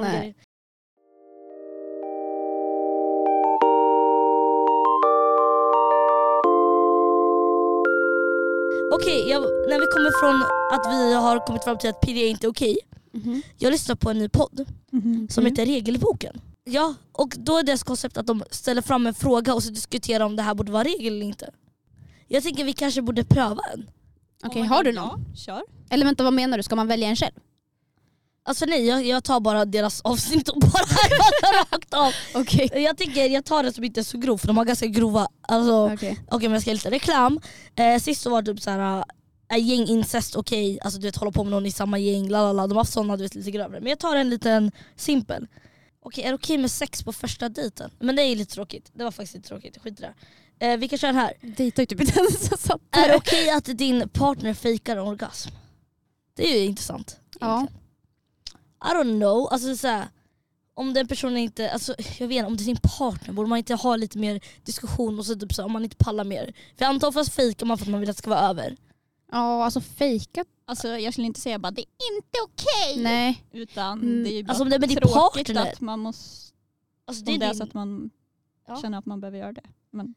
Nej. 0.00 0.34
Okej, 8.94 9.28
jag- 9.30 9.42
när 9.42 9.78
vi 9.80 9.86
kommer 9.94 10.10
från 10.20 10.36
att 10.74 10.94
vi 10.94 11.14
har 11.14 11.46
kommit 11.46 11.64
fram 11.64 11.78
till 11.78 11.90
att 11.90 12.00
PDA 12.00 12.26
inte 12.26 12.46
är 12.46 12.50
okej. 12.50 12.78
Mhm. 13.12 13.42
Jag 13.58 13.70
lyssnar 13.70 13.94
på 13.96 14.10
en 14.10 14.18
ny 14.18 14.28
podd 14.28 14.64
som 15.28 15.40
Mm. 15.42 15.52
heter 15.52 15.66
Regelboken. 15.66 16.40
Ja, 16.64 16.94
och 17.12 17.34
då 17.38 17.58
är 17.58 17.62
deras 17.62 17.82
koncept 17.82 18.16
att 18.16 18.26
de 18.26 18.44
ställer 18.50 18.82
fram 18.82 19.06
en 19.06 19.14
fråga 19.14 19.54
och 19.54 19.62
så 19.62 19.70
diskuterar 19.70 20.24
om 20.24 20.36
det 20.36 20.42
här 20.42 20.54
borde 20.54 20.72
vara 20.72 20.84
regel 20.84 21.12
eller 21.14 21.26
inte. 21.26 21.50
Jag 22.28 22.42
tänker 22.42 22.64
vi 22.64 22.72
kanske 22.72 23.02
borde 23.02 23.24
pröva 23.24 23.60
en. 23.74 23.90
Okej, 24.44 24.62
har 24.62 24.84
du 24.84 24.92
någon? 24.92 25.24
Ja, 25.34 25.36
kör. 25.36 25.62
Eller 25.90 26.04
vänta, 26.06 26.24
vad 26.24 26.32
menar 26.32 26.56
du? 26.56 26.62
Ska 26.62 26.76
man 26.76 26.88
välja 26.88 27.08
en 27.08 27.16
själv? 27.16 27.34
Alltså 28.44 28.64
nej, 28.64 28.86
jag, 28.86 29.06
jag 29.06 29.24
tar 29.24 29.40
bara 29.40 29.64
deras 29.64 30.00
avsnitt 30.04 30.48
och 30.48 30.60
bara 30.60 30.84
härmar 30.86 31.58
rakt 31.58 31.94
av. 31.94 32.12
Okej. 32.34 32.70
Jag 32.74 32.96
tänker 32.96 33.26
jag 33.26 33.44
tar 33.44 33.62
det 33.62 33.72
som 33.72 33.84
inte 33.84 34.00
är 34.00 34.04
så 34.04 34.18
grovt 34.18 34.40
för 34.40 34.48
de 34.48 34.56
har 34.56 34.64
ganska 34.64 34.86
grova, 34.86 35.28
alltså 35.42 35.92
okej 35.92 36.18
Okay. 36.30 36.48
men 36.48 36.52
jag 36.52 36.62
ska 36.62 36.70
ge 36.70 36.74
lite 36.74 36.90
reklam. 36.90 37.40
Eh, 37.76 37.98
sist 37.98 38.22
så 38.22 38.30
var 38.30 38.42
det 38.42 38.52
typ 38.52 38.62
såhär, 38.62 39.04
äh, 39.52 39.58
gäng 39.58 39.86
incest, 39.86 40.36
okej, 40.36 40.78
alltså 40.82 41.00
du 41.00 41.06
vet 41.06 41.16
hålla 41.16 41.32
på 41.32 41.44
med 41.44 41.50
någon 41.50 41.66
i 41.66 41.70
samma 41.70 41.98
gäng, 41.98 42.28
lalala. 42.28 42.66
de 42.66 42.72
har 42.72 42.80
haft 42.80 42.92
sådana 42.92 43.16
du 43.16 43.22
vet 43.22 43.34
lite 43.34 43.50
grövre. 43.50 43.80
Men 43.80 43.90
jag 43.90 43.98
tar 43.98 44.16
en 44.16 44.30
liten 44.30 44.72
simpel. 44.96 45.46
Okej, 46.04 46.24
är 46.24 46.28
det 46.28 46.34
okej 46.34 46.58
med 46.58 46.70
sex 46.70 47.02
på 47.02 47.12
första 47.12 47.48
dejten? 47.48 47.90
Men 47.98 48.16
det 48.16 48.22
är 48.22 48.36
lite 48.36 48.54
tråkigt, 48.54 48.90
det 48.92 49.04
var 49.04 49.10
faktiskt 49.10 49.34
lite 49.34 49.48
tråkigt, 49.48 49.78
skit 49.78 50.00
i 50.00 50.02
det. 50.02 50.14
Eh, 50.66 50.76
vi 50.76 50.88
kan 50.88 50.98
köra 50.98 51.12
den 51.12 51.20
här. 51.20 51.32
Dejtar 51.40 51.82
ju 51.82 51.86
typ 51.86 52.00
inte 52.00 52.18
ens. 52.18 52.62
Så. 52.62 52.78
Är 52.90 53.08
det 53.08 53.16
okej 53.16 53.50
att 53.50 53.64
din 53.64 54.08
partner 54.08 54.54
fejkar 54.54 54.96
en 54.96 55.02
orgasm? 55.02 55.50
Det 56.36 56.52
är 56.52 56.58
ju 56.58 56.64
intressant. 56.64 57.16
Ja. 57.40 57.56
egentligen. 57.56 57.81
I 58.84 58.88
don't 58.94 59.18
know, 59.18 59.48
alltså 59.52 59.76
såhär, 59.76 60.08
om 60.74 60.94
den 60.94 61.06
personen 61.08 61.36
inte, 61.36 61.70
alltså, 61.70 61.94
jag 62.18 62.28
vet 62.28 62.36
inte, 62.36 62.46
om 62.46 62.56
det 62.56 62.62
är 62.62 62.66
din 62.66 62.76
partner 62.98 63.32
borde 63.34 63.48
man 63.48 63.58
inte 63.58 63.74
ha 63.74 63.96
lite 63.96 64.18
mer 64.18 64.40
diskussion 64.64 65.18
och 65.18 65.26
så 65.26 65.34
typ 65.34 65.52
så, 65.54 65.64
om 65.64 65.72
man 65.72 65.84
inte 65.84 65.96
pallar 65.96 66.24
mer. 66.24 66.44
För 66.76 66.84
jag 66.84 66.88
antar 66.88 67.08
oftast 67.08 67.32
fejkar 67.32 67.66
man 67.66 67.78
för 67.78 67.84
att 67.84 67.90
man 67.90 68.00
vill 68.00 68.10
att 68.10 68.16
det 68.16 68.22
ska 68.22 68.30
vara 68.30 68.40
över. 68.40 68.76
ja, 69.32 69.64
alltså 69.64 69.80
fejkat. 69.80 70.46
Alltså, 70.66 70.88
jag 70.88 71.12
skulle 71.14 71.26
inte 71.26 71.40
säga 71.40 71.58
bara 71.58 71.70
det 71.70 71.80
är 71.82 72.16
inte 72.16 72.38
okej. 72.44 73.02
Nej. 73.02 73.44
Utan 73.52 73.98
Mm. 74.02 74.24
det 74.24 74.30
är 74.32 74.34
ju 74.36 74.42
bara 74.44 74.50
Alltså 74.50 74.62
om 74.64 74.70
det 74.70 74.76
är 74.76 74.80
med 74.80 74.88
din 74.88 74.98
tråkigt 74.98 75.46
partner. 75.46 75.72
att 75.72 75.80
man 75.80 75.98
måste, 76.00 76.54
Alltså, 77.06 77.24
det 77.24 77.30
det 77.30 77.32
är 77.32 77.34
om 77.34 77.40
det 77.40 77.46
är 77.46 77.48
din, 77.50 77.58
så 77.58 77.64
att 77.64 77.74
man 77.74 78.10
Ja. 78.68 78.76
känner 78.82 78.98
att 78.98 79.06
man 79.06 79.20
behöver 79.20 79.38
göra 79.38 79.52
det. 79.52 79.62
Men 79.90 80.14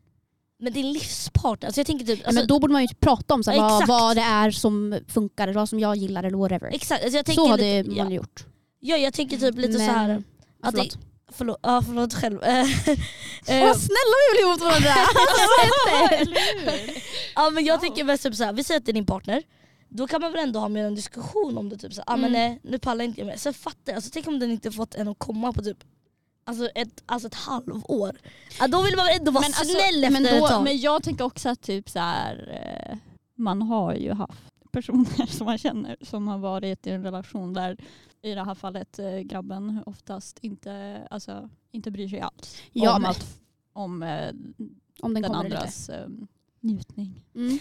Men 0.59 0.73
din 0.73 0.93
livspartner, 0.93 1.67
alltså 1.67 1.79
jag 1.79 1.87
tänker 1.87 2.05
typ, 2.05 2.19
Ja, 2.19 2.25
alltså, 2.27 2.41
men 2.41 2.47
då 2.47 2.59
borde 2.59 2.73
man 2.73 2.81
ju 2.81 2.87
typ 2.87 2.99
prata 2.99 3.33
om 3.33 3.43
så 3.43 3.51
här, 3.51 3.57
vad, 3.59 3.71
Exakt. 3.73 3.89
vad 3.89 4.15
det 4.17 4.21
är 4.21 4.51
som 4.51 4.99
funkar, 5.07 5.53
vad 5.53 5.69
som 5.69 5.79
jag 5.79 5.95
gillar 5.95 6.23
eller 6.23 6.37
whatever. 6.37 6.69
exakt, 6.73 7.03
alltså 7.03 7.17
jag 7.17 7.25
tänker 7.25 7.41
Så 7.43 7.49
hade 7.49 7.83
lite, 7.83 7.89
man 7.95 8.09
ja. 8.11 8.15
gjort. 8.15 8.45
Ja, 8.85 8.97
jag 8.97 9.13
tänker 9.13 9.37
typ 9.37 9.55
lite 9.55 9.77
Men- 9.77 9.87
så 9.87 9.93
här. 9.93 10.23
Att 10.63 10.71
Förlåt. 10.75 10.93
det, 10.93 10.99
förlåt, 11.33 11.59
ja, 11.63 11.81
förlåt 11.85 12.13
själv. 12.13 12.39
Eh, 13.47 13.67
Vad 13.67 13.77
snälla 13.81 14.15
vi 14.31 14.37
blir 14.37 14.47
mot 14.51 14.61
varandra! 14.61 14.89
Ja 17.35 17.49
men 17.49 17.65
jag 17.65 17.75
Ja. 17.75 17.79
tänker 17.81 18.03
mest 18.03 18.23
typ 18.23 18.35
såhär, 18.35 18.53
vi 18.53 18.63
säger 18.63 18.79
att 18.79 18.85
det 18.85 18.91
är 18.91 18.93
din 18.93 19.05
partner, 19.05 19.43
då 19.89 20.07
kan 20.07 20.21
man 20.21 20.31
väl 20.31 20.43
ändå 20.43 20.59
ha 20.59 20.69
med 20.69 20.85
en 20.87 20.95
diskussion 20.95 21.57
om 21.57 21.69
det. 21.69 21.77
Typ 21.77 21.93
såhär, 21.93 22.05
ah, 22.13 22.17
men 22.17 22.29
Mm. 22.35 22.41
nej, 22.51 22.59
nu 22.63 22.79
pallar 22.79 23.05
inte 23.05 23.19
jag 23.21 23.27
mer. 23.27 23.37
Sen 23.37 23.53
fattar 23.53 23.79
jag, 23.85 23.95
alltså, 23.95 24.09
tänk 24.13 24.27
om 24.27 24.39
den 24.39 24.51
inte 24.51 24.71
fått 24.71 24.95
en 24.95 25.07
att 25.07 25.19
komma 25.19 25.53
på 25.53 25.61
typ 25.63 25.77
alltså 26.45 26.67
ett, 26.75 27.03
alltså 27.05 27.27
ett 27.27 27.33
halvår. 27.35 28.11
Ja, 28.59 28.67
då 28.67 28.81
vill 28.81 28.95
man 28.95 29.07
ändå 29.09 29.31
vara 29.31 29.41
Men 29.41 29.47
alltså, 29.47 29.63
snäll 29.65 30.03
efter 30.03 30.09
men, 30.21 30.25
ett 30.25 30.39
då, 30.41 30.47
tag. 30.47 30.63
men 30.63 30.79
jag 30.79 31.03
tänker 31.03 31.23
också 31.25 31.49
att 31.49 31.61
typ 31.61 31.89
så 31.89 31.99
här, 31.99 32.49
eh, 32.91 32.97
man 33.37 33.61
har 33.61 33.93
ju 33.93 34.13
haft 34.13 34.33
personer 34.75 35.25
som 35.25 35.45
man 35.45 35.57
känner 35.57 35.97
som 36.01 36.27
har 36.27 36.37
varit 36.37 36.87
i 36.87 36.89
en 36.91 37.03
relation 37.03 37.53
där 37.53 37.77
i 38.21 38.33
det 38.33 38.43
här 38.43 38.55
fallet 38.55 38.99
eh, 38.99 39.19
grabben 39.19 39.83
oftast 39.85 40.39
inte, 40.39 41.01
alltså, 41.09 41.49
inte 41.71 41.91
bryr 41.91 42.07
sig 42.07 42.19
alls 42.21 42.61
Ja, 42.71 42.95
om, 42.95 43.01
men- 43.01 43.11
att, 43.11 43.37
om 43.73 44.03
eh, 44.03 44.29
Om 45.01 45.13
den, 45.13 45.23
den 45.23 45.31
andras 45.35 45.89
eh, 45.89 46.07
njutning. 46.65 47.23
Mm. 47.35 47.59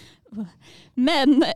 Men, 0.95 1.43
eh, 1.43 1.47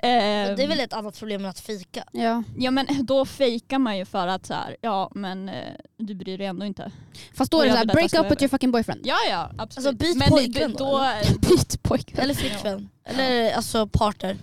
det 0.56 0.62
är 0.62 0.68
väl 0.68 0.80
ett 0.80 0.92
annat 0.92 1.18
problem 1.18 1.42
med 1.42 1.50
att 1.50 1.61
fika. 1.61 2.04
Ja. 2.12 2.42
ja, 2.58 2.70
men 2.70 2.87
då 3.00 3.24
fejkar 3.24 3.78
man 3.78 3.98
ju 3.98 4.04
för 4.04 4.26
att 4.26 4.46
så 4.46 4.54
här, 4.54 4.76
ja 4.80 5.11
men 5.14 5.48
eh, 5.48 5.72
du 5.96 6.14
bryr 6.14 6.38
dig 6.38 6.46
ändå 6.46 6.66
inte. 6.66 6.92
Fast 7.34 7.50
då 7.50 7.61
är 7.61 7.64
det 7.64 7.72
såhär, 7.72 7.84
break 7.84 8.14
up 8.14 8.30
with 8.30 8.42
your 8.42 8.48
fucking 8.48 8.70
boyfriend. 8.70 9.00
Ja 9.04 9.16
ja 9.30 9.50
absolut. 9.58 9.87
Alltså, 9.87 9.92
byt 9.92 10.16
men 10.16 10.28
pojkvän 10.28 10.72
då, 10.72 10.78
då, 10.78 11.38
Byt 11.48 11.82
pojkvän. 11.82 12.24
Eller 12.24 12.34
flickvän. 12.34 12.88
Eller 13.04 13.52
alltså 13.52 13.87
partner. 13.87 14.37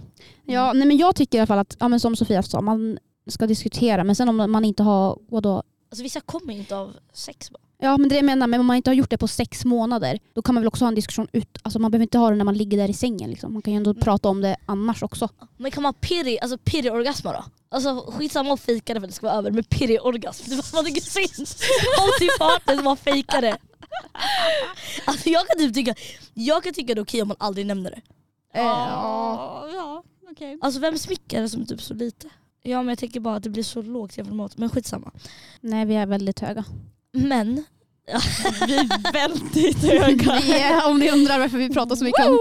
Ja, 0.43 0.73
nej, 0.73 0.87
men 0.87 0.97
jag 0.97 1.15
tycker 1.15 1.37
i 1.37 1.39
alla 1.39 1.47
fall 1.47 1.59
att, 1.59 1.77
ja, 1.79 1.87
men 1.87 1.99
som 1.99 2.15
Sofia 2.15 2.43
sa, 2.43 2.61
man 2.61 2.97
ska 3.27 3.47
diskutera 3.47 4.03
men 4.03 4.15
sen 4.15 4.29
om 4.29 4.51
man 4.51 4.65
inte 4.65 4.83
har, 4.83 5.19
vadå? 5.29 5.63
Alltså 5.89 6.03
vissa 6.03 6.21
kommer 6.21 6.53
ju 6.53 6.59
inte 6.59 6.75
av 6.75 6.95
sex 7.13 7.51
bara. 7.51 7.64
Ja 7.77 7.97
men 7.97 8.09
det 8.09 8.15
jag 8.15 8.25
menar, 8.25 8.47
men 8.47 8.59
om 8.59 8.65
man 8.65 8.75
inte 8.75 8.89
har 8.89 8.95
gjort 8.95 9.09
det 9.09 9.17
på 9.17 9.27
sex 9.27 9.65
månader 9.65 10.19
då 10.33 10.41
kan 10.41 10.55
man 10.55 10.61
väl 10.61 10.67
också 10.67 10.85
ha 10.85 10.89
en 10.89 10.95
diskussion 10.95 11.27
ut, 11.31 11.57
alltså 11.61 11.79
man 11.79 11.91
behöver 11.91 12.03
inte 12.03 12.17
ha 12.17 12.29
det 12.29 12.35
när 12.35 12.45
man 12.45 12.57
ligger 12.57 12.77
där 12.77 12.89
i 12.89 12.93
sängen 12.93 13.29
liksom. 13.29 13.53
Man 13.53 13.61
kan 13.61 13.73
ju 13.73 13.77
ändå 13.77 13.89
Mm. 13.91 14.01
prata 14.01 14.29
om 14.29 14.41
det 14.41 14.57
annars 14.65 15.03
också. 15.03 15.29
Men 15.57 15.71
kan 15.71 15.83
man 15.83 15.93
pirri, 15.93 16.39
alltså 16.39 16.57
pirri-orgasma 16.57 17.33
då? 17.33 17.43
Alltså 17.69 18.11
skitsamma 18.11 18.53
att 18.53 18.59
fejka 18.59 18.93
det 18.93 18.99
för 18.99 19.05
att 19.07 19.11
det 19.11 19.15
ska 19.15 19.27
vara 19.27 19.37
över, 19.37 19.51
men 19.51 19.63
pirri-orgasm, 19.63 20.49
det 20.49 20.55
var 20.55 20.75
man 20.75 20.85
tycker 20.85 21.01
synd 21.01 21.47
om 22.01 22.09
sin 22.19 22.29
partner 22.39 22.75
som 22.75 22.85
har 22.85 22.95
fejkat 22.95 23.41
det. 23.41 23.57
Alltså 25.05 25.29
jag 25.29 25.47
kan 25.47 25.57
typ 25.57 25.73
tycka, 25.73 25.95
jag 26.33 26.63
kan 26.63 26.73
tycka 26.73 26.93
det 26.95 26.99
är 26.99 27.03
okej 27.03 27.21
om 27.21 27.27
man 27.27 27.37
aldrig 27.39 27.65
nämner 27.65 27.91
det. 27.91 28.01
ja, 28.53 29.67
ja 29.73 30.03
okej. 30.31 30.57
Alltså 30.61 30.79
vem 30.79 30.97
smickar 30.97 31.41
det 31.41 31.49
som 31.49 31.61
är 31.61 31.65
typ 31.65 31.81
så 31.81 31.93
lite? 31.93 32.29
Ja 32.63 32.77
men 32.77 32.89
jag 32.89 32.99
tänker 32.99 33.19
bara 33.19 33.35
att 33.35 33.43
det 33.43 33.49
blir 33.49 33.63
så 33.63 33.81
lågt 33.81 34.17
jämfört 34.17 34.29
med 34.31 34.37
mat, 34.37 34.57
men 34.57 34.69
skitsamma. 34.69 35.11
Nej 35.61 35.85
vi 35.85 35.95
är 35.95 36.05
väldigt 36.05 36.39
höga. 36.39 36.63
Men, 37.15 37.63
Vi 38.67 38.75
är 38.77 39.11
väldigt 39.13 39.77
höga. 39.83 40.33
Är, 40.59 40.87
om 40.87 40.99
ni 40.99 41.11
undrar 41.11 41.39
varför 41.39 41.57
vi 41.57 41.69
pratar 41.69 41.95
så 41.95 42.03
mycket 42.03 42.25
om... 42.27 42.39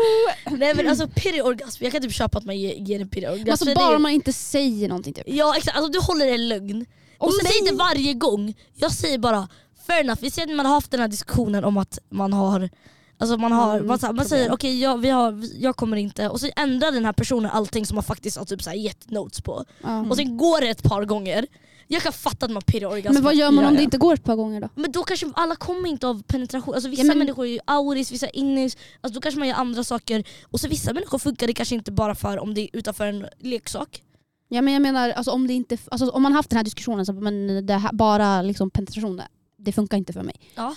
nej 0.58 0.74
men 0.74 0.88
alltså 0.88 1.08
pirri-orgasm, 1.08 1.84
jag 1.84 1.92
kan 1.92 2.02
typ 2.02 2.12
köpa 2.12 2.38
att 2.38 2.44
man 2.44 2.58
ger, 2.58 2.74
ger 2.74 3.00
en 3.00 3.08
pirri-orgasm. 3.08 3.50
Alltså 3.50 3.64
det 3.64 3.70
är- 3.70 3.76
bara 3.76 3.98
man 3.98 4.12
inte 4.12 4.32
säger 4.32 4.88
någonting 4.88 5.14
typ. 5.14 5.24
Ja 5.26 5.54
exakt, 5.56 5.76
alltså 5.76 5.92
du 5.92 6.00
håller 6.00 6.26
en 6.26 6.48
lögn. 6.48 6.86
Och 7.18 7.32
sen 7.34 7.46
säger 7.46 7.60
inte 7.62 7.74
varje 7.74 8.14
gång, 8.14 8.54
jag 8.74 8.92
säger 8.92 9.18
bara 9.18 9.48
fair 9.86 10.00
enough, 10.00 10.18
vi 10.22 10.30
säger 10.30 10.48
att 10.48 10.56
man 10.56 10.66
har 10.66 10.74
haft 10.74 10.90
den 10.90 11.00
här 11.00 11.08
diskussionen 11.08 11.64
om 11.64 11.76
att 11.76 11.98
man 12.10 12.32
har 12.32 12.70
Alltså 13.18 13.36
man, 13.36 13.52
har, 13.52 13.74
Mm, 13.74 13.86
man, 13.86 13.98
man 14.02 14.08
problem. 14.10 14.26
säger 14.28 14.52
okej 14.52 14.80
jag, 14.80 14.98
vi 15.00 15.08
har, 15.10 15.32
vi- 15.32 15.56
jag 15.60 15.76
kommer 15.76 15.96
inte 15.96 16.28
och 16.28 16.40
så 16.40 16.48
ändrar 16.56 16.92
den 16.92 17.04
här 17.04 17.12
personen 17.12 17.50
allting 17.50 17.86
som 17.86 17.94
man 17.94 18.04
faktiskt 18.04 18.36
har 18.36 18.44
typ 18.44 18.62
så 18.62 18.70
här 18.70 18.76
gett 18.76 19.10
notes 19.10 19.40
på. 19.40 19.64
Ja. 19.82 20.00
Och 20.10 20.16
sen 20.16 20.36
går 20.36 20.60
det 20.60 20.68
ett 20.68 20.82
par 20.82 21.04
gånger, 21.04 21.46
jag 21.88 22.02
kan 22.02 22.12
fatta 22.12 22.46
att 22.46 22.52
man 22.52 22.62
pirrar 22.62 22.88
orgasm. 22.88 23.14
Men 23.14 23.22
vad 23.22 23.34
gör 23.34 23.50
man 23.50 23.64
Ja, 23.64 23.68
om 23.68 23.74
ja. 23.74 23.78
det 23.78 23.84
inte 23.84 23.98
går 23.98 24.14
ett 24.14 24.24
par 24.24 24.36
gånger 24.36 24.60
då? 24.60 24.68
Men 24.74 24.92
då 24.92 25.02
kanske 25.02 25.30
alla 25.34 25.56
kommer 25.56 25.88
inte 25.88 26.06
av 26.06 26.22
penetration, 26.22 26.74
alltså 26.74 26.88
vissa 26.90 27.02
Ja, 27.02 27.06
men- 27.08 27.18
människor 27.18 27.46
är 27.46 27.50
ju 27.50 27.58
auris, 27.64 28.12
vissa 28.12 28.28
innis, 28.28 28.76
alltså 29.00 29.14
då 29.14 29.20
kanske 29.20 29.38
man 29.38 29.48
gör 29.48 29.54
andra 29.56 29.84
saker. 29.84 30.24
Och 30.44 30.60
så 30.60 30.68
vissa 30.68 30.92
människor 30.92 31.18
funkar 31.18 31.46
det 31.46 31.52
kanske 31.52 31.74
inte 31.74 31.92
bara 31.92 32.14
för 32.14 32.38
om 32.38 32.54
det 32.54 32.60
är 32.60 32.68
utanför 32.72 33.06
en 33.06 33.26
leksak. 33.38 34.02
Ja, 34.48 34.62
men 34.62 34.72
jag 34.74 34.82
menar 34.82 35.10
alltså, 35.10 35.30
om, 35.30 35.46
det 35.46 35.52
inte, 35.54 35.78
alltså, 35.90 36.10
om 36.10 36.22
man 36.22 36.32
haft 36.32 36.50
den 36.50 36.56
här 36.56 36.64
diskussionen, 36.64 37.06
så, 37.06 37.12
men 37.12 37.66
det 37.66 37.74
här, 37.74 37.92
bara 37.92 38.42
liksom, 38.42 38.70
penetration, 38.70 39.20
det 39.56 39.72
funkar 39.72 39.96
inte 39.96 40.12
för 40.12 40.22
mig. 40.22 40.34
Ja. 40.54 40.74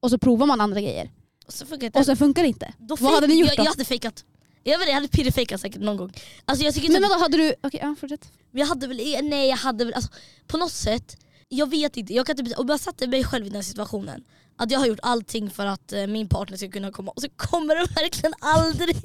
Och 0.00 0.10
så 0.10 0.18
provar 0.18 0.46
man 0.46 0.60
andra 0.60 0.80
grejer 0.80 1.10
Och 1.46 1.52
så 1.52 1.66
funkar 1.66 1.86
inte 1.86 1.98
och 1.98 2.06
så 2.06 2.16
funkar 2.16 2.42
det 2.42 2.48
inte. 2.48 2.72
Då 2.78 2.96
Vad 3.00 3.12
hade 3.14 3.26
ni 3.26 3.34
gjort 3.40 3.48
jag, 3.48 3.56
då? 3.56 3.62
jag 3.64 3.70
hade 3.70 3.84
fejkat. 3.84 4.24
Jag 4.64 4.78
vet 4.78 4.82
inte, 4.82 4.90
jag 4.90 4.94
hade 4.94 5.08
pirrifejkat 5.08 5.60
säkert 5.60 5.80
någon 5.80 5.96
gång. 5.96 6.12
Alltså 6.44 6.64
jag 6.64 6.74
tycker 6.74 6.86
inte 6.86 7.00
Men 7.00 7.08
vadå, 7.08 7.22
hade 7.22 7.36
du... 7.36 7.54
Okej, 7.62 7.80
ja, 7.82 7.94
fortsätt. 8.00 8.28
Jag 8.50 8.66
hade 8.66 8.86
väl, 8.86 8.96
nej 9.22 9.48
jag 9.48 9.56
hade 9.56 9.84
väl, 9.84 9.94
alltså, 9.94 10.10
på 10.46 10.56
något 10.56 10.72
sätt, 10.72 11.16
jag 11.48 11.70
vet 11.70 11.96
inte, 11.96 12.14
jag 12.14 12.26
kan 12.26 12.36
typ, 12.36 12.58
om 12.58 12.68
jag 12.68 12.80
satte 12.80 13.06
mig 13.06 13.24
själv 13.24 13.46
i 13.46 13.48
den 13.48 13.54
här 13.56 13.62
situationen, 13.62 14.24
att 14.56 14.70
jag 14.70 14.78
har 14.78 14.86
gjort 14.86 14.98
allting 15.02 15.50
för 15.50 15.66
att 15.66 15.92
eh, 15.92 16.06
min 16.06 16.28
partner 16.28 16.56
ska 16.56 16.70
kunna 16.70 16.92
komma 16.92 17.10
och 17.10 17.22
så 17.22 17.28
kommer 17.36 17.74
det 17.74 18.02
verkligen 18.02 18.34
aldrig. 18.40 18.96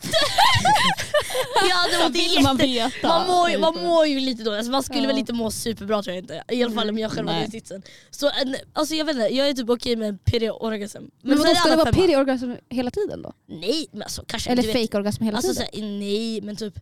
ja, 1.70 1.86
det 1.90 1.98
var 1.98 2.08
det 2.10 2.18
vill 2.18 2.42
man 2.42 2.56
veta. 2.56 3.08
man, 3.08 3.26
mår, 3.26 3.50
ju- 3.50 3.58
man 3.58 3.74
mår 3.82 4.06
ju 4.06 4.20
lite 4.20 4.42
dåligt, 4.42 4.56
alltså, 4.58 4.72
man 4.72 4.82
skulle 4.82 5.00
Ja. 5.00 5.06
väl 5.06 5.18
inte 5.18 5.32
må 5.32 5.50
superbra 5.50 6.02
tror 6.02 6.14
jag 6.16 6.22
inte. 6.24 6.42
I 6.48 6.62
alla 6.64 6.74
fall 6.74 6.88
om 6.90 6.98
jag 6.98 7.10
själv 7.12 7.26
var 7.26 7.34
Nej. 7.34 7.48
i 7.48 7.50
sitsen. 7.50 7.82
Så 8.10 8.30
en, 8.40 8.56
alltså, 8.72 8.94
jag 8.94 9.04
vet 9.04 9.16
inte, 9.16 9.34
jag 9.34 9.48
är 9.48 9.52
typ 9.54 9.70
okej 9.70 9.96
med 9.96 10.08
en 10.08 10.18
pirrig-orgasm. 10.18 11.02
Men, 11.22 11.32
är 11.32 11.38
vadå, 11.38 11.54
ska 11.54 11.68
det 11.70 11.76
vara 11.76 11.92
femma. 11.92 12.06
pirrig-orgasm 12.06 12.52
hela 12.70 12.90
tiden 12.90 13.22
då? 13.22 13.32
Nej 13.48 13.86
men 13.92 14.02
alltså 14.02 14.24
kanske 14.26 14.50
Eller 14.50 14.62
fake-orgasm 14.62 15.24
hela 15.24 15.36
Alltså 15.36 15.52
tiden? 15.54 15.66
såhär, 15.72 15.86
nej 15.98 16.40
men 16.42 16.56
typ, 16.56 16.74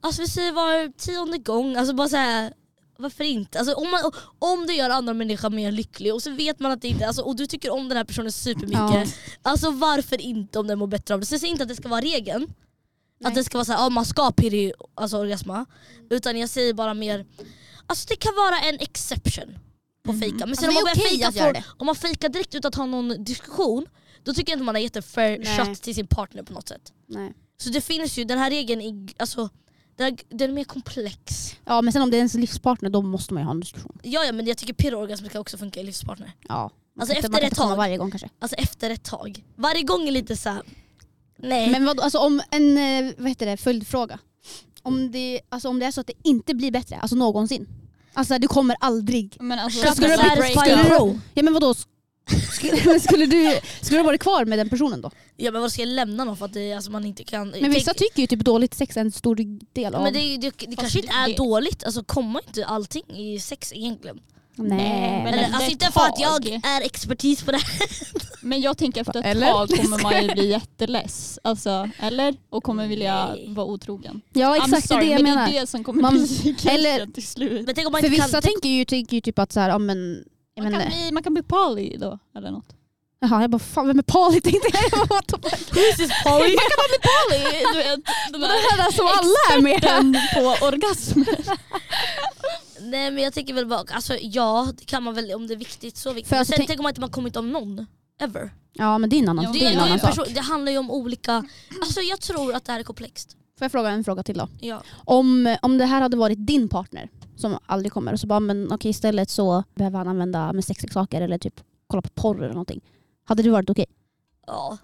alltså 0.00 0.22
vi 0.22 0.28
säger 0.28 0.52
var 0.52 0.92
tionde 0.98 1.38
gång, 1.38 1.76
alltså 1.76 1.94
bara 1.94 2.08
såhär 2.08 2.52
varför 3.02 3.24
inte? 3.24 3.58
Alltså, 3.58 3.74
om, 3.74 3.90
man, 3.90 4.00
om 4.38 4.66
det 4.66 4.72
gör 4.72 4.90
andra 4.90 5.14
människor 5.14 5.50
mer 5.50 5.72
lycklig 5.72 6.14
och 6.14 6.22
så 6.22 6.30
vet 6.30 6.60
man 6.60 6.72
att 6.72 6.82
det 6.82 6.88
inte 6.88 7.06
alltså, 7.06 7.22
och 7.22 7.36
du 7.36 7.46
tycker 7.46 7.70
om 7.70 7.88
den 7.88 7.96
här 7.96 8.04
personen 8.04 8.32
supermycket, 8.32 8.78
Ja. 8.80 9.04
alltså 9.42 9.70
varför 9.70 10.20
inte 10.20 10.58
om 10.58 10.66
den 10.66 10.78
mår 10.78 10.86
bättre 10.86 11.14
av 11.14 11.20
det? 11.20 11.26
Så 11.26 11.34
jag 11.34 11.40
säger 11.40 11.50
inte 11.50 11.62
att 11.62 11.68
det 11.68 11.76
ska 11.76 11.88
vara 11.88 12.00
regeln, 12.00 12.46
Nej. 13.20 13.28
att 13.28 13.34
det 13.34 13.44
ska 13.44 13.58
vara 13.58 13.64
såhär, 13.64 13.78
ja, 13.80 13.88
man 13.88 14.04
ska 14.04 14.30
pirrig 14.32 14.72
alltså, 14.94 15.16
orgasma, 15.18 15.66
utan 16.10 16.38
jag 16.38 16.48
säger 16.48 16.74
bara 16.74 16.94
mer, 16.94 17.26
alltså 17.86 18.06
det 18.08 18.16
kan 18.16 18.34
vara 18.34 18.58
en 18.60 18.74
exception 18.80 19.58
på 20.04 20.12
Mhm. 20.12 20.20
fejka. 20.20 20.36
Men 20.38 20.48
Alltså, 20.48 20.60
sen 20.60 20.68
om 20.68 20.74
det 20.74 20.80
är 20.80 20.84
man 20.84 20.92
okej 20.92 21.08
fejka 21.08 21.32
för, 21.32 21.64
om 21.78 21.86
man 21.86 21.94
fejkar 21.96 22.28
direkt 22.28 22.54
utan 22.54 22.68
att 22.68 22.74
ha 22.74 22.86
någon 22.86 23.24
diskussion, 23.24 23.86
då 24.24 24.32
tycker 24.34 24.52
jag 24.52 24.56
inte 24.56 24.64
man 24.64 24.74
har 24.74 24.82
gett 24.82 24.96
en 24.96 25.02
fair 25.02 25.38
Nej. 25.38 25.58
shot 25.66 25.82
till 25.82 25.94
sin 25.94 26.06
partner 26.06 26.42
på 26.42 26.52
något 26.52 26.68
sätt. 26.68 26.92
Nej. 27.06 27.32
Så 27.62 27.68
det 27.70 27.80
finns 27.80 28.18
ju, 28.18 28.24
den 28.24 28.38
här 28.38 28.50
regeln 28.50 28.80
är, 28.80 29.12
alltså, 29.22 29.48
den, 29.96 30.50
är, 30.50 30.54
mer 30.54 30.64
komplex. 30.64 31.54
Ja 31.64 31.82
men 31.82 31.92
sen 31.92 32.02
om 32.02 32.10
det 32.10 32.16
är 32.16 32.18
ens 32.18 32.34
livspartner 32.34 32.90
då 32.90 33.02
måste 33.02 33.34
man 33.34 33.42
ju 33.42 33.44
ha 33.44 33.50
en 33.50 33.60
diskussion. 33.60 33.98
Ja, 34.02 34.24
ja 34.24 34.32
men 34.32 34.46
jag 34.46 34.56
tycker 34.58 34.72
pirrorgasm 34.74 35.24
ska 35.26 35.40
också 35.40 35.58
funka 35.58 35.80
i 35.80 35.84
livspartner. 35.84 36.32
Ja. 36.48 36.70
Man 36.96 37.02
Alltså 37.02 37.14
kan 37.22 37.24
efter 37.34 37.46
ett 37.46 37.54
tag. 37.56 37.76
varje 37.76 37.96
gång 37.96 38.10
kanske. 38.10 38.28
Alltså 38.38 38.56
efter 38.56 38.90
ett 38.90 39.02
tag. 39.04 39.44
Varje 39.56 39.82
gång 39.82 40.08
är 40.08 40.12
lite 40.12 40.36
så 40.36 40.48
här. 40.48 40.62
nej. 41.38 41.70
Men 41.70 41.84
vad, 41.84 42.00
alltså 42.00 42.18
om 42.18 42.42
en 42.50 42.78
eh, 42.78 43.12
vad 43.18 43.28
heter 43.28 43.46
det, 43.46 43.56
följdfråga. 43.56 44.18
Om 44.82 45.10
det, 45.12 45.40
alltså 45.48 45.68
om 45.68 45.78
det 45.78 45.86
är 45.86 45.90
så 45.90 46.00
att 46.00 46.06
det 46.06 46.12
inte 46.22 46.54
blir 46.54 46.70
bättre, 46.70 46.96
alltså 46.96 47.16
någonsin. 47.16 47.68
Alltså 48.14 48.38
du 48.38 48.48
kommer 48.48 48.76
aldrig. 48.80 49.36
Men 49.40 49.58
alltså, 49.58 49.86
Shut 49.86 49.96
skulle 49.96 50.16
the 50.16 50.22
du 50.22 50.28
satisfy 50.28 50.54
break 50.54 50.80
up? 50.84 50.88
bro. 50.88 51.20
Ja 51.34 51.42
men 51.42 51.54
vadå? 51.54 51.74
Skulle, 52.52 52.72
men 52.86 53.00
skulle, 53.00 53.26
du, 53.26 53.60
skulle 53.80 53.98
du 54.00 54.04
varit 54.04 54.20
kvar 54.20 54.44
med 54.44 54.58
den 54.58 54.68
personen 54.68 55.00
då? 55.00 55.10
Ja 55.36 55.50
men 55.50 55.60
vad 55.60 55.72
ska 55.72 55.82
jag 55.82 55.88
lämna 55.88 56.24
någon 56.24 56.36
för 56.36 56.44
att 56.44 56.52
det, 56.52 56.72
alltså, 56.72 56.90
man 56.90 57.04
inte 57.04 57.24
kan... 57.24 57.48
Men 57.60 57.70
vissa 57.70 57.94
Tänk- 57.94 57.98
tycker 57.98 58.20
ju 58.20 58.26
typ 58.26 58.40
dåligt 58.44 58.74
sex 58.74 58.96
är 58.96 59.00
en 59.00 59.12
stor 59.12 59.36
del 59.72 59.94
av... 59.94 60.02
men 60.02 60.12
det, 60.12 60.36
det, 60.36 60.52
det 60.66 60.76
kanske 60.76 60.98
inte 60.98 61.12
är 61.12 61.28
det- 61.28 61.36
dåligt, 61.36 61.84
alltså 61.84 62.04
kommer 62.04 62.40
inte 62.48 62.66
allting 62.66 63.02
i 63.16 63.40
sex 63.40 63.72
egentligen? 63.72 64.20
Nej. 64.56 65.22
men 65.24 65.34
Eller, 65.34 65.44
alltså 65.54 65.70
inte 65.70 65.92
för 65.92 66.00
att 66.00 66.20
jag 66.20 66.46
är 66.46 66.80
expertis 66.84 67.42
på 67.42 67.52
det 67.52 67.58
här. 67.58 67.88
Men 68.44 68.60
jag 68.60 68.78
tänker 68.78 69.00
efter 69.00 69.20
ett 69.20 69.26
Eller? 69.26 69.46
tag 69.46 69.68
kommer 69.68 70.02
man 70.02 70.22
ju 70.22 70.32
bli 70.34 70.50
jätteless. 70.50 71.38
Alltså, 71.44 71.90
eller? 72.00 72.34
Och 72.50 72.64
kommer 72.64 72.86
vilja 72.86 73.26
Nej. 73.26 73.44
vara 73.48 73.66
otrogen. 73.66 74.20
Ja 74.32 74.56
exakt, 74.56 74.70
det 74.72 74.76
är 74.76 74.80
sorry, 74.98 75.06
det 75.06 75.12
jag 75.12 75.22
men 75.22 75.34
menar. 75.34 75.50
det 75.50 75.56
är 75.56 75.60
det 75.60 75.66
som 75.66 75.84
kommer 75.84 76.02
Man- 76.02 76.12
bli 76.14 76.56
eller- 76.66 76.94
eller, 76.96 77.06
till 77.12 77.26
slut. 77.26 77.66
Men 77.66 77.74
tänk 77.74 77.86
om 77.86 77.92
man 77.92 78.00
För 78.00 78.06
inte 78.08 78.16
vissa 78.22 78.40
kan... 78.40 78.42
tänker 78.42 78.68
ju, 78.68 78.84
tänker 78.84 79.14
ju 79.16 79.20
typ 79.20 79.38
att 79.38 79.52
så 79.52 79.60
här, 79.60 79.68
ja 79.68 79.78
men... 79.78 80.24
Man 80.60 80.72
vet 80.72 80.80
kan, 80.80 80.88
bli, 80.90 81.12
man 81.12 81.22
kan 81.22 81.34
bli 81.34 81.42
poly 81.42 81.96
då, 81.96 82.18
eller 82.36 82.50
något. 82.50 82.66
Jaha 83.20 83.40
jag 83.40 83.50
bara 83.50 83.58
fan 83.58 83.86
vem 83.86 83.98
är 83.98 84.02
Pali 84.02 84.40
tänkte 84.40 84.68
jag. 84.72 84.90
bara, 84.90 85.06
what 85.06 85.26
the 85.26 85.50
fuck? 85.50 85.60
Who's 85.76 85.96
this 85.96 86.10
Polly? 86.24 86.56
Poly, 87.08 87.62
du 87.72 87.78
vet, 87.78 88.00
den 88.32 88.40
Det 88.40 88.46
här 88.46 88.88
är 88.88 88.92
som 88.92 89.06
alla 89.06 89.58
är 89.58 89.62
med. 89.62 90.20
på 90.34 90.66
orgasmer. 90.66 91.58
Nej 92.80 93.10
men 93.10 93.24
jag 93.24 93.32
tänker 93.32 93.54
väl 93.54 93.66
bara, 93.66 93.84
alltså 93.90 94.16
ja 94.20 94.72
det 94.78 94.84
kan 94.84 95.02
man 95.02 95.14
väl 95.14 95.32
om 95.32 95.46
det 95.46 95.54
är 95.54 95.58
viktigt, 95.58 95.96
så 95.96 96.12
viktigt. 96.12 96.28
För 96.28 96.34
Men 96.34 96.38
alltså, 96.40 96.50
sen 96.52 96.56
tänk- 96.58 96.68
tänk 96.68 96.80
om 96.80 96.82
man 96.82 96.90
inte 96.90 97.00
man 97.00 97.10
kommit 97.10 97.36
om 97.36 97.50
någon, 97.52 97.86
ever. 98.20 98.50
Ja 98.72 98.98
men 98.98 99.10
det 99.10 99.16
är 99.16 99.18
en 99.18 99.28
annan, 99.28 99.44
Ja, 99.44 99.50
det 99.52 99.58
Det, 99.58 99.66
är 99.66 99.70
en 99.72 99.78
annan 99.80 99.98
sak. 100.00 100.08
person, 100.10 100.34
det 100.34 100.40
handlar 100.40 100.72
ju 100.72 100.78
om 100.78 100.90
olika, 100.90 101.44
alltså 101.82 102.00
jag 102.00 102.20
tror 102.20 102.54
att 102.54 102.64
det 102.64 102.72
här 102.72 102.80
är 102.80 102.84
komplext. 102.84 103.36
Får 103.62 103.64
jag 103.64 103.72
fråga 103.72 103.90
en 103.90 104.04
fråga 104.04 104.22
till 104.22 104.38
då? 104.38 104.48
Ja. 104.60 104.82
Om, 105.04 105.56
om 105.62 105.78
det 105.78 105.84
här 105.84 106.00
hade 106.00 106.16
varit 106.16 106.46
din 106.46 106.68
partner 106.68 107.08
som 107.36 107.58
aldrig 107.66 107.92
kommer 107.92 108.12
och 108.12 108.20
så 108.20 108.26
bara 108.26 108.40
men 108.40 108.72
okej 108.72 108.90
istället 108.90 109.30
så 109.30 109.64
behöver 109.74 109.98
han 109.98 110.08
använda 110.08 110.52
med 110.52 110.64
sexleksaker 110.64 111.20
eller 111.20 111.38
typ 111.38 111.60
kolla 111.86 112.02
på 112.02 112.08
porr 112.08 112.36
eller 112.36 112.54
någonting. 112.54 112.80
Hade 113.24 113.42
det 113.42 113.50
varit 113.50 113.70
okej? 113.70 113.86
ja. 114.46 114.78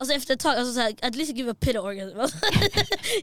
Alltså 0.00 0.14
efter 0.14 0.34
ett 0.34 0.40
tag, 0.40 0.56
alltså 0.56 0.74
såhär, 0.74 0.94
at 1.02 1.14
least 1.14 1.36
give 1.36 1.50
a 1.50 1.54
pity 1.60 1.78
orgasm. 1.78 2.18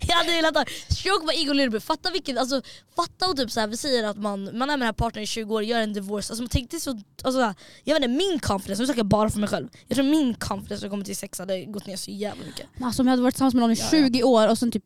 jag 0.08 0.16
hade 0.16 0.32
velat 0.32 0.56
ha, 0.56 0.66
stroke 0.90 1.52
a 1.52 1.54
little 1.54 1.70
bit. 1.70 1.84
Fatta 1.84 2.12
vilken, 2.12 2.38
alltså 2.38 2.62
fatta 2.96 3.30
och 3.30 3.38
typ 3.38 3.52
såhär, 3.52 3.68
vi 3.68 3.78
säger 3.78 4.04
att 4.04 4.18
man, 4.18 4.44
man 4.44 4.62
är 4.62 4.78
med 4.78 4.80
den 4.80 4.82
här 4.82 4.94
partnern 4.94 5.24
i 5.24 5.28
20 5.28 5.56
år, 5.56 5.64
gör 5.64 5.80
en 5.80 5.94
divorce. 5.94 6.32
Alltså 6.32 6.44
man 6.44 6.50
tänkte 6.50 6.80
så, 6.80 6.90
alltså, 6.90 7.32
såhär, 7.32 7.56
jag 7.84 7.96
vet 7.96 8.04
inte, 8.04 8.18
min 8.18 8.40
confidence, 8.40 8.82
nu 8.82 8.88
snackar 8.88 9.00
jag 9.00 9.06
bara 9.06 9.30
för 9.30 9.40
mig 9.40 9.50
själv. 9.50 9.68
Jag 9.88 9.96
tror 9.96 10.06
min 10.06 10.34
confidence 10.34 10.86
när 10.86 10.90
det 10.90 10.90
kommer 10.90 11.06
till 11.06 11.18
sex 11.18 11.40
hade 11.40 11.66
gått 11.66 11.88
ner 11.88 11.98
så 11.98 12.12
jävla 12.12 12.46
mycket. 12.46 12.68
Alltså 12.82 13.02
om 13.02 13.08
jag 13.08 13.12
hade 13.12 13.24
varit 13.24 13.36
tillsammans 13.36 13.54
med 13.54 13.62
någon 13.62 13.72
i 13.72 13.76
Ja, 13.80 13.84
ja. 13.84 14.08
20 14.08 14.24
år 14.24 14.48
och 14.50 14.58
sen 14.58 14.72
typ 14.72 14.86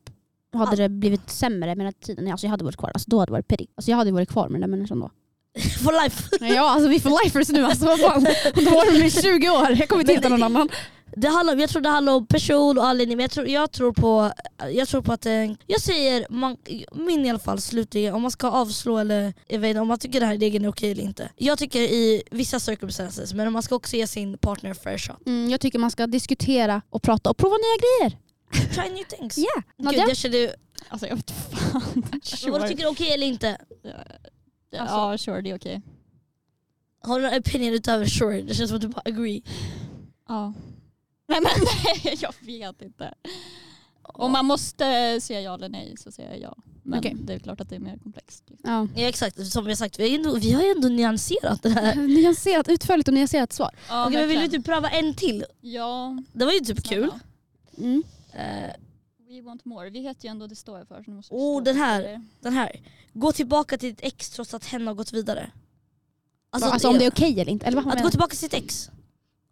hade 0.52 0.76
det 0.76 0.88
blivit 0.88 1.30
sämre 1.30 1.74
med 1.74 1.86
den 1.86 1.92
tiden. 1.92 2.32
Alltså 2.32 2.46
jag 2.46 2.50
hade 2.50 2.64
varit 2.64 2.76
kvar. 2.76 2.90
Alltså 2.94 3.10
då 3.10 3.18
hade 3.18 3.30
det 3.30 3.32
varit 3.32 3.48
pity. 3.48 3.66
Alltså 3.76 3.90
jag 3.90 3.98
hade 3.98 4.12
varit 4.12 4.28
kvar 4.28 4.48
med 4.48 4.60
den 4.60 4.70
där 4.70 4.76
människan 4.76 5.00
då. 5.00 5.10
For 5.84 6.04
life. 6.04 6.44
Ja 6.54 6.70
alltså 6.70 6.88
vi 6.88 6.96
är 6.96 7.00
för 7.00 7.24
lifers 7.24 7.48
nu 7.48 7.64
alltså 7.64 7.86
vad 7.86 8.00
fan. 8.00 8.22
Då 8.54 8.70
var 8.70 8.98
de 8.98 9.04
i 9.06 9.10
20 9.10 9.50
år, 9.50 9.70
jag 9.70 9.88
kommer 9.88 10.00
inte 10.00 10.12
hitta 10.12 10.28
någon 10.28 10.42
annan. 10.42 10.68
Det 11.16 11.28
handlar, 11.28 11.56
jag 11.56 11.70
tror 11.70 11.82
det 11.82 11.88
handlar 11.88 12.12
om 12.12 12.26
person 12.26 12.78
och 12.78 12.86
anledning, 12.86 13.16
men 13.16 13.24
jag 13.24 13.30
tror, 13.30 13.46
jag 13.46 13.72
tror 13.72 13.92
på, 13.92 14.32
jag 14.72 14.88
tror 14.88 15.02
på 15.02 15.12
att, 15.12 15.26
eh, 15.26 15.52
jag 15.66 15.80
säger, 15.80 16.26
man, 16.30 16.56
min 16.92 17.26
i 17.26 17.30
alla 17.30 17.38
fall 17.38 17.60
slutligen, 17.60 18.14
om 18.14 18.22
man 18.22 18.30
ska 18.30 18.50
avslå 18.50 18.98
eller 18.98 19.34
jag 19.48 19.58
vet 19.58 19.68
inte, 19.68 19.80
om 19.80 19.88
man 19.88 19.98
tycker 19.98 20.20
det 20.20 20.26
här 20.26 20.36
regeln 20.36 20.64
är 20.64 20.68
okej 20.68 20.90
eller 20.90 21.02
inte. 21.02 21.30
Jag 21.36 21.58
tycker 21.58 21.80
i 21.80 22.22
vissa 22.30 22.60
circumstances, 22.60 23.34
men 23.34 23.52
man 23.52 23.62
ska 23.62 23.74
också 23.74 23.96
ge 23.96 24.06
sin 24.06 24.38
partner 24.38 24.74
fair 24.74 24.98
shot. 24.98 25.26
Mm, 25.26 25.50
jag 25.50 25.60
tycker 25.60 25.78
man 25.78 25.90
ska 25.90 26.06
diskutera 26.06 26.82
och 26.90 27.02
prata 27.02 27.30
och 27.30 27.36
prova 27.36 27.54
nya 27.56 27.78
grejer. 27.82 28.18
Try 28.74 28.94
new 28.94 29.04
things. 29.04 29.38
Yeah. 29.38 29.92
Gud, 29.94 30.04
jag 30.08 30.16
känner, 30.16 30.54
Alltså 30.88 31.06
jag 31.06 31.16
vet 31.16 31.30
fan. 31.30 31.82
vad 32.52 32.62
du 32.62 32.68
tycker 32.68 32.84
är 32.84 32.90
okej 32.90 33.12
eller 33.12 33.26
inte? 33.26 33.58
Ja 34.70 35.18
sure 35.18 35.40
det 35.40 35.50
är 35.50 35.56
okej. 35.56 35.82
Har 37.00 37.20
du 37.20 37.26
någon 37.26 37.38
opinion 37.38 37.74
utöver 37.74 38.06
sure? 38.06 38.42
Det 38.42 38.54
känns 38.54 38.70
som 38.70 38.76
att 38.76 38.82
du 38.82 38.88
bara 38.88 39.02
agree. 39.04 39.42
Ja. 40.28 40.52
Nej 41.32 41.40
men 41.42 41.66
nej, 42.04 42.16
jag 42.20 42.34
vet 42.40 42.82
inte. 42.82 43.14
Om 44.02 44.32
man 44.32 44.44
måste 44.46 45.20
säga 45.20 45.40
ja 45.40 45.54
eller 45.54 45.68
nej 45.68 45.94
så 45.98 46.12
säger 46.12 46.30
jag 46.30 46.40
ja. 46.40 46.56
Men 46.82 46.98
Okej. 46.98 47.16
det 47.18 47.32
är 47.34 47.38
klart 47.38 47.60
att 47.60 47.68
det 47.68 47.76
är 47.76 47.80
mer 47.80 47.98
komplext. 47.98 48.44
liksom. 48.50 48.70
Ja. 48.94 49.00
Ja 49.02 49.08
exakt, 49.08 49.46
som 49.46 49.64
vi 49.64 49.70
har 49.70 49.76
sagt, 49.76 49.98
vi 49.98 50.02
har 50.02 50.10
ju 50.10 50.14
ändå, 50.16 50.34
vi 50.34 50.52
har 50.52 50.62
ju 50.62 50.70
ändå 50.70 50.88
nyanserat 50.88 51.62
det 51.62 51.70
här. 51.70 51.94
Nyanserat, 52.08 52.68
utförligt 52.68 53.08
och 53.08 53.14
nyanserat 53.14 53.52
svar. 53.52 53.70
Ja, 53.88 54.06
Okej, 54.06 54.18
men 54.18 54.28
vill 54.28 54.36
vi 54.38 54.42
verkligen. 54.42 54.62
typ 54.62 54.66
pröva 54.66 54.90
en 54.90 55.14
till? 55.14 55.44
Ja. 55.60 56.22
Det 56.32 56.44
var 56.44 56.52
ju 56.52 56.60
typ 56.60 56.84
kul. 56.84 57.10
snälla. 57.10 57.20
Mm. 57.78 58.02
Eh, 58.32 58.72
We 59.28 59.42
want 59.42 59.64
more. 59.64 59.90
Vi 59.90 60.00
heter 60.00 60.24
ju 60.24 60.30
ändå 60.30 60.46
Det 60.46 60.56
står 60.56 60.78
jag 60.78 60.88
för. 60.88 61.02
Så 61.02 61.10
nu 61.10 61.16
måste 61.16 61.34
vi 61.34 61.40
Oh, 61.40 61.62
den 61.62 61.76
här. 61.76 62.02
det. 62.02 62.22
Den 62.40 62.52
här. 62.52 62.80
Gå 63.12 63.32
tillbaka 63.32 63.78
till 63.78 63.88
ditt 63.88 64.00
ex 64.04 64.30
trots 64.30 64.54
att 64.54 64.64
hen 64.64 64.86
har 64.86 64.94
gått 64.94 65.12
vidare. 65.12 65.50
Alltså, 66.50 66.70
alltså 66.70 66.88
om 66.88 66.98
det 66.98 67.04
är 67.06 67.10
okej 67.10 67.32
eller 67.40 67.52
inte. 67.52 67.66
Eller 67.66 67.76
vad 67.76 67.82
Att 67.82 67.86
menar 67.88 68.02
gå 68.02 68.08
du? 68.08 68.10
tillbaka 68.10 68.30
till 68.30 68.38
sitt 68.38 68.54
ex. 68.54 68.90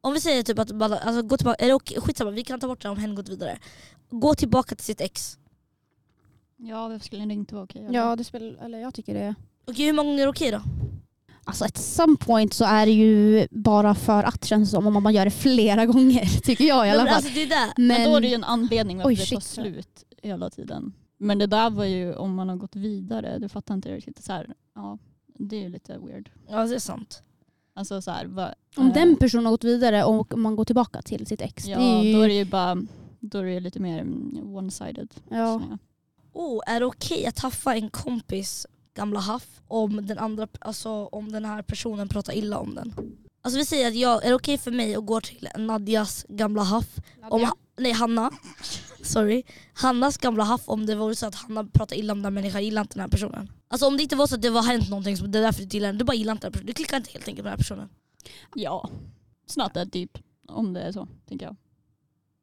Om 0.01 0.13
vi 0.13 0.21
säger 0.21 0.43
typ 0.43 0.59
att 0.59 0.71
bara, 0.73 0.99
alltså 0.99 1.23
gå 1.23 1.37
tillbaka, 1.37 1.65
eller 1.65 1.75
okej, 1.75 2.01
skitsamma 2.01 2.31
vi 2.31 2.45
kan 2.45 2.61
ta 2.61 2.67
bort 2.67 2.83
det 2.83 2.89
om 2.89 2.97
hen 2.99 3.15
gått 3.15 3.29
vidare. 3.29 3.59
Gå 4.11 4.35
tillbaka 4.35 4.75
till 4.75 4.85
sitt 4.85 5.01
ex. 5.01 5.39
Ja, 6.57 6.89
varför 6.89 7.05
skulle 7.07 7.25
det 7.25 7.35
inte 7.35 7.55
vara 7.55 7.65
okej? 7.65 7.89
Ja, 7.91 8.17
det 8.17 8.25
spelar, 8.25 8.65
eller 8.65 8.79
jag 8.79 8.95
tycker 8.95 9.15
det. 9.15 9.35
Okej 9.67 9.87
hur 9.87 9.93
många 9.93 10.09
gånger 10.09 10.23
är 10.23 10.27
det 10.27 10.31
okej 10.31 10.51
då? 10.51 10.63
Alltså 11.45 11.65
at 11.65 11.77
some 11.77 12.17
point 12.17 12.53
så 12.55 12.65
är 12.65 12.87
det 12.87 12.93
ju 12.93 13.47
bara 13.51 13.95
för 13.95 14.23
att 14.23 14.45
känns 14.45 14.69
det 14.71 14.75
som 14.77 14.97
om 14.97 15.03
man 15.03 15.15
gör 15.15 15.25
det 15.25 15.31
flera 15.31 15.87
gånger. 15.93 16.41
Tycker 16.43 16.65
jag 16.65 16.87
i 16.87 16.91
alla 16.91 16.99
Men 17.05 17.07
fall. 17.09 17.17
alltså 17.17 17.33
det 17.35 17.43
är 17.43 17.49
det. 17.49 17.73
Men, 17.77 17.87
Men, 17.87 18.11
då 18.11 18.17
är 18.17 18.21
det 18.21 18.29
ju 18.29 18.35
en 18.35 18.45
anledning 18.45 18.97
varför 18.99 19.09
Oj, 19.09 19.15
det 19.15 19.21
tar 19.27 19.41
shit. 19.41 19.43
slut 19.43 20.05
hela 20.23 20.51
tiden. 20.51 20.93
Men 21.19 21.39
det 21.39 21.47
där 21.47 21.71
var 21.71 21.85
ju 21.85 22.15
om 22.15 22.35
man 22.35 22.49
har 22.49 22.57
gått 22.57 22.77
vidare. 22.77 23.39
Du 23.39 23.49
fattar 23.49 23.75
inte 23.75 23.97
riktigt. 23.97 24.25
Så 24.25 24.33
här, 24.33 24.55
ja, 24.75 24.99
det 25.39 25.57
är 25.57 25.61
ju 25.61 25.69
lite 25.69 25.99
weird. 25.99 26.31
Ja 26.49 26.67
det 26.67 26.75
är 26.75 26.79
sant. 26.79 27.23
Alltså 27.81 28.03
så 28.03 28.11
här, 28.11 28.27
va, 28.27 28.55
om 28.77 28.87
eh, 28.87 28.95
den 28.95 29.17
personen 29.17 29.45
har 29.47 29.53
gått 29.53 29.65
vidare 29.65 30.05
och 30.05 30.39
man 30.39 30.57
går 30.57 30.65
tillbaka 30.65 31.03
till 31.03 31.27
sitt 31.27 31.41
ex. 31.41 31.67
Ja, 31.67 31.79
det 31.79 31.85
är 31.85 32.03
ju, 32.03 32.13
då 32.13 32.21
är 32.21 32.29
det 32.29 32.35
ju 32.35 32.45
bara 32.45 32.83
då 33.21 33.39
är 33.39 33.45
det 33.45 33.61
lite 33.61 33.81
mer 33.81 34.01
mm, 34.01 34.57
one-sided. 34.57 35.11
ja. 35.31 35.63
Oh, 36.33 36.63
är 36.67 36.81
det 36.81 36.87
okej 36.87 37.27
att 37.27 37.39
haffa 37.39 37.75
en 37.75 37.91
kompis 37.91 38.67
gamla 38.95 39.21
haff 39.21 39.61
om 39.69 40.07
den, 40.07 40.19
andra, 40.19 40.49
alltså, 40.61 40.91
om 40.91 41.33
den 41.33 41.45
här 41.45 41.63
personen 41.63 42.09
pratar 42.09 42.33
illa 42.33 42.59
om 42.59 42.75
den? 42.75 42.95
Alltså 43.43 43.59
vi 43.59 43.65
säger 43.65 43.89
att 43.89 43.95
jag, 43.95 44.25
är 44.25 44.29
det 44.29 44.35
okej 44.35 44.59
för 44.59 44.71
mig 44.71 44.95
att 44.95 45.07
gå 45.07 45.21
till 45.21 45.49
Nadjas 45.57 46.27
gamla 46.29 46.63
haff 46.63 46.97
Om, 47.31 47.53
nej 47.79 47.93
Hanna, 47.93 48.31
sorry. 49.13 49.43
Hannas 49.75 50.17
gamla 50.19 50.45
haff 50.45 50.61
om 50.67 50.87
det 50.87 50.95
vore 50.95 51.15
så 51.17 51.27
att 51.27 51.35
Hanna 51.35 51.65
pratar 51.65 51.97
illa 51.97 52.13
om 52.13 52.19
den 52.19 52.25
här 52.25 52.31
människan, 52.31 52.65
gillar 52.65 52.83
inte 52.83 52.95
den 52.95 53.01
här 53.01 53.09
personen. 53.09 53.51
Alltså 53.69 53.87
om 53.87 53.97
det 53.97 54.03
inte 54.03 54.17
var 54.17 54.27
så 54.27 54.35
att 54.35 54.43
det 54.43 54.51
var 54.51 54.63
hänt 54.63 54.89
någonting 54.91 55.17
som 55.17 55.31
det 55.31 55.39
är 55.39 55.43
därför 55.43 55.63
du 55.63 55.69
gillar 55.77 55.89
den, 55.89 55.99
du 55.99 56.05
bara 56.05 56.17
gillar 56.17 56.33
inte 56.33 56.47
den 56.47 56.49
här 56.49 56.53
personen. 56.53 56.67
Du 56.67 56.73
klickar 56.75 56.97
inte 56.97 57.11
helt 57.11 57.29
enkelt 57.29 57.45
med 57.45 57.53
den 57.53 57.59
här 57.59 57.59
personen. 57.59 57.89
Ja, 58.55 58.91
snart 59.47 59.77
är 59.77 59.87
typ 59.87 60.19
om 60.49 60.73
det 60.73 60.81
är 60.81 60.93
så, 60.93 61.09
tänker 61.29 61.47
jag. 61.47 61.57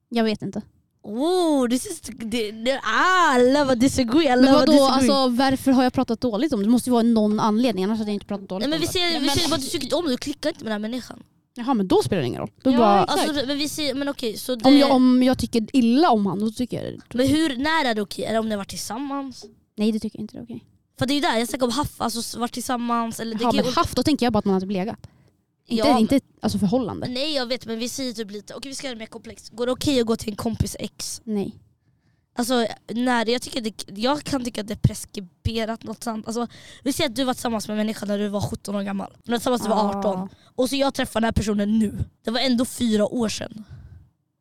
Jag 0.10 0.24
vet 0.24 0.42
inte. 0.42 0.62
Oh, 1.02 1.70
this 1.70 1.86
is, 1.86 2.02
det, 2.02 2.52
det, 2.52 2.80
ah, 2.84 3.38
I 3.40 3.54
love 3.54 3.72
a 3.72 3.76
disagree, 3.76 4.26
I 4.26 4.30
Men 4.30 4.40
love 4.46 4.52
a 4.52 4.60
vadå, 4.60 4.72
disagree. 4.72 4.92
alltså, 4.94 5.28
varför 5.30 5.72
har 5.72 5.84
jag 5.84 5.94
pratat 5.94 6.22
dåligt 6.22 6.54
om 6.54 6.60
det? 6.60 6.66
Det 6.66 6.70
måste 6.72 6.90
ju 6.90 6.92
vara 6.92 7.04
någon 7.04 7.40
anledning 7.40 7.84
annars 7.84 7.98
hade 8.00 8.10
jag 8.12 8.14
inte 8.14 8.26
pratat 8.26 8.50
dåligt 8.50 8.70
nej, 8.70 8.70
men 8.70 8.78
om 8.78 8.82
vi 8.82 8.86
det. 8.88 8.94
ser, 9.14 9.20
vi 9.20 9.26
men- 9.26 9.36
ser 9.36 9.50
bara 9.50 9.56
att 9.56 9.62
du 9.62 9.68
tycker 9.68 9.98
om 9.98 10.06
det, 10.06 10.12
du 10.12 10.18
klickar 10.18 10.50
inte 10.50 10.64
med 10.64 10.72
den 10.72 10.82
här 10.84 10.90
människan. 10.90 11.24
Jaha 11.58 11.74
men 11.74 11.88
då 11.88 12.04
spelar 12.04 12.22
det 12.22 12.28
ingen 12.28 12.42
roll. 12.42 12.52
Då 12.64 12.72
Ja, 12.72 12.78
bara. 12.78 13.04
Alltså, 13.04 13.46
men 13.48 13.58
vi 13.58 13.70
ser, 13.70 13.94
men 13.94 14.10
okej, 14.10 14.38
så 14.38 14.56
det, 14.56 14.66
om, 14.66 14.78
jag, 14.78 14.92
om 14.92 15.24
jag 15.24 15.38
tycker 15.38 15.66
illa 15.74 16.12
om 16.12 16.26
han 16.26 16.40
då 16.40 16.52
tycker 16.52 16.84
jag 16.84 17.02
Men 17.14 17.28
hur, 17.28 17.58
när 17.58 17.86
är 17.86 17.96
det 17.96 18.02
okej? 18.02 18.26
Är 18.26 18.34
det 18.34 18.40
om 18.40 18.46
ni 18.46 18.52
har 18.52 18.58
varit 18.58 18.70
tillsammans? 18.70 19.46
Nej 19.76 19.92
det 19.92 20.00
tycker 20.00 20.20
jag 20.20 20.24
inte 20.24 20.38
är 20.38 20.44
okej. 20.44 20.64
För 21.00 21.06
det 21.06 21.14
är 21.14 21.16
ju 21.16 21.22
där, 21.22 21.38
jag 21.38 21.48
snackar 21.48 21.66
om 21.66 21.72
haff, 21.72 22.02
alltså 22.02 22.40
varit 22.40 22.54
tillsammans 22.54 23.20
eller 23.20 23.36
det 23.36 23.44
Jaha 23.44 23.52
kan 23.52 23.66
men 23.66 23.74
haft 23.74 23.96
då 23.96 24.04
tänker 24.04 24.26
jag 24.26 24.34
bara 24.34 24.40
att 24.40 24.46
man 24.46 24.54
hade 24.54 24.66
legat. 24.66 25.00
Inte, 25.68 25.88
Ja, 25.88 26.00
inte 26.00 26.20
alltså 26.42 26.60
förhållande. 26.60 27.08
Nej 27.08 27.34
jag 27.36 27.46
vet 27.46 27.66
men 27.66 27.80
vi 27.80 27.90
säger 27.90 28.14
typ 28.14 28.32
lite, 28.32 28.54
okej 28.56 28.70
vi 28.70 28.76
ska 28.76 28.88
göra 28.88 28.96
det 28.96 29.00
mer 29.00 29.06
komplext. 29.06 29.50
Går 29.50 29.66
det 29.66 29.72
okej 29.72 30.00
att 30.00 30.06
gå 30.08 30.16
till 30.16 30.30
en 30.30 30.36
kompis 30.36 30.76
ex? 30.80 31.22
Nej. 31.24 31.56
Alltså 32.38 32.68
när, 32.94 33.30
jag, 33.30 33.42
tycker 33.42 33.62
det, 33.62 33.84
jag 33.88 34.24
kan 34.24 34.44
tycka 34.46 34.62
att 34.62 34.68
det 34.68 34.74
är 34.74 34.78
preskriberat 34.78 35.84
något 35.84 36.04
sånt. 36.04 36.28
Alltså, 36.28 36.48
vi 36.84 36.94
säger 36.94 37.10
att 37.10 37.16
du 37.16 37.24
var 37.24 37.34
tillsammans 37.34 37.68
med 37.68 37.74
en 37.74 37.78
människa 37.78 38.06
när 38.06 38.18
du 38.20 38.28
var 38.28 38.42
17 38.42 38.76
år 38.76 38.82
gammal. 38.82 39.14
Du 39.24 39.32
var 39.32 39.38
tillsammans 39.38 39.62
när 39.62 39.70
du 39.70 39.76
var 39.76 39.98
18. 40.00 40.20
Ah. 40.20 40.30
Och 40.56 40.70
så 40.70 40.76
jag 40.76 40.94
träffar 40.94 41.20
den 41.20 41.26
här 41.28 41.32
personen 41.32 41.80
nu. 41.80 41.98
Det 42.24 42.32
var 42.32 42.40
ändå 42.40 42.66
fyra 42.66 43.06
år 43.06 43.30
sedan. 43.30 43.64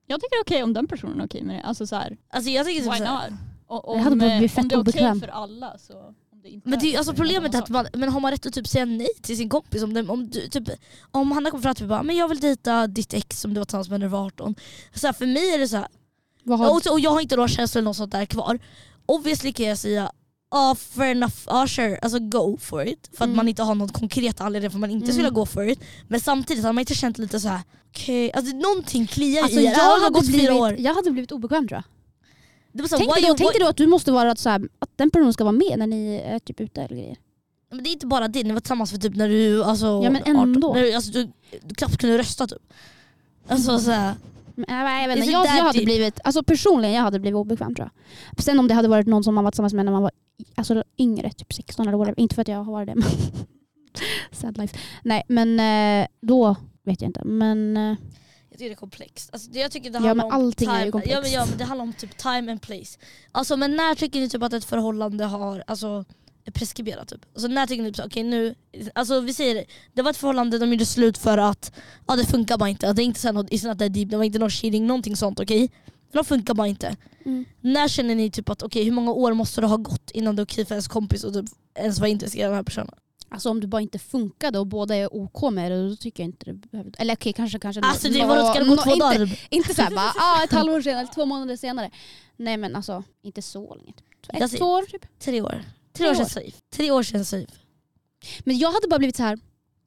Jag 0.06 0.20
tycker 0.20 0.36
det 0.36 0.40
är 0.40 0.44
okej 0.44 0.62
om 0.62 0.72
den 0.72 0.86
personen 0.86 1.20
är 1.20 1.26
okej 1.26 1.42
med 1.42 1.56
det. 1.56 1.62
Alltså 1.62 1.86
så 1.86 1.96
här, 1.96 2.16
Alltså 2.30 2.50
jag 2.50 2.66
tycker 2.66 2.80
typ 2.82 2.92
why 2.92 2.98
så 2.98 3.04
här, 3.04 3.30
not? 3.30 3.38
Och, 3.66 3.96
Jag 3.96 4.02
hade 4.02 4.12
om, 4.12 4.18
bara 4.18 4.30
eh, 4.30 4.38
blivit 4.38 4.52
fett 4.54 4.62
om 4.62 4.68
det 4.68 4.74
är 4.74 4.78
okej 4.80 4.90
obekväm. 4.92 5.20
för 5.20 5.28
alla 5.28 5.78
så... 5.78 6.14
Om 6.32 6.42
det 6.42 6.48
inte 6.48 6.68
men 6.68 6.78
det, 6.78 6.94
är- 6.94 6.98
alltså 6.98 7.14
problemet 7.14 7.54
är 7.54 7.58
att 7.62 7.68
man, 7.68 7.86
men 7.92 8.08
har 8.08 8.20
man 8.20 8.30
rätt 8.30 8.46
att 8.46 8.52
typ 8.52 8.68
säga 8.68 8.84
nej 8.84 9.08
till 9.22 9.36
sin 9.36 9.48
kompis? 9.48 9.82
Om, 9.82 9.94
den, 9.94 10.10
om, 10.10 10.30
du, 10.30 10.48
typ, 10.48 10.68
om 11.10 11.32
han 11.32 11.44
har 11.44 11.50
kommit 11.50 11.62
fram 11.64 11.74
till 11.74 11.86
mig 11.86 12.02
men 12.04 12.16
jag 12.16 12.28
vill 12.28 12.40
dejta 12.40 12.86
ditt 12.86 13.14
ex 13.14 13.40
som 13.40 13.54
du 13.54 13.60
var 13.60 13.64
tillsammans 13.64 13.88
med 13.90 14.00
när 14.00 14.06
du 14.06 14.10
var 14.10 14.26
18. 14.26 14.54
Så 14.94 15.06
här, 15.06 15.12
för 15.14 15.26
mig 15.26 15.54
är 15.54 15.58
det 15.58 15.68
så 15.68 15.76
här, 15.76 15.86
har, 16.54 16.70
och, 16.70 16.86
och 16.92 17.00
jag 17.00 17.10
har 17.10 17.20
inte 17.20 17.36
några 17.36 17.48
känslor 17.48 17.80
eller 17.80 17.84
något 17.90 17.96
sånt 17.96 18.12
där 18.12 18.24
kvar. 18.24 18.58
Obviously 19.06 19.52
kan 19.52 19.66
jag 19.66 19.78
säga 19.78 20.12
Ja 20.50 20.76
fair 20.78 21.10
enough, 21.10 21.34
ja 21.46 21.66
sure, 21.66 21.98
alltså 22.02 22.18
go 22.18 22.56
for 22.60 22.86
it. 22.88 23.10
För 23.12 23.24
att 23.24 23.28
Mm. 23.28 23.36
man 23.36 23.48
inte 23.48 23.62
har 23.62 23.74
någon 23.74 23.88
konkret 23.88 24.40
anledning 24.40 24.70
för 24.70 24.76
att 24.76 24.80
man 24.80 24.90
inte 24.90 25.04
Mm. 25.04 25.14
skulle 25.14 25.30
gå 25.30 25.46
for 25.46 25.68
it. 25.68 25.80
Men 26.08 26.20
samtidigt 26.20 26.64
har 26.64 26.72
man 26.72 26.82
inte 26.82 26.94
känt 26.94 27.18
lite 27.18 27.40
så 27.40 27.48
här. 27.48 27.60
okej, 27.90 28.32
alltså 28.32 28.56
någonting 28.56 29.06
kliar 29.06 29.42
alltså, 29.42 29.60
i 29.60 29.64
jag. 29.64 29.72
Ja, 29.74 29.96
det 29.96 30.02
har 30.02 30.10
gått 30.10 30.26
fyra 30.26 30.54
år. 30.54 30.68
blivit, 30.68 30.84
jag 30.86 30.94
hade 30.94 31.10
blivit 31.10 31.32
obekväm 31.32 31.68
tror 31.68 31.82
jag. 32.74 32.90
Så, 32.90 32.96
Tänk 32.98 33.14
dig, 33.14 33.22
tänk 33.24 33.38
dig 33.52 33.60
då 33.60 33.68
att 33.68 33.76
du 33.76 33.86
måste 33.86 34.12
vara 34.12 34.36
så 34.36 34.48
här, 34.50 34.68
att 34.78 34.90
den 34.96 35.10
personen 35.10 35.32
ska 35.32 35.44
vara 35.44 35.52
med 35.52 35.78
när 35.78 35.86
ni 35.86 36.14
är 36.26 36.38
typ 36.38 36.60
ute 36.60 36.82
eller 36.82 36.96
grejer. 36.96 37.16
Men 37.70 37.82
det 37.84 37.90
är 37.90 37.92
inte 37.92 38.06
bara 38.06 38.28
det, 38.28 38.42
ni 38.44 38.52
var 38.52 38.60
tillsammans 38.60 38.90
för 38.90 38.98
typ 38.98 39.14
när 39.16 39.28
du 39.28 39.64
alltså, 39.64 39.86
Ja, 40.04 40.10
men 40.10 40.22
ändå. 40.26 40.74
när 40.74 40.82
du, 40.82 40.92
alltså, 40.92 41.10
du, 41.12 41.28
du 41.62 41.74
knappt 41.74 41.96
kunde 41.98 42.18
rösta 42.18 42.46
typ. 42.46 42.62
Alltså 43.48 43.78
såhär, 43.78 44.14
Men, 44.56 44.76
jag, 44.76 45.08
vet 45.08 45.16
är 45.16 45.20
inte, 45.20 45.32
jag, 45.32 45.46
jag 45.46 45.64
hade 45.64 45.84
blivit, 45.84 46.20
alltså 46.24 46.42
personligen 46.42 46.94
jag 46.94 47.02
hade 47.02 47.20
blivit 47.20 47.36
obekväm 47.36 47.74
tror 47.74 47.90
jag. 48.34 48.44
Sen 48.44 48.58
om 48.58 48.68
det 48.68 48.74
hade 48.74 48.88
varit 48.88 49.06
någon 49.06 49.24
som 49.24 49.34
man 49.34 49.44
var 49.44 49.50
tillsammans 49.50 49.74
med 49.74 49.84
när 49.84 49.92
man 49.92 50.02
var 50.02 50.10
alltså, 50.54 50.84
yngre, 50.98 51.30
typ 51.30 51.52
16 51.52 51.88
eller 51.88 51.98
whatever. 51.98 52.20
Inte 52.20 52.34
för 52.34 52.42
att 52.42 52.48
jag 52.48 52.64
har 52.64 52.72
varit 52.72 52.88
det 52.88 52.94
men 52.94 53.04
sad 54.32 54.58
life. 54.58 54.78
Nej 55.02 55.22
men 55.28 55.60
eh, 55.60 56.06
då 56.20 56.56
vet 56.84 57.00
jag 57.02 57.08
inte. 57.08 57.24
Men 57.24 57.76
eh, 57.76 57.96
jag 58.50 58.58
tycker 58.58 58.70
det 58.70 58.74
är 58.74 58.76
komplext. 58.76 59.30
Alltså, 59.32 59.50
det, 59.50 59.58
jag 59.58 59.70
tycker 59.70 59.90
det 59.90 59.98
Ja, 59.98 60.14
men 60.14 60.26
om 60.26 60.32
allting 60.32 60.68
är 60.68 60.72
time, 60.72 60.84
ju 60.84 60.92
komplext. 60.92 61.14
Ja 61.14 61.20
men, 61.22 61.32
ja 61.32 61.46
men 61.46 61.58
det 61.58 61.64
handlar 61.64 61.82
om 61.82 61.92
typ 61.92 62.16
time 62.18 62.52
and 62.52 62.62
place. 62.62 62.98
Alltså 63.32 63.56
men 63.56 63.76
när 63.76 63.94
tycker 63.94 64.20
ni 64.20 64.28
typ 64.28 64.42
att 64.42 64.52
ett 64.52 64.64
förhållande 64.64 65.24
har 65.24 65.64
alltså, 65.66 66.04
är 66.46 66.52
preskriberat? 66.52 67.08
Typ? 67.08 67.26
Alltså, 67.34 67.48
när 67.48 67.66
tycker 67.66 67.82
ni 67.82 67.92
typ 67.92 68.06
okej 68.06 68.22
nu, 68.22 68.54
alltså 68.94 69.20
vi 69.20 69.34
säger 69.34 69.64
det 69.92 70.02
var 70.02 70.10
ett 70.10 70.16
förhållande, 70.16 70.58
de 70.58 70.72
gjorde 70.72 70.86
slut 70.86 71.18
för 71.18 71.38
att 71.38 71.72
ja, 72.06 72.16
det 72.16 72.26
funkar 72.26 72.58
bara 72.58 72.68
inte. 72.68 72.92
Det 72.92 73.02
är 73.02 73.04
inte 73.04 73.20
så 73.20 73.28
här 73.28 73.32
något, 73.32 73.50
it's 73.50 73.68
not 73.68 73.78
that 73.78 73.94
deep, 73.94 74.10
det 74.10 74.16
var 74.16 74.24
inte 74.24 74.38
någon 74.38 74.50
cheating, 74.50 74.86
någonting 74.86 75.16
sånt 75.16 75.40
okej? 75.40 75.70
Men 75.84 76.22
de 76.22 76.24
funkar 76.24 76.54
bara 76.54 76.66
inte. 76.66 76.96
mm. 77.24 77.44
När 77.60 77.88
känner 77.88 78.14
ni 78.14 78.30
typ 78.30 78.48
att 78.48 78.62
okej 78.62 78.84
hur 78.84 78.92
många 78.92 79.12
år 79.12 79.32
måste 79.32 79.60
det 79.60 79.66
ha 79.66 79.76
gått 79.76 80.10
innan 80.10 80.36
det 80.36 80.42
är 80.42 80.44
okej 80.44 80.64
för 80.64 80.74
ens 80.74 80.88
kompis 80.88 81.24
att 81.24 81.34
typ 81.34 81.46
ens 81.74 81.98
vara 81.98 82.08
intresserad 82.08 82.44
av 82.44 82.50
den 82.50 82.56
här 82.56 82.62
personen? 82.62 82.94
alltså 83.28 83.50
om 83.50 83.60
det 83.60 83.66
bara 83.66 83.82
inte 83.82 83.98
funkade 83.98 84.58
och 84.58 84.66
båda 84.66 84.96
är 84.96 85.16
OK 85.16 85.52
med 85.52 85.72
det 85.72 85.88
då 85.88 85.96
tycker 85.96 86.22
jag 86.22 86.28
inte 86.28 86.44
det 86.44 86.52
behöver... 86.52 86.92
Eller 86.98 87.14
okej 87.14 87.32
kanske 87.32 87.58
kanske... 87.58 87.80
Alltså 87.80 88.08
det 88.08 88.24
var 88.24 88.54
ska 88.54 88.64
det 88.64 88.68
gå 88.68 88.76
två 88.76 88.90
inte, 88.90 89.04
dagar? 89.04 89.46
Inte 89.50 89.74
såhär 89.74 89.90
bara 89.90 90.12
ah, 90.16 90.44
ett 90.44 90.52
halvår 90.52 90.80
senare, 90.80 91.00
eller 91.00 91.12
två 91.12 91.26
månader 91.26 91.56
senare. 91.56 91.90
Nej 92.36 92.56
men 92.56 92.76
alltså 92.76 93.04
inte 93.22 93.42
så 93.42 93.74
länge. 93.74 93.92
Ett 94.44 94.50
ser- 94.50 94.62
år 94.62 94.82
typ. 94.82 95.18
Tre 95.18 95.42
år. 95.42 95.64
Tre, 95.96 96.10
år 96.10 96.14
känns 96.14 96.32
safe. 96.32 96.52
Tre 96.72 96.90
år 96.90 97.02
känns 97.02 97.28
safe. 97.28 97.46
Men 98.44 98.58
jag 98.58 98.72
hade 98.72 98.88
bara 98.88 98.98
blivit 98.98 99.16
så 99.16 99.22
här. 99.22 99.38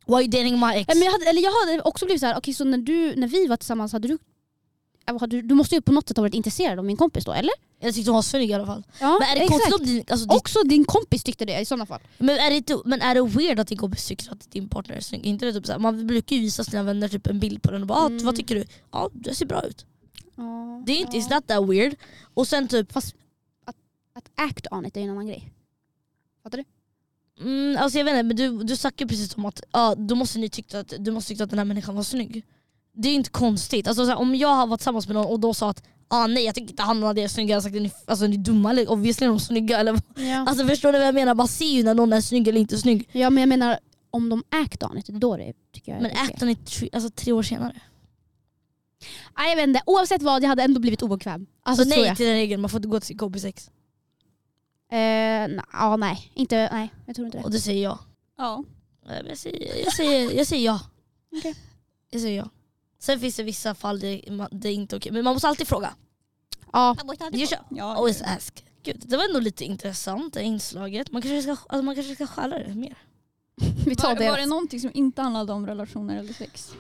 Why 0.07 0.13
are 0.15 0.21
you 0.21 0.29
dating 0.31 0.59
my 0.59 0.73
ex? 0.75 0.87
Men 0.87 1.01
jag, 1.03 1.11
hade, 1.11 1.25
eller 1.25 1.41
jag 1.41 1.51
hade 1.51 1.81
också 1.81 2.05
blivit 2.05 2.19
så 2.21 2.25
här, 2.27 2.37
okej 2.37 2.53
så 2.53 2.63
när, 2.63 2.77
du, 2.77 3.15
när 3.15 3.27
vi 3.27 3.47
var 3.47 3.57
tillsammans, 3.57 3.91
hade 3.93 4.07
du, 4.07 4.17
hade, 5.05 5.27
du 5.27 5.41
du 5.41 5.55
måste 5.55 5.75
ju 5.75 5.81
på 5.81 5.91
något 5.91 6.07
sätt 6.07 6.17
ha 6.17 6.21
varit 6.21 6.33
intresserad 6.33 6.79
av 6.79 6.85
min 6.85 6.97
kompis 6.97 7.25
då, 7.25 7.33
eller? 7.33 7.51
Jag 7.81 7.93
tyckte 7.95 8.11
hon 8.11 8.15
var 8.15 8.21
snygg 8.21 8.49
i 8.49 8.53
alla 8.53 8.65
fall. 8.65 8.83
Ja, 8.99 9.19
Men 9.19 9.29
är 9.29 9.35
det 9.35 9.41
exakt. 9.41 9.69
konstigt 9.69 9.87
din, 9.87 10.03
alltså, 10.09 10.27
Också 10.37 10.59
din 10.63 10.85
kompis 10.85 11.23
tyckte 11.23 11.45
det 11.45 11.59
i 11.59 11.65
sådana 11.65 11.85
fall. 11.85 11.99
men, 12.17 12.29
är 12.37 12.51
det 12.61 12.75
men 12.85 13.01
är 13.01 13.15
det 13.15 13.21
weird 13.27 13.59
att 13.59 13.67
din 13.67 13.77
kompis 13.77 14.05
tycker 14.07 14.31
att 14.31 14.51
din 14.51 14.69
partner 14.69 14.95
är 14.95 15.01
snygg? 15.01 15.25
Inte 15.25 15.45
det 15.45 15.53
typ 15.53 15.65
såhär, 15.65 15.79
man 15.79 16.07
brukar 16.07 16.35
ju 16.35 16.41
visa 16.41 16.63
sina 16.63 16.83
vänner 16.83 17.07
typ 17.07 17.27
en 17.27 17.39
bild 17.39 17.61
på 17.63 17.71
den 17.71 17.81
och 17.81 17.87
bara 17.87 17.99
ah, 17.99 18.05
Mm. 18.07 18.25
vad 18.25 18.35
tycker 18.35 18.55
du? 18.55 18.65
Ja 18.91 19.09
det 19.13 19.35
ser 19.35 19.45
bra 19.45 19.63
ut. 19.65 19.85
Ja, 20.35 20.83
Det 20.85 20.91
är 20.91 20.97
inte, 20.97 21.17
ja. 21.17 21.23
it's 21.23 21.33
not 21.35 21.47
that 21.47 21.69
weird. 21.69 21.95
Och 22.33 22.47
sen 22.47 22.67
typ, 22.67 22.91
Fast 22.91 23.15
att, 23.65 23.75
att 24.15 24.29
act 24.35 24.67
on 24.71 24.85
it 24.85 24.97
är 24.97 25.01
en 25.01 25.09
annan 25.09 25.27
grej. 25.27 25.51
Fattar 26.43 26.57
du? 26.57 26.63
mm, 27.45 27.77
alltså 27.79 27.97
jag 27.97 28.05
vet 28.05 28.11
inte 28.13 28.23
men 28.23 28.35
du, 28.35 28.63
du 28.63 28.75
snackar 28.75 29.05
precis 29.05 29.37
om 29.37 29.45
att 29.45 29.61
ah, 29.71 29.95
då 29.95 30.15
måste 30.15 30.39
ni 30.39 30.49
tycka 30.49 30.79
att, 30.79 30.93
du 30.99 31.11
måste 31.11 31.29
tycka 31.33 31.43
att 31.43 31.49
den 31.49 31.59
här 31.59 31.65
människan 31.65 31.95
var 31.95 32.03
snygg. 32.03 32.45
Det 32.93 33.09
är 33.09 33.13
inte 33.13 33.29
konstigt. 33.29 33.87
Alltså, 33.87 34.05
såhär, 34.05 34.17
om 34.19 34.35
jag 34.35 34.55
har 34.55 34.67
varit 34.67 34.79
tillsammans 34.79 35.07
med 35.07 35.15
någon 35.15 35.25
och 35.25 35.39
då 35.39 35.53
sa 35.53 35.69
att 35.69 35.83
ah, 36.07 36.27
nej 36.27 36.43
jag 36.43 36.55
tycker 36.55 36.69
inte 36.69 36.83
han 36.83 37.03
och 37.03 37.15
det 37.15 37.29
snygga, 37.29 37.49
jag 37.49 37.55
hade 37.61 37.63
sagt 37.63 37.75
att 37.75 37.81
ni, 37.81 37.91
alltså, 38.05 38.27
ni 38.27 38.35
är 38.35 38.39
dumma 38.39 38.69
eller 38.69 38.91
obviously 38.91 39.25
är 39.25 39.29
de 39.29 39.39
snygga. 39.39 39.79
Eller, 39.79 39.99
Ja. 40.15 40.45
alltså 40.47 40.67
förstår 40.67 40.91
du 40.91 40.97
vad 40.99 41.07
jag 41.07 41.15
menar? 41.15 41.35
Man 41.35 41.47
ser 41.47 41.65
ju 41.65 41.83
när 41.83 41.93
någon 41.93 42.13
är 42.13 42.21
snygg 42.21 42.47
eller 42.47 42.59
inte 42.59 42.77
snygg. 42.77 43.09
ja 43.11 43.29
men 43.29 43.41
jag 43.41 43.49
menar 43.49 43.79
om 44.11 44.29
de 44.29 44.43
act 44.49 44.83
on 44.83 44.97
it, 44.97 45.05
det 45.05 45.13
är 45.13 45.19
då 45.19 45.37
det 45.37 45.53
tycker 45.73 45.91
jag 45.91 46.01
Men 46.01 46.47
ni 46.47 46.55
tre, 46.55 46.89
alltså, 46.93 47.09
tre 47.09 47.31
år 47.31 47.43
senare? 47.43 47.81
Nej, 49.37 49.49
jag 49.49 49.55
vet 49.55 49.67
inte, 49.67 49.81
oavsett 49.85 50.21
vad, 50.21 50.43
jag 50.43 50.49
hade 50.49 50.63
ändå 50.63 50.79
blivit 50.79 51.01
obekväm. 51.01 51.45
Alltså, 51.63 51.83
så 51.83 51.89
tror 51.89 51.99
nej 51.99 52.07
jag. 52.07 52.17
till 52.17 52.25
den 52.25 52.35
regeln, 52.35 52.61
man 52.61 52.69
får 52.69 52.77
inte 52.77 52.87
gå 52.87 52.99
till 52.99 53.07
sin 53.07 53.17
kompis 53.17 53.45
ex. 53.45 53.69
Eh, 54.91 55.61
ja, 55.73 55.95
nej. 55.97 56.31
Inte, 56.33 56.69
nej, 56.71 56.93
jag 57.05 57.15
tror 57.15 57.25
inte 57.25 57.37
det. 57.37 57.43
Och 57.43 57.51
det 57.51 57.59
säger 57.59 57.83
jag. 57.83 57.99
Ja. 58.37 58.63
Nej, 59.05 59.19
men 59.21 59.29
Jag 59.29 59.37
säger, 59.37 59.83
jag 59.83 59.93
säger, 59.93 60.31
jag 60.37 60.47
säger 60.47 60.65
ja. 60.65 60.79
Okej. 61.37 61.55
Jag 62.11 62.21
säger 62.21 62.37
ja. 62.37 62.49
Sen 62.99 63.19
finns 63.19 63.35
det 63.35 63.43
vissa 63.43 63.75
fall 63.75 63.99
där 63.99 64.31
man- 64.31 64.47
det 64.51 64.69
är 64.69 64.73
inte 64.73 64.95
okej, 64.95 65.11
men 65.11 65.23
man 65.23 65.33
måste 65.33 65.47
alltid 65.47 65.67
fråga. 65.67 65.93
Ja, 66.73 66.95
You 67.33 67.47
should 67.47 67.63
Ja, 67.69 67.95
always 67.95 68.21
ask. 68.21 68.65
Gud, 68.83 69.03
det 69.07 69.17
var 69.17 69.23
ändå 69.25 69.39
lite 69.39 69.65
intressant 69.65 70.33
det 70.33 70.43
inslaget. 70.43 71.11
Man 71.11 71.21
kanske 71.21 71.41
ska, 71.41 71.51
alltså 71.51 71.85
man 71.85 71.95
kanske 71.95 72.15
ska 72.15 72.27
stjäla 72.27 72.59
det 72.59 72.75
mer. 72.75 72.97
vi 73.85 73.95
tar 73.95 74.07
var, 74.07 74.15
det. 74.15 74.29
var 74.31 74.37
det 74.37 74.45
någonting 74.45 74.79
som 74.79 74.91
inte 74.93 75.21
handlade 75.21 75.53
om 75.53 75.67
relationer 75.67 76.17
eller 76.19 76.33
sex? 76.33 76.71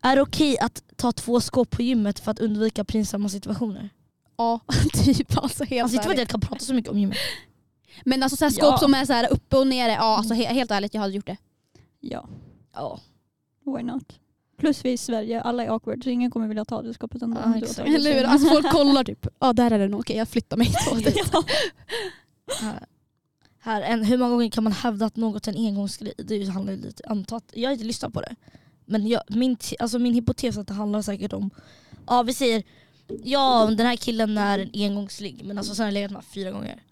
Är 0.00 0.16
det 0.16 0.22
okej 0.22 0.58
att 0.58 0.82
ta 0.96 1.12
två 1.12 1.40
skåp 1.40 1.70
på 1.70 1.82
gymmet 1.82 2.18
för 2.20 2.30
att 2.30 2.38
undvika 2.38 2.84
pinsamma 2.84 3.28
situationer? 3.28 3.90
Ja, 4.36 4.60
typ 4.92 5.36
alltså 5.38 5.64
helt 5.64 5.82
Alltså 5.82 5.94
inte 5.96 6.02
för 6.04 6.10
att 6.10 6.18
ärligt. 6.18 6.18
jag 6.18 6.28
kan 6.28 6.40
prata 6.40 6.64
så 6.64 6.74
mycket 6.74 6.90
om 6.90 6.98
gymmet. 6.98 7.18
Men 8.04 8.22
alltså 8.22 8.36
så 8.36 8.44
här, 8.44 8.52
skåp 8.52 8.62
Ja. 8.64 8.78
som 8.78 8.94
är 8.94 9.04
så 9.04 9.12
här 9.12 9.32
uppe 9.32 9.56
och 9.56 9.66
nere, 9.66 9.92
ja 9.92 10.16
alltså 10.16 10.34
he 10.34 10.44
helt 10.44 10.70
ärligt 10.70 10.94
jag 10.94 11.00
hade 11.00 11.12
gjort 11.14 11.26
det. 11.26 11.36
Ja, 12.00 12.28
Ja. 12.74 13.00
why 13.76 13.82
not? 13.82 14.18
Plus 14.58 14.84
vi 14.84 14.90
i 14.92 14.96
Sverige, 14.96 15.40
alla 15.42 15.64
är 15.64 15.68
awkward 15.68 16.04
så 16.04 16.10
ingen 16.10 16.30
kommer 16.30 16.48
vilja 16.48 16.64
ta 16.64 16.82
det 16.82 16.94
skåpet 16.94 17.22
ändå. 17.22 17.36
Om 17.40 17.42
du 17.42 17.48
har 17.58 17.62
exakt. 17.62 17.76
tagit 17.76 17.94
Eller 17.94 18.14
hur? 18.14 18.20
det. 18.20 18.28
Alltså 18.28 18.48
folk 18.48 18.70
kollar 18.72 19.04
typ, 19.04 19.26
ja 19.38 19.52
där 19.52 19.70
är 19.70 19.78
den, 19.78 19.94
okej 19.94 20.16
jag 20.16 20.28
flyttar 20.28 20.56
mig. 20.56 20.68
ja. 21.32 21.42
Här. 22.60 22.86
Här, 23.60 23.82
en, 23.82 24.04
hur 24.04 24.18
många 24.18 24.30
gånger 24.30 24.50
kan 24.50 24.64
man 24.64 24.72
hävda 24.72 25.06
att 25.06 25.16
något 25.16 25.48
är 25.48 25.52
en 25.52 25.66
engångsgrej? 25.66 26.12
Det 26.18 26.44
handlar 26.44 26.72
ju 26.72 26.78
lite 26.80 27.02
antat. 27.08 27.44
Jag 27.54 27.68
har 27.68 27.72
inte 27.72 27.84
lyssnat 27.84 28.12
på 28.12 28.20
det. 28.20 28.36
Men 28.86 29.08
jag, 29.08 29.22
min, 29.28 29.56
te- 29.56 29.76
alltså 29.78 29.98
min 29.98 30.14
hypotes 30.14 30.56
är 30.56 30.60
att 30.60 30.66
det 30.66 30.74
handlar 30.74 31.02
säkert 31.02 31.32
om, 31.32 31.50
ja 32.06 32.22
vi 32.22 32.34
säger, 32.34 32.62
ja 33.24 33.66
den 33.76 33.86
här 33.86 33.96
killen 33.96 34.38
är 34.38 34.58
en 34.58 34.70
engångsligg 34.74 35.44
men 35.44 35.58
alltså 35.58 35.74
sen 35.74 35.82
har 35.82 35.86
jag 35.88 35.94
legat 35.94 36.10
med 36.10 36.16
honom 36.16 36.30
fyra 36.34 36.50
gånger. 36.50 36.82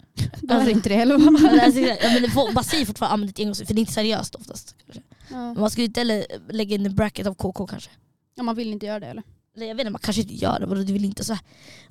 Är 0.49 0.65
det 0.65 0.71
inte 0.71 0.89
det 0.89 0.95
heller. 0.95 1.17
Men 1.17 1.59
alltså, 1.59 1.79
ja, 1.79 2.19
men 2.21 2.31
får, 2.31 2.51
man 2.53 2.63
säger 2.63 2.85
fortfarande 2.85 3.13
använd 3.13 3.29
ett 3.29 3.39
engångsligg 3.39 3.67
för 3.67 3.73
det 3.75 3.79
är 3.79 3.81
inte 3.81 3.93
seriöst 3.93 4.35
oftast. 4.35 4.75
Kanske. 4.85 5.01
Ja. 5.31 5.53
Man 5.53 5.69
skulle 5.69 5.85
inte 5.85 5.99
heller 5.99 6.25
lägga 6.49 6.75
in 6.75 6.85
en 6.85 6.95
bracket 6.95 7.27
av 7.27 7.33
KK 7.35 7.67
kanske. 7.67 7.89
ja 8.35 8.43
man 8.43 8.55
vill 8.55 8.73
inte 8.73 8.85
göra 8.85 8.99
det 8.99 9.07
eller? 9.07 9.23
Eller 9.55 9.65
jag 9.65 9.75
vet 9.75 9.81
inte, 9.81 9.91
man 9.91 10.01
kanske 10.01 10.21
inte 10.21 10.33
gör 10.33 10.59
det, 10.59 10.83
du 10.83 10.93
vill 10.93 11.05
inte 11.05 11.23
så 11.23 11.33
här. 11.33 11.41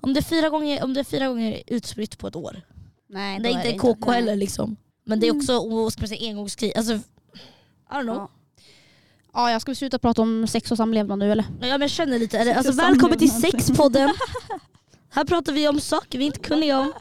Om 0.01 0.15
det 0.15 0.21
är 0.21 0.23
fyra 0.23 0.49
gånger, 0.49 0.85
om 0.85 0.95
det 0.95 1.01
är 1.01 1.05
fyra 1.05 1.29
gånger 1.29 1.63
utspritt 1.67 2.19
på 2.19 2.27
ett 2.29 2.37
år. 2.37 2.63
Nej, 3.09 3.41
Det 3.41 3.49
är 3.49 3.67
inte 3.67 3.79
KK 3.79 4.11
Nej. 4.11 4.15
heller 4.21 4.37
liksom. 4.37 4.77
Men 5.05 5.21
det 5.21 5.27
är 5.27 5.31
Mm. 5.31 5.41
också 5.87 6.07
säga, 6.07 6.29
engångskrig. 6.31 6.77
Alltså, 6.77 6.93
I 6.95 6.99
don't 7.91 8.03
know. 8.03 8.17
Ja. 8.17 8.31
Ja 9.33 9.51
jag 9.51 9.63
ska 9.63 9.71
vi 9.71 9.77
sluta 9.77 9.99
prata 9.99 10.23
om 10.23 10.47
sex 10.49 10.71
och 10.71 10.77
samlevnad 10.77 11.19
nu 11.19 11.33
eller? 11.33 11.45
Ja, 11.61 11.67
men 11.69 11.81
jag 11.81 11.91
känner 11.91 12.19
lite, 12.19 12.55
alltså, 12.55 12.73
välkommen 12.73 13.19
till 13.19 13.31
sexpodden. 13.31 14.15
Här 15.11 15.25
pratar 15.25 15.53
vi 15.53 15.69
om 15.69 15.81
saker 15.81 16.19
vi 16.19 16.25
inte 16.25 16.41
är 16.41 16.43
kunniga 16.43 16.81
om. 16.81 16.93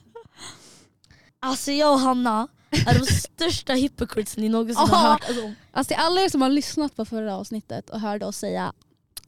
Alltså 1.45 1.71
jag 1.71 1.93
och 1.93 1.99
Hanna 1.99 2.47
är 2.87 2.99
de 2.99 3.05
största 3.11 3.73
hypocrites 3.73 4.37
ni 4.37 4.49
någonsin 4.49 4.75
har 4.77 4.97
hört. 5.09 5.23
Alltså, 5.27 5.51
Alltså 5.71 5.93
till 5.93 6.03
alla 6.03 6.21
er 6.21 6.29
som 6.29 6.41
har 6.41 6.49
lyssnat 6.49 6.95
på 6.95 7.05
förra 7.05 7.35
avsnittet 7.37 7.89
och 7.89 7.99
hörde 7.99 8.25
oss 8.25 8.37
säga 8.37 8.73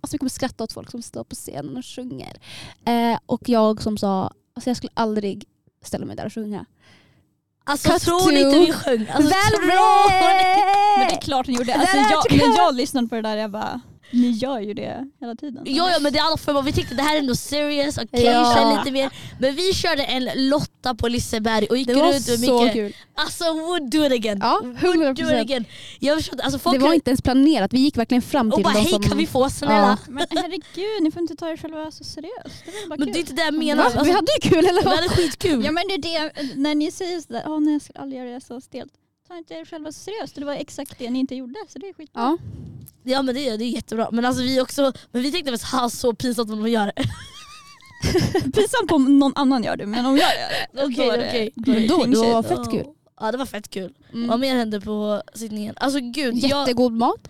Alltså 0.01 0.13
vi 0.13 0.17
kommer 0.17 0.29
skratta 0.29 0.63
åt 0.63 0.71
folk 0.73 0.91
som 0.91 1.01
står 1.01 1.23
på 1.23 1.35
scenen 1.35 1.77
och 1.77 1.85
sjunger. 1.85 2.37
Eh, 2.85 3.19
och 3.25 3.49
jag 3.49 3.81
som 3.81 3.97
sa, 3.97 4.31
alltså 4.55 4.69
jag 4.69 4.77
skulle 4.77 4.91
aldrig 4.93 5.45
ställa 5.83 6.05
mig 6.05 6.15
där 6.15 6.25
och 6.25 6.33
sjunga. 6.33 6.65
alltså 7.63 7.89
Cut 7.89 8.01
tror 8.01 8.31
ni 8.31 8.39
inte 8.41 8.59
vi 8.59 8.71
sjöng? 8.73 9.07
Alltså, 9.13 9.31
tror 9.49 9.61
ni? 9.61 9.75
Men 10.99 11.07
det 11.07 11.13
är 11.13 11.21
klart 11.21 11.47
ni 11.47 11.53
gjorde. 11.53 11.75
Alltså, 11.75 11.97
jag- 11.97 12.37
när 12.37 12.57
jag 12.57 12.75
lyssnade 12.75 13.07
på 13.07 13.15
det 13.15 13.21
där 13.21 13.37
jag 13.37 13.51
bara, 13.51 13.81
ni 14.11 14.29
gör 14.29 14.59
ju 14.59 14.73
det 14.73 15.07
hela 15.19 15.35
tiden. 15.35 15.63
Ja, 15.65 15.89
ja 15.91 15.99
men 15.99 16.13
det 16.13 16.19
är 16.19 16.23
alla 16.23 16.37
för 16.37 16.61
vi 16.61 16.71
tyckte 16.73 16.95
det 16.95 17.01
här 17.03 17.15
är 17.15 17.19
ändå 17.19 17.35
serious 17.35 17.97
occasion 17.97 18.25
Ja. 18.25 18.77
lite 18.79 18.91
mer. 18.91 19.09
Men 19.39 19.55
vi 19.55 19.73
körde 19.73 20.03
en 20.03 20.49
Lotta 20.49 20.95
på 20.95 21.07
Liseberg 21.07 21.67
och 21.67 21.77
gick 21.77 21.87
Det 21.87 21.93
var 21.95 22.03
runt 22.03 22.13
med 22.27 22.39
så 22.39 22.61
mycket. 22.61 22.73
kul. 22.73 22.93
Alltså 23.15 23.53
would 23.53 23.89
do 23.91 24.05
it 24.05 24.11
again. 24.11 24.39
Ja, 24.41 24.59
would 24.63 24.77
100%. 24.77 25.13
do 25.15 25.23
it 25.23 25.41
again. 25.41 25.65
Jag 25.99 26.17
förstår, 26.17 26.33
inte, 26.33 26.43
alltså, 26.43 26.59
folk 26.59 26.79
Det 26.79 26.85
var 26.85 26.93
inte 26.93 27.09
ens 27.09 27.21
planerat, 27.21 27.73
vi 27.73 27.79
gick 27.79 27.97
verkligen 27.97 28.21
fram 28.21 28.47
och 28.47 28.55
till 28.55 28.63
bara 28.63 28.73
de 28.73 28.79
hej 28.79 28.89
som... 28.89 29.03
kan 29.03 29.17
vi 29.17 29.27
få 29.27 29.49
snälla? 29.49 29.97
Men 30.07 30.25
herregud, 30.29 31.03
ni 31.03 31.11
får 31.11 31.21
inte 31.21 31.35
ta 31.35 31.49
er 31.49 31.57
själva 31.57 31.91
så 31.91 32.03
seriöst. 32.03 32.63
Det 32.65 32.71
är 32.71 32.89
bara 32.89 32.97
Men 32.97 33.07
kul. 33.07 33.13
det 33.13 33.19
är 33.19 33.21
inte 33.21 33.33
det 33.33 33.43
jag 33.45 33.53
menar. 33.53 33.83
Alltså, 33.83 34.03
vi 34.03 34.11
hade 34.11 34.31
ju 34.41 34.49
kul 34.49 34.65
eller 34.65 34.81
vi 34.81 34.85
vad? 34.85 34.95
hade 34.95 35.09
skitkul. 35.09 35.65
Ja 35.65 35.71
men 35.71 35.83
det 35.87 35.93
är 35.93 36.21
det, 36.33 36.33
när 36.55 36.75
ni 36.75 36.91
säger 36.91 37.19
sådär, 37.21 37.43
åh 37.45 37.59
nej 37.59 37.73
jag 37.73 37.81
skulle 37.81 37.99
aldrig 37.99 38.21
göra 38.21 38.29
det 38.33 38.41
så 38.41 38.61
stelt. 38.61 38.91
Ta 39.27 39.37
inte 39.37 39.53
er 39.53 39.65
själva 39.65 39.91
så 39.91 39.99
seriöst. 39.99 40.35
Det 40.35 40.45
var 40.45 40.53
exakt 40.53 40.99
det 40.99 41.09
ni 41.09 41.19
inte 41.19 41.35
gjorde 41.35 41.55
så 41.69 41.79
det 41.79 41.89
är 41.89 41.93
skitbra. 41.93 42.21
Ja. 42.21 42.37
Ja 43.03 43.21
men 43.21 43.35
det 43.35 43.49
är, 43.49 43.57
det 43.57 43.63
är 43.63 43.69
jättebra. 43.69 44.09
Men 44.11 44.25
alltså 44.25 44.43
vi 44.43 44.61
också, 44.61 44.93
men 45.11 45.21
vi 45.21 45.31
tänkte 45.31 45.53
att 45.53 45.61
ha 45.61 45.89
så 45.89 46.13
pinsamt 46.13 46.51
om 46.51 46.63
de 46.63 46.69
gör 46.71 46.85
det. 46.85 47.03
Pinsamt 48.53 48.91
om 48.91 49.19
någon 49.19 49.33
annan 49.35 49.63
gör 49.63 49.77
det 49.77 49.85
men 49.85 50.05
om 50.05 50.17
jag 50.17 50.29
gör 50.35 50.49
det, 50.73 50.83
Okej, 50.85 51.11
det, 51.19 51.27
okej. 51.27 51.51
då 51.55 51.71
det 51.71 51.87
Då- 51.87 51.97
då 52.05 52.23
shit. 52.23 52.33
var 52.33 52.43
fett 52.43 52.71
kul. 52.71 52.85
Ja 53.19 53.31
det 53.31 53.37
var 53.37 53.45
fett 53.45 53.69
kul. 53.69 53.93
Mm. 54.13 54.27
Vad 54.27 54.39
mer 54.39 54.55
hände 54.55 54.81
på 54.81 55.21
sittningen? 55.33 55.75
Alltså 55.77 55.99
gud. 55.99 56.35
Jag, 56.37 56.59
Jättegod 56.61 56.93
mat. 56.93 57.29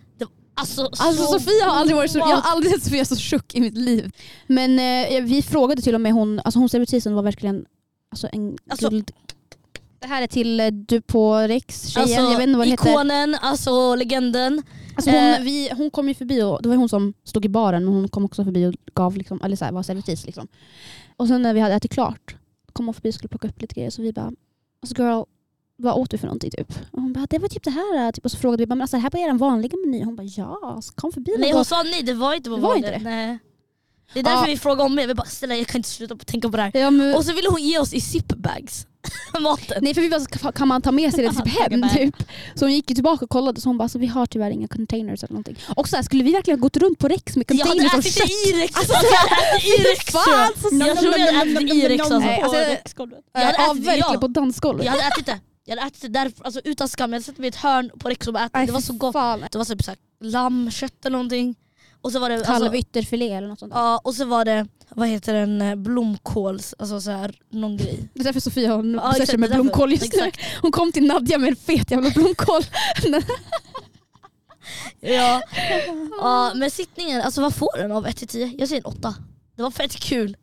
alltså, 0.54 0.82
Alltså 0.82 1.24
så 1.24 1.39
Sofia 1.39 1.66
har 1.66 1.76
aldrig 1.76 1.95
varit 1.98 2.12
så, 2.12 2.18
jag 2.20 2.26
har 2.26 2.52
aldrig 2.52 2.74
sett 2.74 2.84
Sofia 2.84 3.06
så 3.06 3.16
tjock 3.16 3.56
i 3.56 3.62
mitt 3.62 3.78
liv. 3.78 4.12
Men 4.48 4.80
eh, 4.80 5.24
vi 5.24 5.41
frågade 5.41 5.82
till 5.82 5.95
och 5.95 6.02
med 6.02 6.14
hon, 6.14 6.39
alltså 6.39 6.60
hon 6.60 6.70
servitrisen 6.70 7.14
var 7.16 7.24
verkligen 7.24 7.66
alltså, 8.12 8.30
en 8.32 8.58
Alltså- 8.70 8.89
guld. 8.89 9.12
Det 10.00 10.08
här 10.08 10.22
är 10.22 10.28
till 10.28 10.60
eh, 10.60 10.68
du 10.68 11.02
på 11.02 11.36
Rex, 11.38 11.88
tjejen, 11.88 12.02
Alltså, 12.04 12.32
jag 12.32 12.38
vet 12.38 12.48
inte 12.48 12.58
vad 12.58 12.68
det 12.68 12.72
heter. 12.72 12.89
ikonen, 12.91 13.36
alltså 13.41 13.95
legenden. 13.95 14.64
Alltså 14.95 15.12
hon, 15.12 15.20
Eh. 15.20 15.41
vi, 15.41 15.70
hon 15.78 15.91
kom 15.91 16.08
ju 16.08 16.14
förbi 16.14 16.41
och 16.43 16.62
det 16.62 16.70
var 16.70 16.76
hon 16.76 16.89
som 16.89 17.14
stod 17.24 17.45
i 17.45 17.50
baren 17.50 17.86
men 17.86 17.93
hon 17.93 18.08
kom 18.08 18.26
också 18.26 18.43
förbi 18.43 18.66
och 18.66 18.74
gav 18.93 19.18
liksom, 19.18 19.41
eller 19.43 19.56
så 19.56 19.66
här, 19.66 19.72
var 19.72 19.84
servitris. 19.84 20.26
Liksom. 20.26 20.48
Och 21.18 21.28
sen 21.28 21.41
när 21.41 21.54
vi 21.54 21.60
hade 21.60 21.76
ätit 21.76 21.91
klart 21.91 22.36
kom 22.74 22.86
hon 22.86 22.93
förbi 22.93 23.10
och 23.10 23.14
skulle 23.14 23.30
plocka 23.30 23.48
upp 23.48 23.62
lite 23.62 23.76
grejer 23.76 23.89
så 23.89 24.02
vi 24.02 24.14
bara 24.14 24.32
alltså 24.82 25.02
girl, 25.04 25.24
vad 25.76 25.93
åt 25.95 26.12
du 26.12 26.18
för 26.18 26.28
någonting 26.28 26.52
typ? 26.52 26.74
Och 26.91 27.02
hon 27.02 27.14
bara, 27.14 27.26
det 27.30 27.39
var 27.39 27.48
typ 27.48 27.64
det 27.64 27.72
här. 27.72 28.12
Typ, 28.12 28.26
och 28.26 28.32
så 28.32 28.38
frågade 28.38 28.64
vi, 28.64 28.68
men 28.68 28.82
alltså, 28.82 28.98
det 28.98 29.02
här 29.02 29.10
på 29.10 29.18
er 29.18 29.34
vanliga 29.34 29.78
meny? 29.86 30.04
Hon 30.04 30.16
bara, 30.16 30.24
ja, 30.24 30.82
kom 30.95 31.12
förbi. 31.12 31.32
Nej 31.39 31.52
hon 31.54 31.66
sa 31.66 31.84
nej, 31.84 32.04
det 32.04 32.14
var 32.14 32.34
inte 32.34 32.50
Det 32.50 32.56
var 32.56 32.60
vanligt. 32.70 32.86
inte 32.86 32.98
det? 32.98 33.04
Nej. 33.04 33.39
Det 34.14 34.20
är 34.20 34.24
därför 34.24 34.41
Ja. 34.41 34.45
vi 34.47 34.58
frågar 34.58 34.86
om 34.86 34.95
mer. 34.95 35.08
Vi 35.08 35.14
bara 35.14 35.28
snälla 35.28 35.55
jag 35.55 35.68
kan 35.68 35.80
inte 35.80 35.89
sluta 35.89 36.16
tänka 36.16 36.49
på 36.49 36.58
det 36.58 36.64
här. 36.64 36.72
ja, 36.74 36.91
men, 36.91 37.16
Och 37.16 37.26
så 37.26 37.34
ville 37.34 37.49
hon 37.49 37.62
ge 37.64 37.80
oss 37.80 37.93
i 37.93 38.01
zipbags 38.01 38.88
maten. 39.39 39.78
Nej 39.82 39.93
för 39.93 40.01
vi 40.01 40.10
bara, 40.10 40.51
kan 40.51 40.68
man 40.68 40.82
ta 40.82 40.91
med 40.91 41.14
sig 41.14 41.24
det 41.24 41.30
typ 41.34 41.47
hem? 41.60 41.89
Typ. 41.89 42.16
Så 42.55 42.66
hon 42.66 42.74
gick 42.74 42.89
ju 42.89 42.93
tillbaka 42.95 43.26
och 43.26 43.32
kollade 43.32 43.62
så 43.62 43.70
hon 43.70 43.78
bara, 43.78 43.89
så 43.89 43.99
vi 43.99 44.08
har 44.08 44.26
tyvärr 44.26 44.51
inga 44.51 44.68
containers 44.68 45.24
eller 45.24 45.34
någonting. 45.34 45.58
Och 45.76 45.89
så 45.89 45.95
här, 45.95 46.03
skulle 46.03 46.24
vi 46.24 46.32
verkligen 46.32 46.60
ha 46.60 46.62
gått 46.64 46.78
runt 46.78 46.99
på 46.99 47.08
Rex 47.08 47.36
med 47.36 47.45
Jag 47.51 47.66
hade 47.66 47.80
containers 47.80 47.93
och 47.93 47.99
ätit 47.99 48.14
kött? 48.14 48.28
det 48.28 48.49
i 48.58 48.62
Rex. 48.62 48.76
Alltså. 48.78 48.93
Fan, 50.12 50.49
så 50.62 50.88
Jag 50.88 50.97
tror 50.99 51.18
jag 51.18 51.34
hade 51.34 51.51
ätit 51.51 51.70
det 51.70 51.76
i 51.76 51.88
Rex 51.89 52.01
alltså. 52.01 52.20
Nej, 52.20 52.41
alltså. 52.41 52.58
Jag 52.58 52.66
hade 52.66 52.82
ja, 53.34 53.49
ätit 53.72 53.84
det, 53.84 53.86
verkligen 53.89 54.14
ja. 54.14 54.20
på 54.20 54.28
dansgolvet. 54.28 54.86
Jag 54.86 54.91
hade 54.91 55.03
ätit 55.03 55.26
det. 55.26 55.39
Jag 55.66 55.76
hade 55.78 55.88
ätit 55.88 56.01
det 56.01 56.08
där, 56.08 56.32
alltså, 56.41 56.62
utan 56.64 56.89
skam. 56.89 57.14
Jag 57.14 57.16
hade 57.16 57.24
satt 57.26 57.38
mig 57.38 57.45
i 57.47 57.49
ett 57.49 57.55
hörn 57.55 57.91
på 57.99 58.10
Rex 58.10 58.28
och 58.28 58.34
bara 58.34 58.43
ätit. 58.43 58.53
Nej, 58.53 58.66
Det 58.66 58.72
var 58.72 58.80
fy 58.80 58.86
så 58.88 58.93
gott. 58.93 59.14
Fan. 59.14 59.45
Det 59.51 59.58
var 59.58 59.66
typ 59.66 59.84
så 59.84 59.91
här, 59.91 59.97
lammkött 60.24 61.05
eller 61.05 61.18
någonting. 61.18 61.55
Och 62.08 62.12
så 62.14 62.20
var 62.20 62.30
det, 62.30 62.36
alltså, 62.36 62.51
Kalvytterfilé 62.53 63.30
eller 63.34 63.47
något 63.47 63.60
sånt. 63.60 63.74
där. 63.74 63.80
ja, 63.80 64.01
och 64.03 64.16
så 64.16 64.26
var 64.26 64.45
det 64.45 64.68
vad 64.89 65.08
heter 65.08 65.34
den, 65.34 65.62
eh, 65.62 65.76
blomkåls, 65.76 66.76
alltså 66.80 67.01
så 67.01 67.12
här, 67.12 67.36
någon 67.49 67.78
grej. 67.78 68.10
Det 68.14 68.20
är 68.20 68.24
därför 68.24 68.39
Sofia 68.39 68.76
hon 68.76 68.93
Ja, 68.93 69.01
ja, 69.03 69.12
exakt, 69.24 69.39
med 69.39 69.49
det 69.49 69.53
är 69.53 69.58
därför. 69.58 69.64
blomkål 69.64 69.91
just 69.91 70.03
nu. 70.03 70.08
Exakt. 70.08 70.39
Hon 70.62 70.72
kom 70.72 70.91
till 70.91 71.08
Nadja 71.08 71.38
med 71.38 71.49
en 71.49 71.55
fet 71.55 71.91
jävla 71.91 72.10
blomkål. 72.10 72.62
Ja. 74.99 75.41
ja, 76.22 76.51
men 76.55 76.72
sittningen, 76.72 77.22
alltså 77.22 77.41
vad 77.41 77.55
får 77.55 77.78
den 77.78 77.91
av 77.91 78.08
1 78.08 78.18
till 78.18 78.28
10? 78.28 78.53
Jag 78.58 78.70
säger 78.70 78.82
en 78.82 78.86
8. 78.86 79.16
Det 79.55 79.62
var 79.64 79.72
fett 79.72 79.95
kul. 79.95 80.38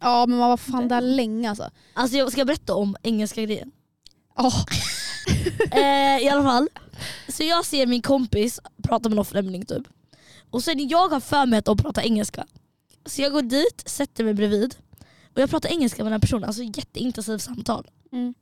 Ja 0.00 0.26
men 0.26 0.38
man 0.38 0.48
var 0.50 0.56
fan 0.56 0.88
där 0.88 1.00
länge 1.00 1.48
alltså. 1.50 1.70
Alltså 1.94 2.16
jag 2.16 2.32
ska 2.32 2.44
berätta 2.44 2.74
om 2.74 2.96
engelska 3.02 3.42
grejen. 3.42 3.70
Ja. 4.36 4.52
eh, 5.70 6.18
I 6.24 6.28
alla 6.28 6.42
fall, 6.42 6.68
så 7.28 7.42
jag 7.42 7.64
ser 7.64 7.86
min 7.86 8.02
kompis 8.02 8.60
prata 8.82 9.08
med 9.08 9.16
någon 9.16 9.24
främling 9.24 9.66
typ. 9.66 9.82
Och 10.56 10.64
sen 10.64 10.88
jag 10.88 11.08
har 11.08 11.20
för 11.20 11.46
mig 11.46 11.58
att 11.58 11.64
de 11.64 11.76
pratar 11.76 12.02
engelska. 12.02 12.46
Så 13.06 13.22
jag 13.22 13.32
går 13.32 13.42
dit, 13.42 13.82
sätter 13.86 14.24
mig 14.24 14.34
bredvid 14.34 14.74
och 15.34 15.40
jag 15.42 15.50
pratar 15.50 15.68
engelska 15.68 16.02
med 16.04 16.12
den 16.12 16.20
här 16.20 16.20
personen, 16.20 16.44
alltså 16.44 16.62
jätteintensivt 16.62 17.42
samtal. 17.42 17.86
Mm. 18.12 18.34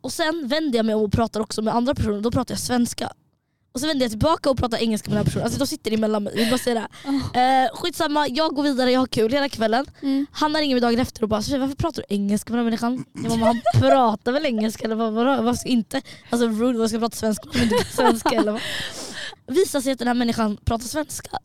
Och 0.00 0.12
sen 0.12 0.48
vänder 0.48 0.78
jag 0.78 0.86
mig 0.86 0.94
om 0.94 1.02
och 1.02 1.12
pratar 1.12 1.40
också 1.40 1.62
med 1.62 1.74
andra 1.74 1.94
personer, 1.94 2.20
då 2.20 2.30
pratar 2.30 2.52
jag 2.54 2.60
svenska. 2.60 3.12
Och 3.72 3.80
så 3.80 3.86
vänder 3.86 4.04
jag 4.04 4.10
tillbaka 4.10 4.50
och 4.50 4.58
pratar 4.58 4.78
engelska 4.78 5.10
med 5.10 5.16
den 5.16 5.18
här 5.18 5.24
personen. 5.24 5.44
Alltså 5.44 5.58
de 5.58 5.66
sitter 5.66 5.92
emellan 5.92 6.22
mig, 6.22 6.32
jag 6.32 6.40
vill 6.40 6.50
bara 6.50 6.58
säga 6.58 6.88
det. 7.34 7.40
Eh, 7.40 7.68
skitsamma, 7.76 8.28
jag 8.28 8.54
går 8.54 8.62
vidare, 8.62 8.90
jag 8.92 9.00
har 9.00 9.06
kul 9.06 9.32
hela 9.32 9.48
kvällen. 9.48 9.86
Mm. 10.02 10.26
Hanna 10.32 10.58
ringer 10.58 10.74
mig 10.74 10.80
dagen 10.80 10.98
efter 11.00 11.22
och 11.22 11.28
bara 11.28 11.42
"Sofia, 11.42 11.58
varför 11.58 11.74
pratar 11.76 12.04
du 12.08 12.14
engelska 12.14 12.52
med 12.52 12.58
den 12.58 12.64
här 12.78 12.90
människan? 12.90 13.04
Jag 13.14 13.22
bara, 13.22 13.38
"Men 13.38 13.46
han 13.46 13.62
pratar 13.80 14.32
väl 14.32 14.46
engelska 14.46 14.84
eller 14.84 14.96
vad, 14.96 15.12
vad, 15.12 15.44
vad 15.44 15.58
ska 15.58 15.68
inte? 15.68 16.02
Alltså 16.30 16.48
rude, 16.48 16.78
vad 16.78 16.88
ska 16.88 16.94
jag 16.94 17.02
prata 17.02 17.16
svenska 17.16 17.48
om 17.54 17.62
inte 17.62 17.84
svenska 17.84 18.28
eller 18.30 18.52
vad? 18.52 18.60
Visar 19.56 19.80
sig 19.80 19.92
att 19.92 19.98
den 19.98 20.08
här 20.08 20.14
människan 20.14 20.56
pratar 20.64 20.84
svenska. 20.84 21.38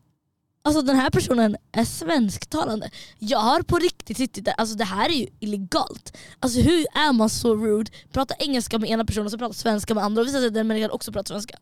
Alltså 0.64 0.82
den 0.82 0.96
här 0.96 1.10
personen 1.10 1.56
är 1.72 1.84
svensktalande. 1.84 2.90
Jag 3.18 3.38
har 3.38 3.62
på 3.62 3.78
riktigt 3.78 4.16
suttit 4.16 4.44
där, 4.44 4.54
alltså 4.56 4.76
det 4.76 4.84
här 4.84 5.08
är 5.08 5.14
ju 5.14 5.26
illegalt. 5.40 6.16
Alltså 6.40 6.60
hur 6.60 6.86
är 6.94 7.12
man 7.12 7.30
så 7.30 7.54
rude? 7.54 7.90
Prata 8.12 8.34
engelska 8.38 8.78
med 8.78 8.90
ena 8.90 9.04
personen 9.04 9.26
och 9.26 9.32
så 9.32 9.38
prata 9.38 9.54
svenska 9.54 9.94
med 9.94 10.04
andra 10.04 10.22
och 10.22 10.28
visar 10.28 10.38
sig 10.38 10.48
att 10.48 10.54
den 10.54 10.66
människan 10.66 10.90
också 10.90 11.12
pratar 11.12 11.34
svenska. 11.34 11.58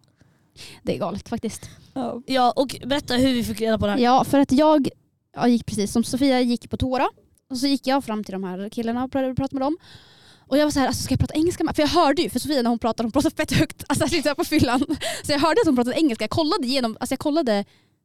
Det 0.82 0.94
är 0.94 0.98
galet 0.98 1.28
faktiskt. 1.28 1.70
Ja. 1.94 2.22
Ja 2.26 2.52
och 2.56 2.76
berätta 2.86 3.14
hur 3.14 3.34
vi 3.34 3.44
fick 3.44 3.60
reda 3.60 3.78
på 3.78 3.86
det 3.86 3.92
här. 3.92 3.98
Ja 3.98 4.24
för 4.24 4.38
att 4.38 4.52
jag, 4.52 4.88
jag 5.34 5.48
gick 5.48 5.66
precis 5.66 5.92
som 5.92 6.04
Sofia 6.04 6.40
gick 6.40 6.70
på 6.70 6.76
toa 6.76 7.10
och 7.50 7.58
så 7.58 7.66
gick 7.66 7.86
jag 7.86 8.04
fram 8.04 8.24
till 8.24 8.32
de 8.32 8.44
här 8.44 8.68
killarna 8.68 9.04
och 9.04 9.10
började 9.10 9.34
prata 9.34 9.56
med 9.56 9.62
dem. 9.62 9.76
Och 10.48 10.58
jag 10.58 10.64
var 10.64 10.70
så 10.70 10.80
här, 10.80 10.86
alltså, 10.86 11.02
ska 11.02 11.12
jag 11.12 11.20
prata 11.20 11.34
engelska 11.34 11.64
med? 11.64 11.76
För 11.76 11.82
jag 11.82 11.88
hörde 11.88 12.22
ju, 12.22 12.30
för 12.30 12.38
Sofia 12.38 12.62
när 12.62 12.70
hon 12.70 12.78
pratade, 12.78 13.06
hon 13.06 13.12
pratade 13.12 13.34
fett 13.34 13.52
högt, 13.52 13.84
alltså 13.88 14.02
jag 14.04 14.10
sitter 14.10 14.34
på 14.34 14.44
fyllan. 14.44 14.80
Så 15.26 15.32
jag 15.32 15.38
hörde 15.38 15.60
att 15.60 15.66
hon 15.66 15.76
pratade 15.76 15.96
engelska, 15.96 16.22
jag 16.24 16.30
kollade 16.30 16.66
igenom, 16.66 16.96
alltså 17.00 17.12
jag 17.12 17.18
kollade 17.18 17.64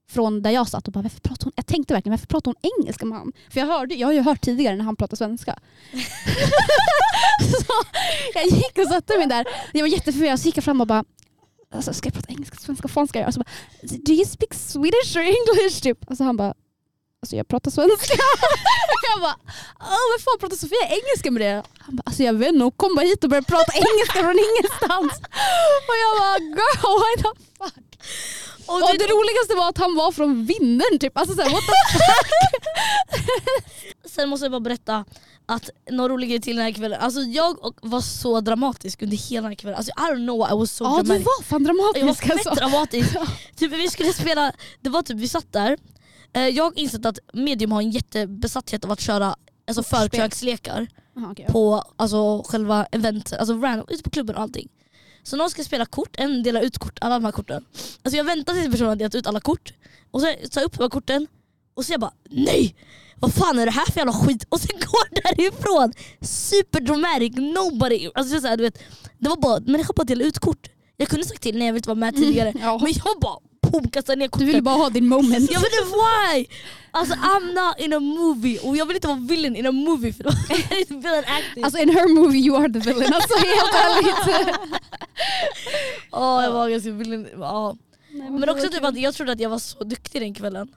från 0.09 0.41
där 0.41 0.51
jag 0.51 0.67
satt 0.67 0.87
och 0.87 0.93
bara 0.93 1.01
varför 1.01 1.19
pratar 1.19 1.43
hon, 1.45 1.53
jag 1.55 1.65
tänkte 1.65 1.93
verkligen 1.93 2.13
varför 2.13 2.27
pratar 2.27 2.51
hon 2.51 2.71
engelska 2.77 3.05
med 3.05 3.17
han? 3.17 3.33
För 3.49 3.59
jag, 3.59 3.67
hörde, 3.67 3.95
jag 3.95 4.07
har 4.07 4.13
ju 4.13 4.21
hört 4.21 4.41
tidigare 4.41 4.75
när 4.75 4.85
han 4.85 4.95
pratade 4.95 5.17
svenska. 5.17 5.59
så 7.51 7.73
jag 8.33 8.45
gick 8.45 8.77
och 8.77 8.87
satte 8.87 9.17
mig 9.17 9.27
där, 9.27 9.45
jag 9.73 9.81
var 9.81 9.87
jätteförvirrad, 9.87 10.39
så 10.39 10.45
gick 10.45 10.57
jag 10.57 10.63
fram 10.63 10.81
och 10.81 10.87
bara 10.87 11.03
alltså, 11.75 11.93
ska 11.93 12.07
jag 12.07 12.13
prata 12.13 12.31
engelska, 12.31 12.57
svenska, 12.57 12.87
fan 12.87 13.07
ska 13.07 13.19
jag 13.19 13.23
göra? 13.23 13.31
Så 13.31 13.39
bara, 13.39 13.51
Do 13.81 14.11
you 14.13 14.25
speak 14.25 14.53
Swedish 14.53 15.15
or 15.15 15.21
English? 15.21 15.81
Typ. 15.81 16.09
Alltså 16.09 16.23
han 16.23 16.37
bara, 16.37 16.53
alltså 17.21 17.35
jag 17.35 17.47
pratar 17.47 17.71
svenska. 17.71 18.13
jag 19.09 19.21
bara, 19.21 19.37
Åh, 19.79 20.05
vad 20.11 20.21
fan 20.25 20.39
pratar 20.39 20.55
Sofia 20.55 20.87
engelska 20.89 21.31
med 21.31 21.41
det? 21.41 21.63
Han 21.77 21.95
bara, 21.95 22.03
alltså 22.05 22.23
jag 22.23 22.33
vet 22.33 22.49
inte, 22.49 22.63
hon 22.63 22.71
kom 22.71 22.95
bara 22.95 23.05
hit 23.05 23.23
och 23.23 23.29
började 23.29 23.47
prata 23.47 23.71
engelska 23.73 24.19
från 24.25 24.39
ingenstans. 24.49 25.13
och 25.89 25.97
jag 26.03 26.11
bara, 26.21 26.37
girl 26.57 26.77
why 27.01 27.13
the 27.23 27.31
fuck? 27.59 27.85
Och 28.67 28.73
Och 28.75 28.81
det- 28.81 28.97
det 28.97 29.07
roligaste 29.13 29.55
var 29.55 29.69
att 29.69 29.77
han 29.77 29.95
var 29.95 30.11
från 30.11 30.45
Vinnern 30.45 30.99
typ. 30.99 31.17
Alltså 31.17 31.35
såhär, 31.35 31.49
what 31.49 31.61
the 31.61 31.73
Sen 34.09 34.29
måste 34.29 34.45
jag 34.45 34.51
bara 34.51 34.59
berätta 34.59 35.05
att 35.45 35.69
någon 35.91 36.09
rolig 36.09 36.29
grej 36.29 36.41
till 36.41 36.55
den 36.55 36.65
här 36.65 36.71
kvällen. 36.71 36.99
Alltså 37.01 37.21
jag 37.21 37.57
var 37.81 38.01
så 38.01 38.41
dramatisk 38.41 39.01
under 39.01 39.17
hela 39.17 39.41
den 39.41 39.51
här 39.51 39.55
kvällen. 39.55 39.77
Alltså 39.77 39.91
I 39.91 40.11
don't 40.11 40.25
know 40.27 40.47
I 40.51 40.59
was 40.59 40.71
so 40.71 40.83
Ja 40.83 40.89
du 40.97 41.03
dramatic. 41.03 41.25
var 41.25 41.43
fan 41.43 41.63
Jag 41.65 41.73
var 41.73 41.93
dramatisk 41.93 42.23
fett 42.27 42.47
alltså. 42.47 42.65
dramatisk. 42.65 43.15
typ, 43.55 43.71
vi 43.71 43.87
skulle 43.89 44.13
spela, 44.13 44.51
det 44.81 44.89
var 44.89 45.01
typ 45.01 45.17
vi 45.17 45.27
satt 45.27 45.53
där, 45.53 45.77
eh, 46.33 46.47
jag 46.47 46.63
har 46.63 46.79
insett 46.79 47.05
att 47.05 47.19
medium 47.33 47.71
har 47.71 47.81
en 47.81 47.91
jättebesatthet 47.91 48.85
av 48.85 48.91
att 48.91 48.99
köra 49.01 49.35
alltså, 49.67 49.83
förkrökslekar 49.83 50.87
okej. 51.31 51.45
på 51.49 51.83
alltså, 51.95 52.43
själva 52.43 52.85
event, 52.91 53.33
alltså 53.33 53.53
random, 53.53 53.85
ute 53.89 54.03
på 54.03 54.09
klubben 54.09 54.35
och 54.35 54.41
allting. 54.41 54.67
Så 55.27 55.35
någon 55.37 55.49
ska 55.49 55.63
spela 55.63 55.85
kort, 55.85 56.15
en 56.17 56.43
delar 56.43 56.61
ut 56.61 56.77
kort, 56.77 56.97
alla 57.01 57.15
de 57.15 57.25
här 57.25 57.31
korten. 57.31 57.65
Alltså 58.03 58.17
jag 58.17 58.23
väntar 58.23 58.53
tills 58.53 58.71
personen 58.71 58.89
har 58.89 58.95
delat 58.95 59.15
ut 59.15 59.27
alla 59.27 59.39
kort, 59.39 59.73
och 60.11 60.21
så 60.21 60.27
tar 60.27 60.61
jag 60.61 60.65
upp 60.65 60.77
de 60.77 60.83
här 60.83 60.89
korten 60.89 61.27
och 61.75 61.85
så 61.85 61.93
jag 61.93 61.99
bara 61.99 62.11
nej! 62.29 62.75
Vad 63.19 63.33
fan 63.33 63.59
är 63.59 63.65
det 63.65 63.71
här 63.71 63.85
för 63.85 63.97
jävla 63.99 64.13
skit? 64.13 64.45
Och 64.49 64.59
sen 64.59 64.79
går 64.79 65.21
därifrån! 65.23 65.93
Superdramatic, 66.21 67.33
nobody! 67.37 68.09
Alltså 68.15 68.39
så 68.41 68.47
här, 68.47 68.57
du 68.57 68.63
vet, 68.63 68.77
det 69.17 69.29
var 69.29 69.37
bara, 69.37 69.59
människan 69.59 69.93
bara 69.95 70.03
delade 70.03 70.27
ut 70.29 70.39
kort. 70.39 70.67
Jag 70.97 71.07
kunde 71.07 71.25
sagt 71.25 71.41
till 71.41 71.57
när 71.57 71.65
jag 71.65 71.73
ville 71.73 71.87
vara 71.87 71.95
med 71.95 72.15
tidigare, 72.15 72.49
Mm, 72.49 72.63
ja. 72.63 72.79
men 72.83 72.93
jag 73.05 73.19
bara 73.21 73.37
boom, 73.71 73.89
kastade 73.89 74.15
ner 74.15 74.25
Du 74.25 74.29
korten. 74.29 74.47
ville 74.47 74.61
bara 74.61 74.75
ha 74.75 74.89
din 74.89 75.07
moment. 75.07 75.51
Jag 75.51 75.59
vet 75.59 75.69
inte 75.73 75.95
why! 75.95 76.45
Alltså 76.91 77.15
I'm 77.15 77.53
not 77.53 77.79
in 77.79 77.93
a 77.93 77.99
movie 77.99 78.59
och 78.59 78.77
jag 78.77 78.85
vill 78.85 78.95
inte 78.95 79.07
vara 79.07 79.17
villain 79.19 79.55
in 79.55 79.65
a 79.65 79.71
movie 79.71 80.13
för 80.13 80.23
då 80.23 80.29
villain 80.95 81.23
acting. 81.27 81.63
Alltså 81.63 81.79
in 81.79 81.89
her 81.89 82.07
movie 82.07 82.39
you 82.39 82.57
are 82.57 82.73
the 82.73 82.79
villain. 82.79 83.13
Alltså 83.13 83.35
helt 83.37 83.73
ärligt. 83.75 84.55
Åh, 86.11 86.43
jag 86.43 86.51
var 86.51 86.69
ganska 86.69 86.91
villain. 86.91 87.27
Ja. 87.39 87.77
Nej, 88.11 88.29
Men 88.31 88.49
också 88.49 88.69
typ 88.69 88.83
att 88.83 88.97
jag 88.99 89.13
trodde 89.13 89.31
att 89.31 89.39
jag 89.39 89.49
var 89.49 89.59
så 89.59 89.83
duktig 89.83 90.21
den 90.21 90.33
kvällen. 90.33 90.75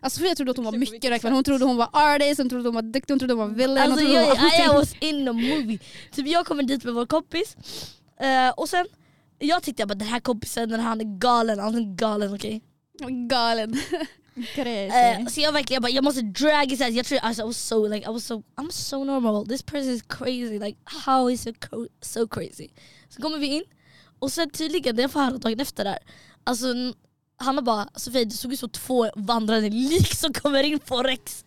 Alltså 0.00 0.18
Sofia 0.18 0.34
trodde 0.34 0.50
att 0.50 0.56
hon 0.56 0.64
var 0.66 0.72
mycket 0.72 1.02
den 1.02 1.12
här 1.12 1.18
kvällen. 1.18 1.34
Hon 1.34 1.44
trodde 1.44 1.64
hon 1.64 1.76
var 1.76 1.88
artist, 1.92 2.38
hon 2.38 2.48
trodde 2.48 2.68
hon 2.68 2.74
var 2.74 2.82
duktig, 2.82 3.12
hon 3.12 3.18
trodde 3.18 3.34
hon 3.34 3.48
var 3.48 3.54
villain. 3.56 3.78
Alltså 3.92 4.04
hon 4.04 4.12
trodde 4.12 4.26
jag, 4.26 4.34
hon 4.36 4.42
var 4.42 4.50
I, 4.58 4.60
I 4.60 4.62
allting. 4.62 4.76
was 4.76 4.94
in 5.00 5.28
a 5.28 5.32
movie. 5.32 5.78
Typ 6.12 6.26
jag 6.26 6.46
kommer 6.46 6.62
dit 6.62 6.84
med 6.84 6.94
vår 6.94 7.06
kompis 7.06 7.56
eh, 8.20 8.48
och 8.50 8.68
sen 8.68 8.86
jag 9.38 9.62
tyckte 9.62 9.86
bara 9.86 9.94
den 9.94 10.08
här 10.08 10.20
kompisen 10.20 10.68
den 10.68 10.80
här, 10.80 10.88
han 10.88 11.00
är 11.00 11.18
galen, 11.18 11.58
han 11.58 11.74
är 11.74 11.94
galen 11.96 12.34
okej. 12.34 12.62
Galen. 13.28 13.76
Crazy. 14.54 14.96
Eh, 14.96 15.26
så 15.26 15.40
jag 15.40 15.52
verkligen 15.52 15.74
jag 15.76 15.82
bara, 15.82 15.92
jag 15.92 16.04
måste 16.04 16.22
drag 16.22 16.70
his 16.70 16.80
ass. 16.80 16.90
Jag 16.90 17.06
tror 17.06 17.18
alltså, 17.18 17.42
I 17.42 17.46
was 17.46 17.56
so 17.66 17.86
like 17.86 18.06
I 18.10 18.12
was 18.12 18.24
so 18.26 18.42
I'm 18.56 18.70
so 18.70 19.04
normal. 19.04 19.46
This 19.46 19.62
person 19.62 19.90
is 19.90 20.02
crazy. 20.02 20.58
Like 20.58 20.78
how 20.84 21.30
is 21.30 21.46
it 21.46 21.70
co- 21.70 21.86
so 22.00 22.28
crazy? 22.28 22.68
Så 23.14 23.22
kommer 23.22 23.38
vi 23.38 23.46
in 23.46 23.62
och 24.18 24.32
sen 24.32 24.50
tydligen 24.50 24.96
det 24.96 25.02
jag 25.02 25.10
får 25.10 25.20
höra 25.20 25.38
dagen 25.38 25.60
efter 25.60 25.84
där. 25.84 25.98
Alltså 26.44 26.66
Hanna 27.36 27.62
bara 27.62 27.88
Sofie 27.94 28.24
det 28.24 28.30
såg 28.30 28.52
ut 28.52 28.58
som 28.58 28.68
två 28.70 29.10
vandrande 29.16 29.68
lik 29.68 30.14
som 30.14 30.32
kommer 30.32 30.62
in 30.62 30.78
på 30.78 31.02
Rex. 31.02 31.44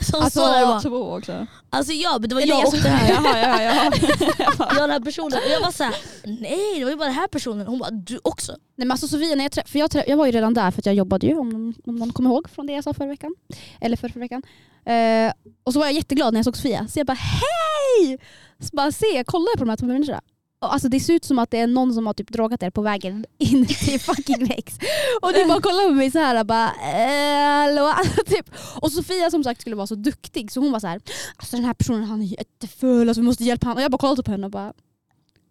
Som 0.00 0.20
Alltså, 0.22 0.40
står 0.40 0.52
där 0.52 0.62
och 0.62 0.68
bara, 0.68 0.80
Två 0.80 1.12
också. 1.16 1.46
alltså 1.70 1.92
ja 1.92 2.18
men 2.20 2.28
det 2.28 2.34
var 2.34 2.42
Eller 2.42 2.54
jag 2.54 2.66
och 2.66 2.72
den 2.72 2.82
här. 2.82 3.10
Jaha, 3.12 3.40
ja, 3.40 3.62
ja. 4.38 4.56
Jag 4.58 4.76
den 4.76 4.90
här 4.90 5.00
personen. 5.00 5.38
Och 5.38 5.50
jag 5.50 5.60
var 5.60 5.72
såhär, 5.72 5.94
nej 6.24 6.74
det 6.78 6.84
var 6.84 6.90
ju 6.90 6.96
bara 6.96 7.04
den 7.04 7.14
här 7.14 7.28
personen. 7.28 7.66
Hon 7.66 7.78
bara, 7.78 7.90
du 7.90 8.20
också. 8.24 8.52
Nej 8.52 8.58
men 8.86 8.90
alltså 8.90 9.08
Sofia, 9.08 9.34
när 9.36 9.44
jag, 9.56 9.68
för 9.68 9.78
jag, 9.78 10.08
jag 10.08 10.16
var 10.16 10.26
ju 10.26 10.32
redan 10.32 10.54
där 10.54 10.70
för 10.70 10.80
att 10.80 10.86
jag 10.86 10.94
jobbade 10.94 11.26
ju 11.26 11.38
om, 11.38 11.74
om 11.86 11.96
någon 11.96 12.12
kommer 12.12 12.30
ihåg 12.30 12.50
från 12.50 12.66
det 12.66 12.72
jag 12.72 12.84
sa 12.84 12.94
förra 12.94 13.08
veckan. 13.08 13.34
Eller 13.80 13.96
förra, 13.96 14.12
förra 14.12 14.20
veckan. 14.20 14.42
Eh, 14.84 15.32
och 15.64 15.72
så 15.72 15.78
var 15.78 15.86
jag 15.86 15.94
jätteglad 15.94 16.32
när 16.34 16.38
jag 16.38 16.44
såg 16.44 16.56
Sofia. 16.56 16.88
Så 16.88 16.98
jag 16.98 17.06
bara 17.06 17.18
hej! 17.20 18.18
Så 18.60 18.68
bara 18.76 18.92
se, 18.92 19.24
kollar 19.26 19.46
jag 19.50 19.58
på 19.58 19.64
de 19.64 19.68
här 19.70 19.76
två 19.76 19.86
människorna. 19.86 20.20
Och 20.58 20.72
alltså 20.72 20.88
det 20.88 21.00
ser 21.00 21.14
ut 21.14 21.24
som 21.24 21.38
att 21.38 21.50
det 21.50 21.58
är 21.58 21.66
någon 21.66 21.94
som 21.94 22.06
har 22.06 22.14
typ 22.14 22.32
drogat 22.32 22.62
er 22.62 22.70
på 22.70 22.82
vägen 22.82 23.24
in 23.38 23.66
till 23.84 24.00
fucking 24.00 24.46
Rex. 24.46 24.78
Och 25.22 25.32
ni 25.32 25.44
bara 25.44 25.60
kollar 25.60 25.88
på 25.88 25.94
mig 25.94 26.10
så 26.10 26.18
här 26.18 26.44
bara 26.44 26.66
eh, 26.66 27.46
hallå? 27.46 27.92
typ. 28.26 28.50
Och 28.80 28.92
Sofia 28.92 29.30
som 29.30 29.44
sagt 29.44 29.60
skulle 29.60 29.76
vara 29.76 29.86
så 29.86 29.94
duktig 29.94 30.52
så 30.52 30.60
hon 30.60 30.72
var 30.72 30.80
så 30.80 30.86
här 30.86 31.00
alltså 31.36 31.56
den 31.56 31.64
här 31.64 31.74
personen 31.74 32.04
han 32.04 32.22
är 32.22 32.26
jättefull, 32.26 33.08
alltså, 33.08 33.20
vi 33.20 33.26
måste 33.26 33.44
hjälpa 33.44 33.66
honom. 33.66 33.76
Och 33.76 33.82
jag 33.82 33.90
bara 33.90 33.98
kollade 33.98 34.22
på 34.22 34.30
henne 34.30 34.46
och 34.46 34.50
bara 34.50 34.72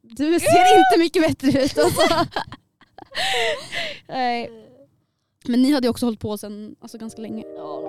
du 0.02 0.40
ser 0.40 0.78
inte 0.78 1.00
mycket 1.00 1.22
bättre 1.22 1.64
ut. 1.64 1.78
Alltså. 1.78 2.02
Nej. 4.08 4.52
Men 5.48 5.62
ni 5.62 5.72
hade 5.72 5.88
ju 5.88 5.90
också 5.90 6.06
hållit 6.06 6.20
på 6.20 6.38
sen 6.38 6.76
alltså, 6.80 6.98
ganska 6.98 7.22
länge. 7.22 7.44
Ja, 7.58 7.85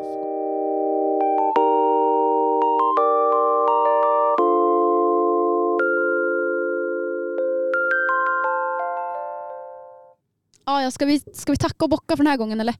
ja, 10.66 10.90
ska, 10.90 11.06
vi, 11.06 11.20
ska 11.34 11.52
vi 11.52 11.58
tacka 11.58 11.84
och 11.84 11.90
bocka 11.90 12.16
för 12.16 12.24
den 12.24 12.30
här 12.30 12.36
gången 12.36 12.60
eller? 12.60 12.74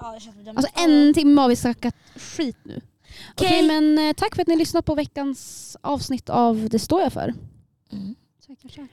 Ja, 0.00 0.12
det 0.12 0.20
känns 0.20 0.36
som 0.36 0.44
det. 0.44 0.50
Alltså 0.50 0.72
en 0.74 1.14
timme 1.14 1.40
har 1.40 1.48
vi 1.48 1.56
snackat 1.56 1.94
skit 2.16 2.56
nu. 2.62 2.80
Okej 3.32 3.46
Okej. 3.46 3.62
men 3.62 3.98
eh, 3.98 4.12
tack 4.12 4.34
för 4.34 4.42
att 4.42 4.48
ni 4.48 4.56
lyssnat 4.56 4.84
på 4.84 4.94
veckans 4.94 5.76
avsnitt 5.80 6.30
av 6.30 6.68
Det 6.68 6.78
står 6.78 7.00
jag 7.00 7.12
för. 7.12 7.34
Mm. 7.92 8.14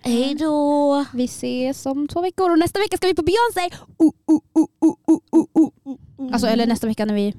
Hej 0.01 0.35
då! 0.35 1.05
Vi 1.13 1.23
ses 1.23 1.85
om 1.85 2.07
två 2.07 2.21
veckor 2.21 2.51
och 2.51 2.59
nästa 2.59 2.79
vecka 2.79 2.97
ska 2.97 3.07
vi 3.07 3.15
på 3.15 3.21
Beyoncé! 3.21 3.77
Oh, 3.97 4.11
oh, 4.25 4.41
oh, 4.53 4.67
oh, 4.79 4.95
oh, 5.07 5.45
oh, 5.53 5.69
oh. 6.17 6.33
Alltså 6.33 6.47
eller 6.47 6.67
nästa 6.67 6.87
vecka 6.87 7.05
när 7.05 7.13
vi 7.13 7.35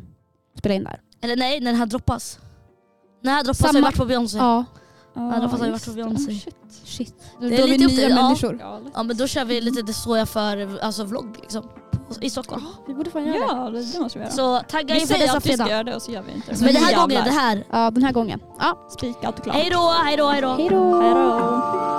spelar 0.59 0.77
in 0.77 0.85
där. 0.85 1.01
Eller 1.21 1.37
nej, 1.37 1.61
när 1.61 1.71
den 1.71 1.79
här 1.79 1.87
droppas. 1.87 2.39
När 3.21 3.31
den 3.31 3.35
här 3.35 3.45
droppas 3.45 3.67
har 3.67 3.73
vi 3.73 3.81
varit 3.81 3.97
på 3.97 4.05
Beyoncé. 4.05 4.39
Ja, 4.39 4.65
Oh, 5.17 5.35
ja, 5.35 5.49
fast 5.49 5.61
hade 5.61 5.73
varit 5.73 5.85
på 5.85 5.93
Beyoncé. 5.93 6.31
Oh, 6.31 6.35
shit. 6.35 6.57
shit. 6.85 7.14
Då, 7.41 7.49
det 7.49 7.57
är 7.57 7.61
då 7.61 7.67
lite 7.67 7.87
nya 7.87 8.09
upp 8.09 8.14
människor. 8.14 8.57
Ja. 8.61 8.81
ja, 8.95 9.03
men 9.03 9.17
då 9.17 9.27
kör 9.27 9.45
vi 9.45 9.61
lite 9.61 9.83
det 9.83 9.93
står 9.93 10.19
jag 10.19 10.29
för, 10.29 10.79
alltså 10.83 11.05
vlogg 11.05 11.37
liksom. 11.41 11.69
I 12.21 12.31
Stockholm. 12.31 12.67
Oh, 12.67 12.73
vi 12.89 12.95
borde 12.95 13.11
fan 13.11 13.27
göra 13.27 13.37
ja, 13.37 13.71
det. 13.71 13.79
Ja, 13.81 13.85
det 13.93 14.01
måste 14.01 14.19
vi 14.19 14.25
göra. 14.25 14.35
Så 14.35 14.61
tagga 14.61 14.95
vi 14.95 15.01
inför 15.01 15.19
det 15.19 15.33
att 15.33 15.47
vi 15.47 15.53
ska 15.53 15.71
göra 15.71 15.85
det 15.85 15.95
och 15.95 16.03
så 16.03 16.12
gör 16.12 16.23
vi 16.23 16.33
inte 16.33 16.53
det. 16.53 16.61
Men 16.61 16.75
den 16.75 16.83
här 16.83 16.91
jävlar. 16.91 17.07
gången, 17.07 17.25
det 17.25 17.31
här. 17.31 17.64
Ja, 17.71 17.91
den 17.91 18.03
här 18.03 18.12
gången. 18.12 18.41
Ja. 18.59 18.89
Spikat 18.91 19.39
och 19.39 19.45
klart. 19.45 19.57
Hejdå 19.57 19.93
hejdå 20.05 20.27
hejdå. 20.29 21.01
hej 21.01 21.97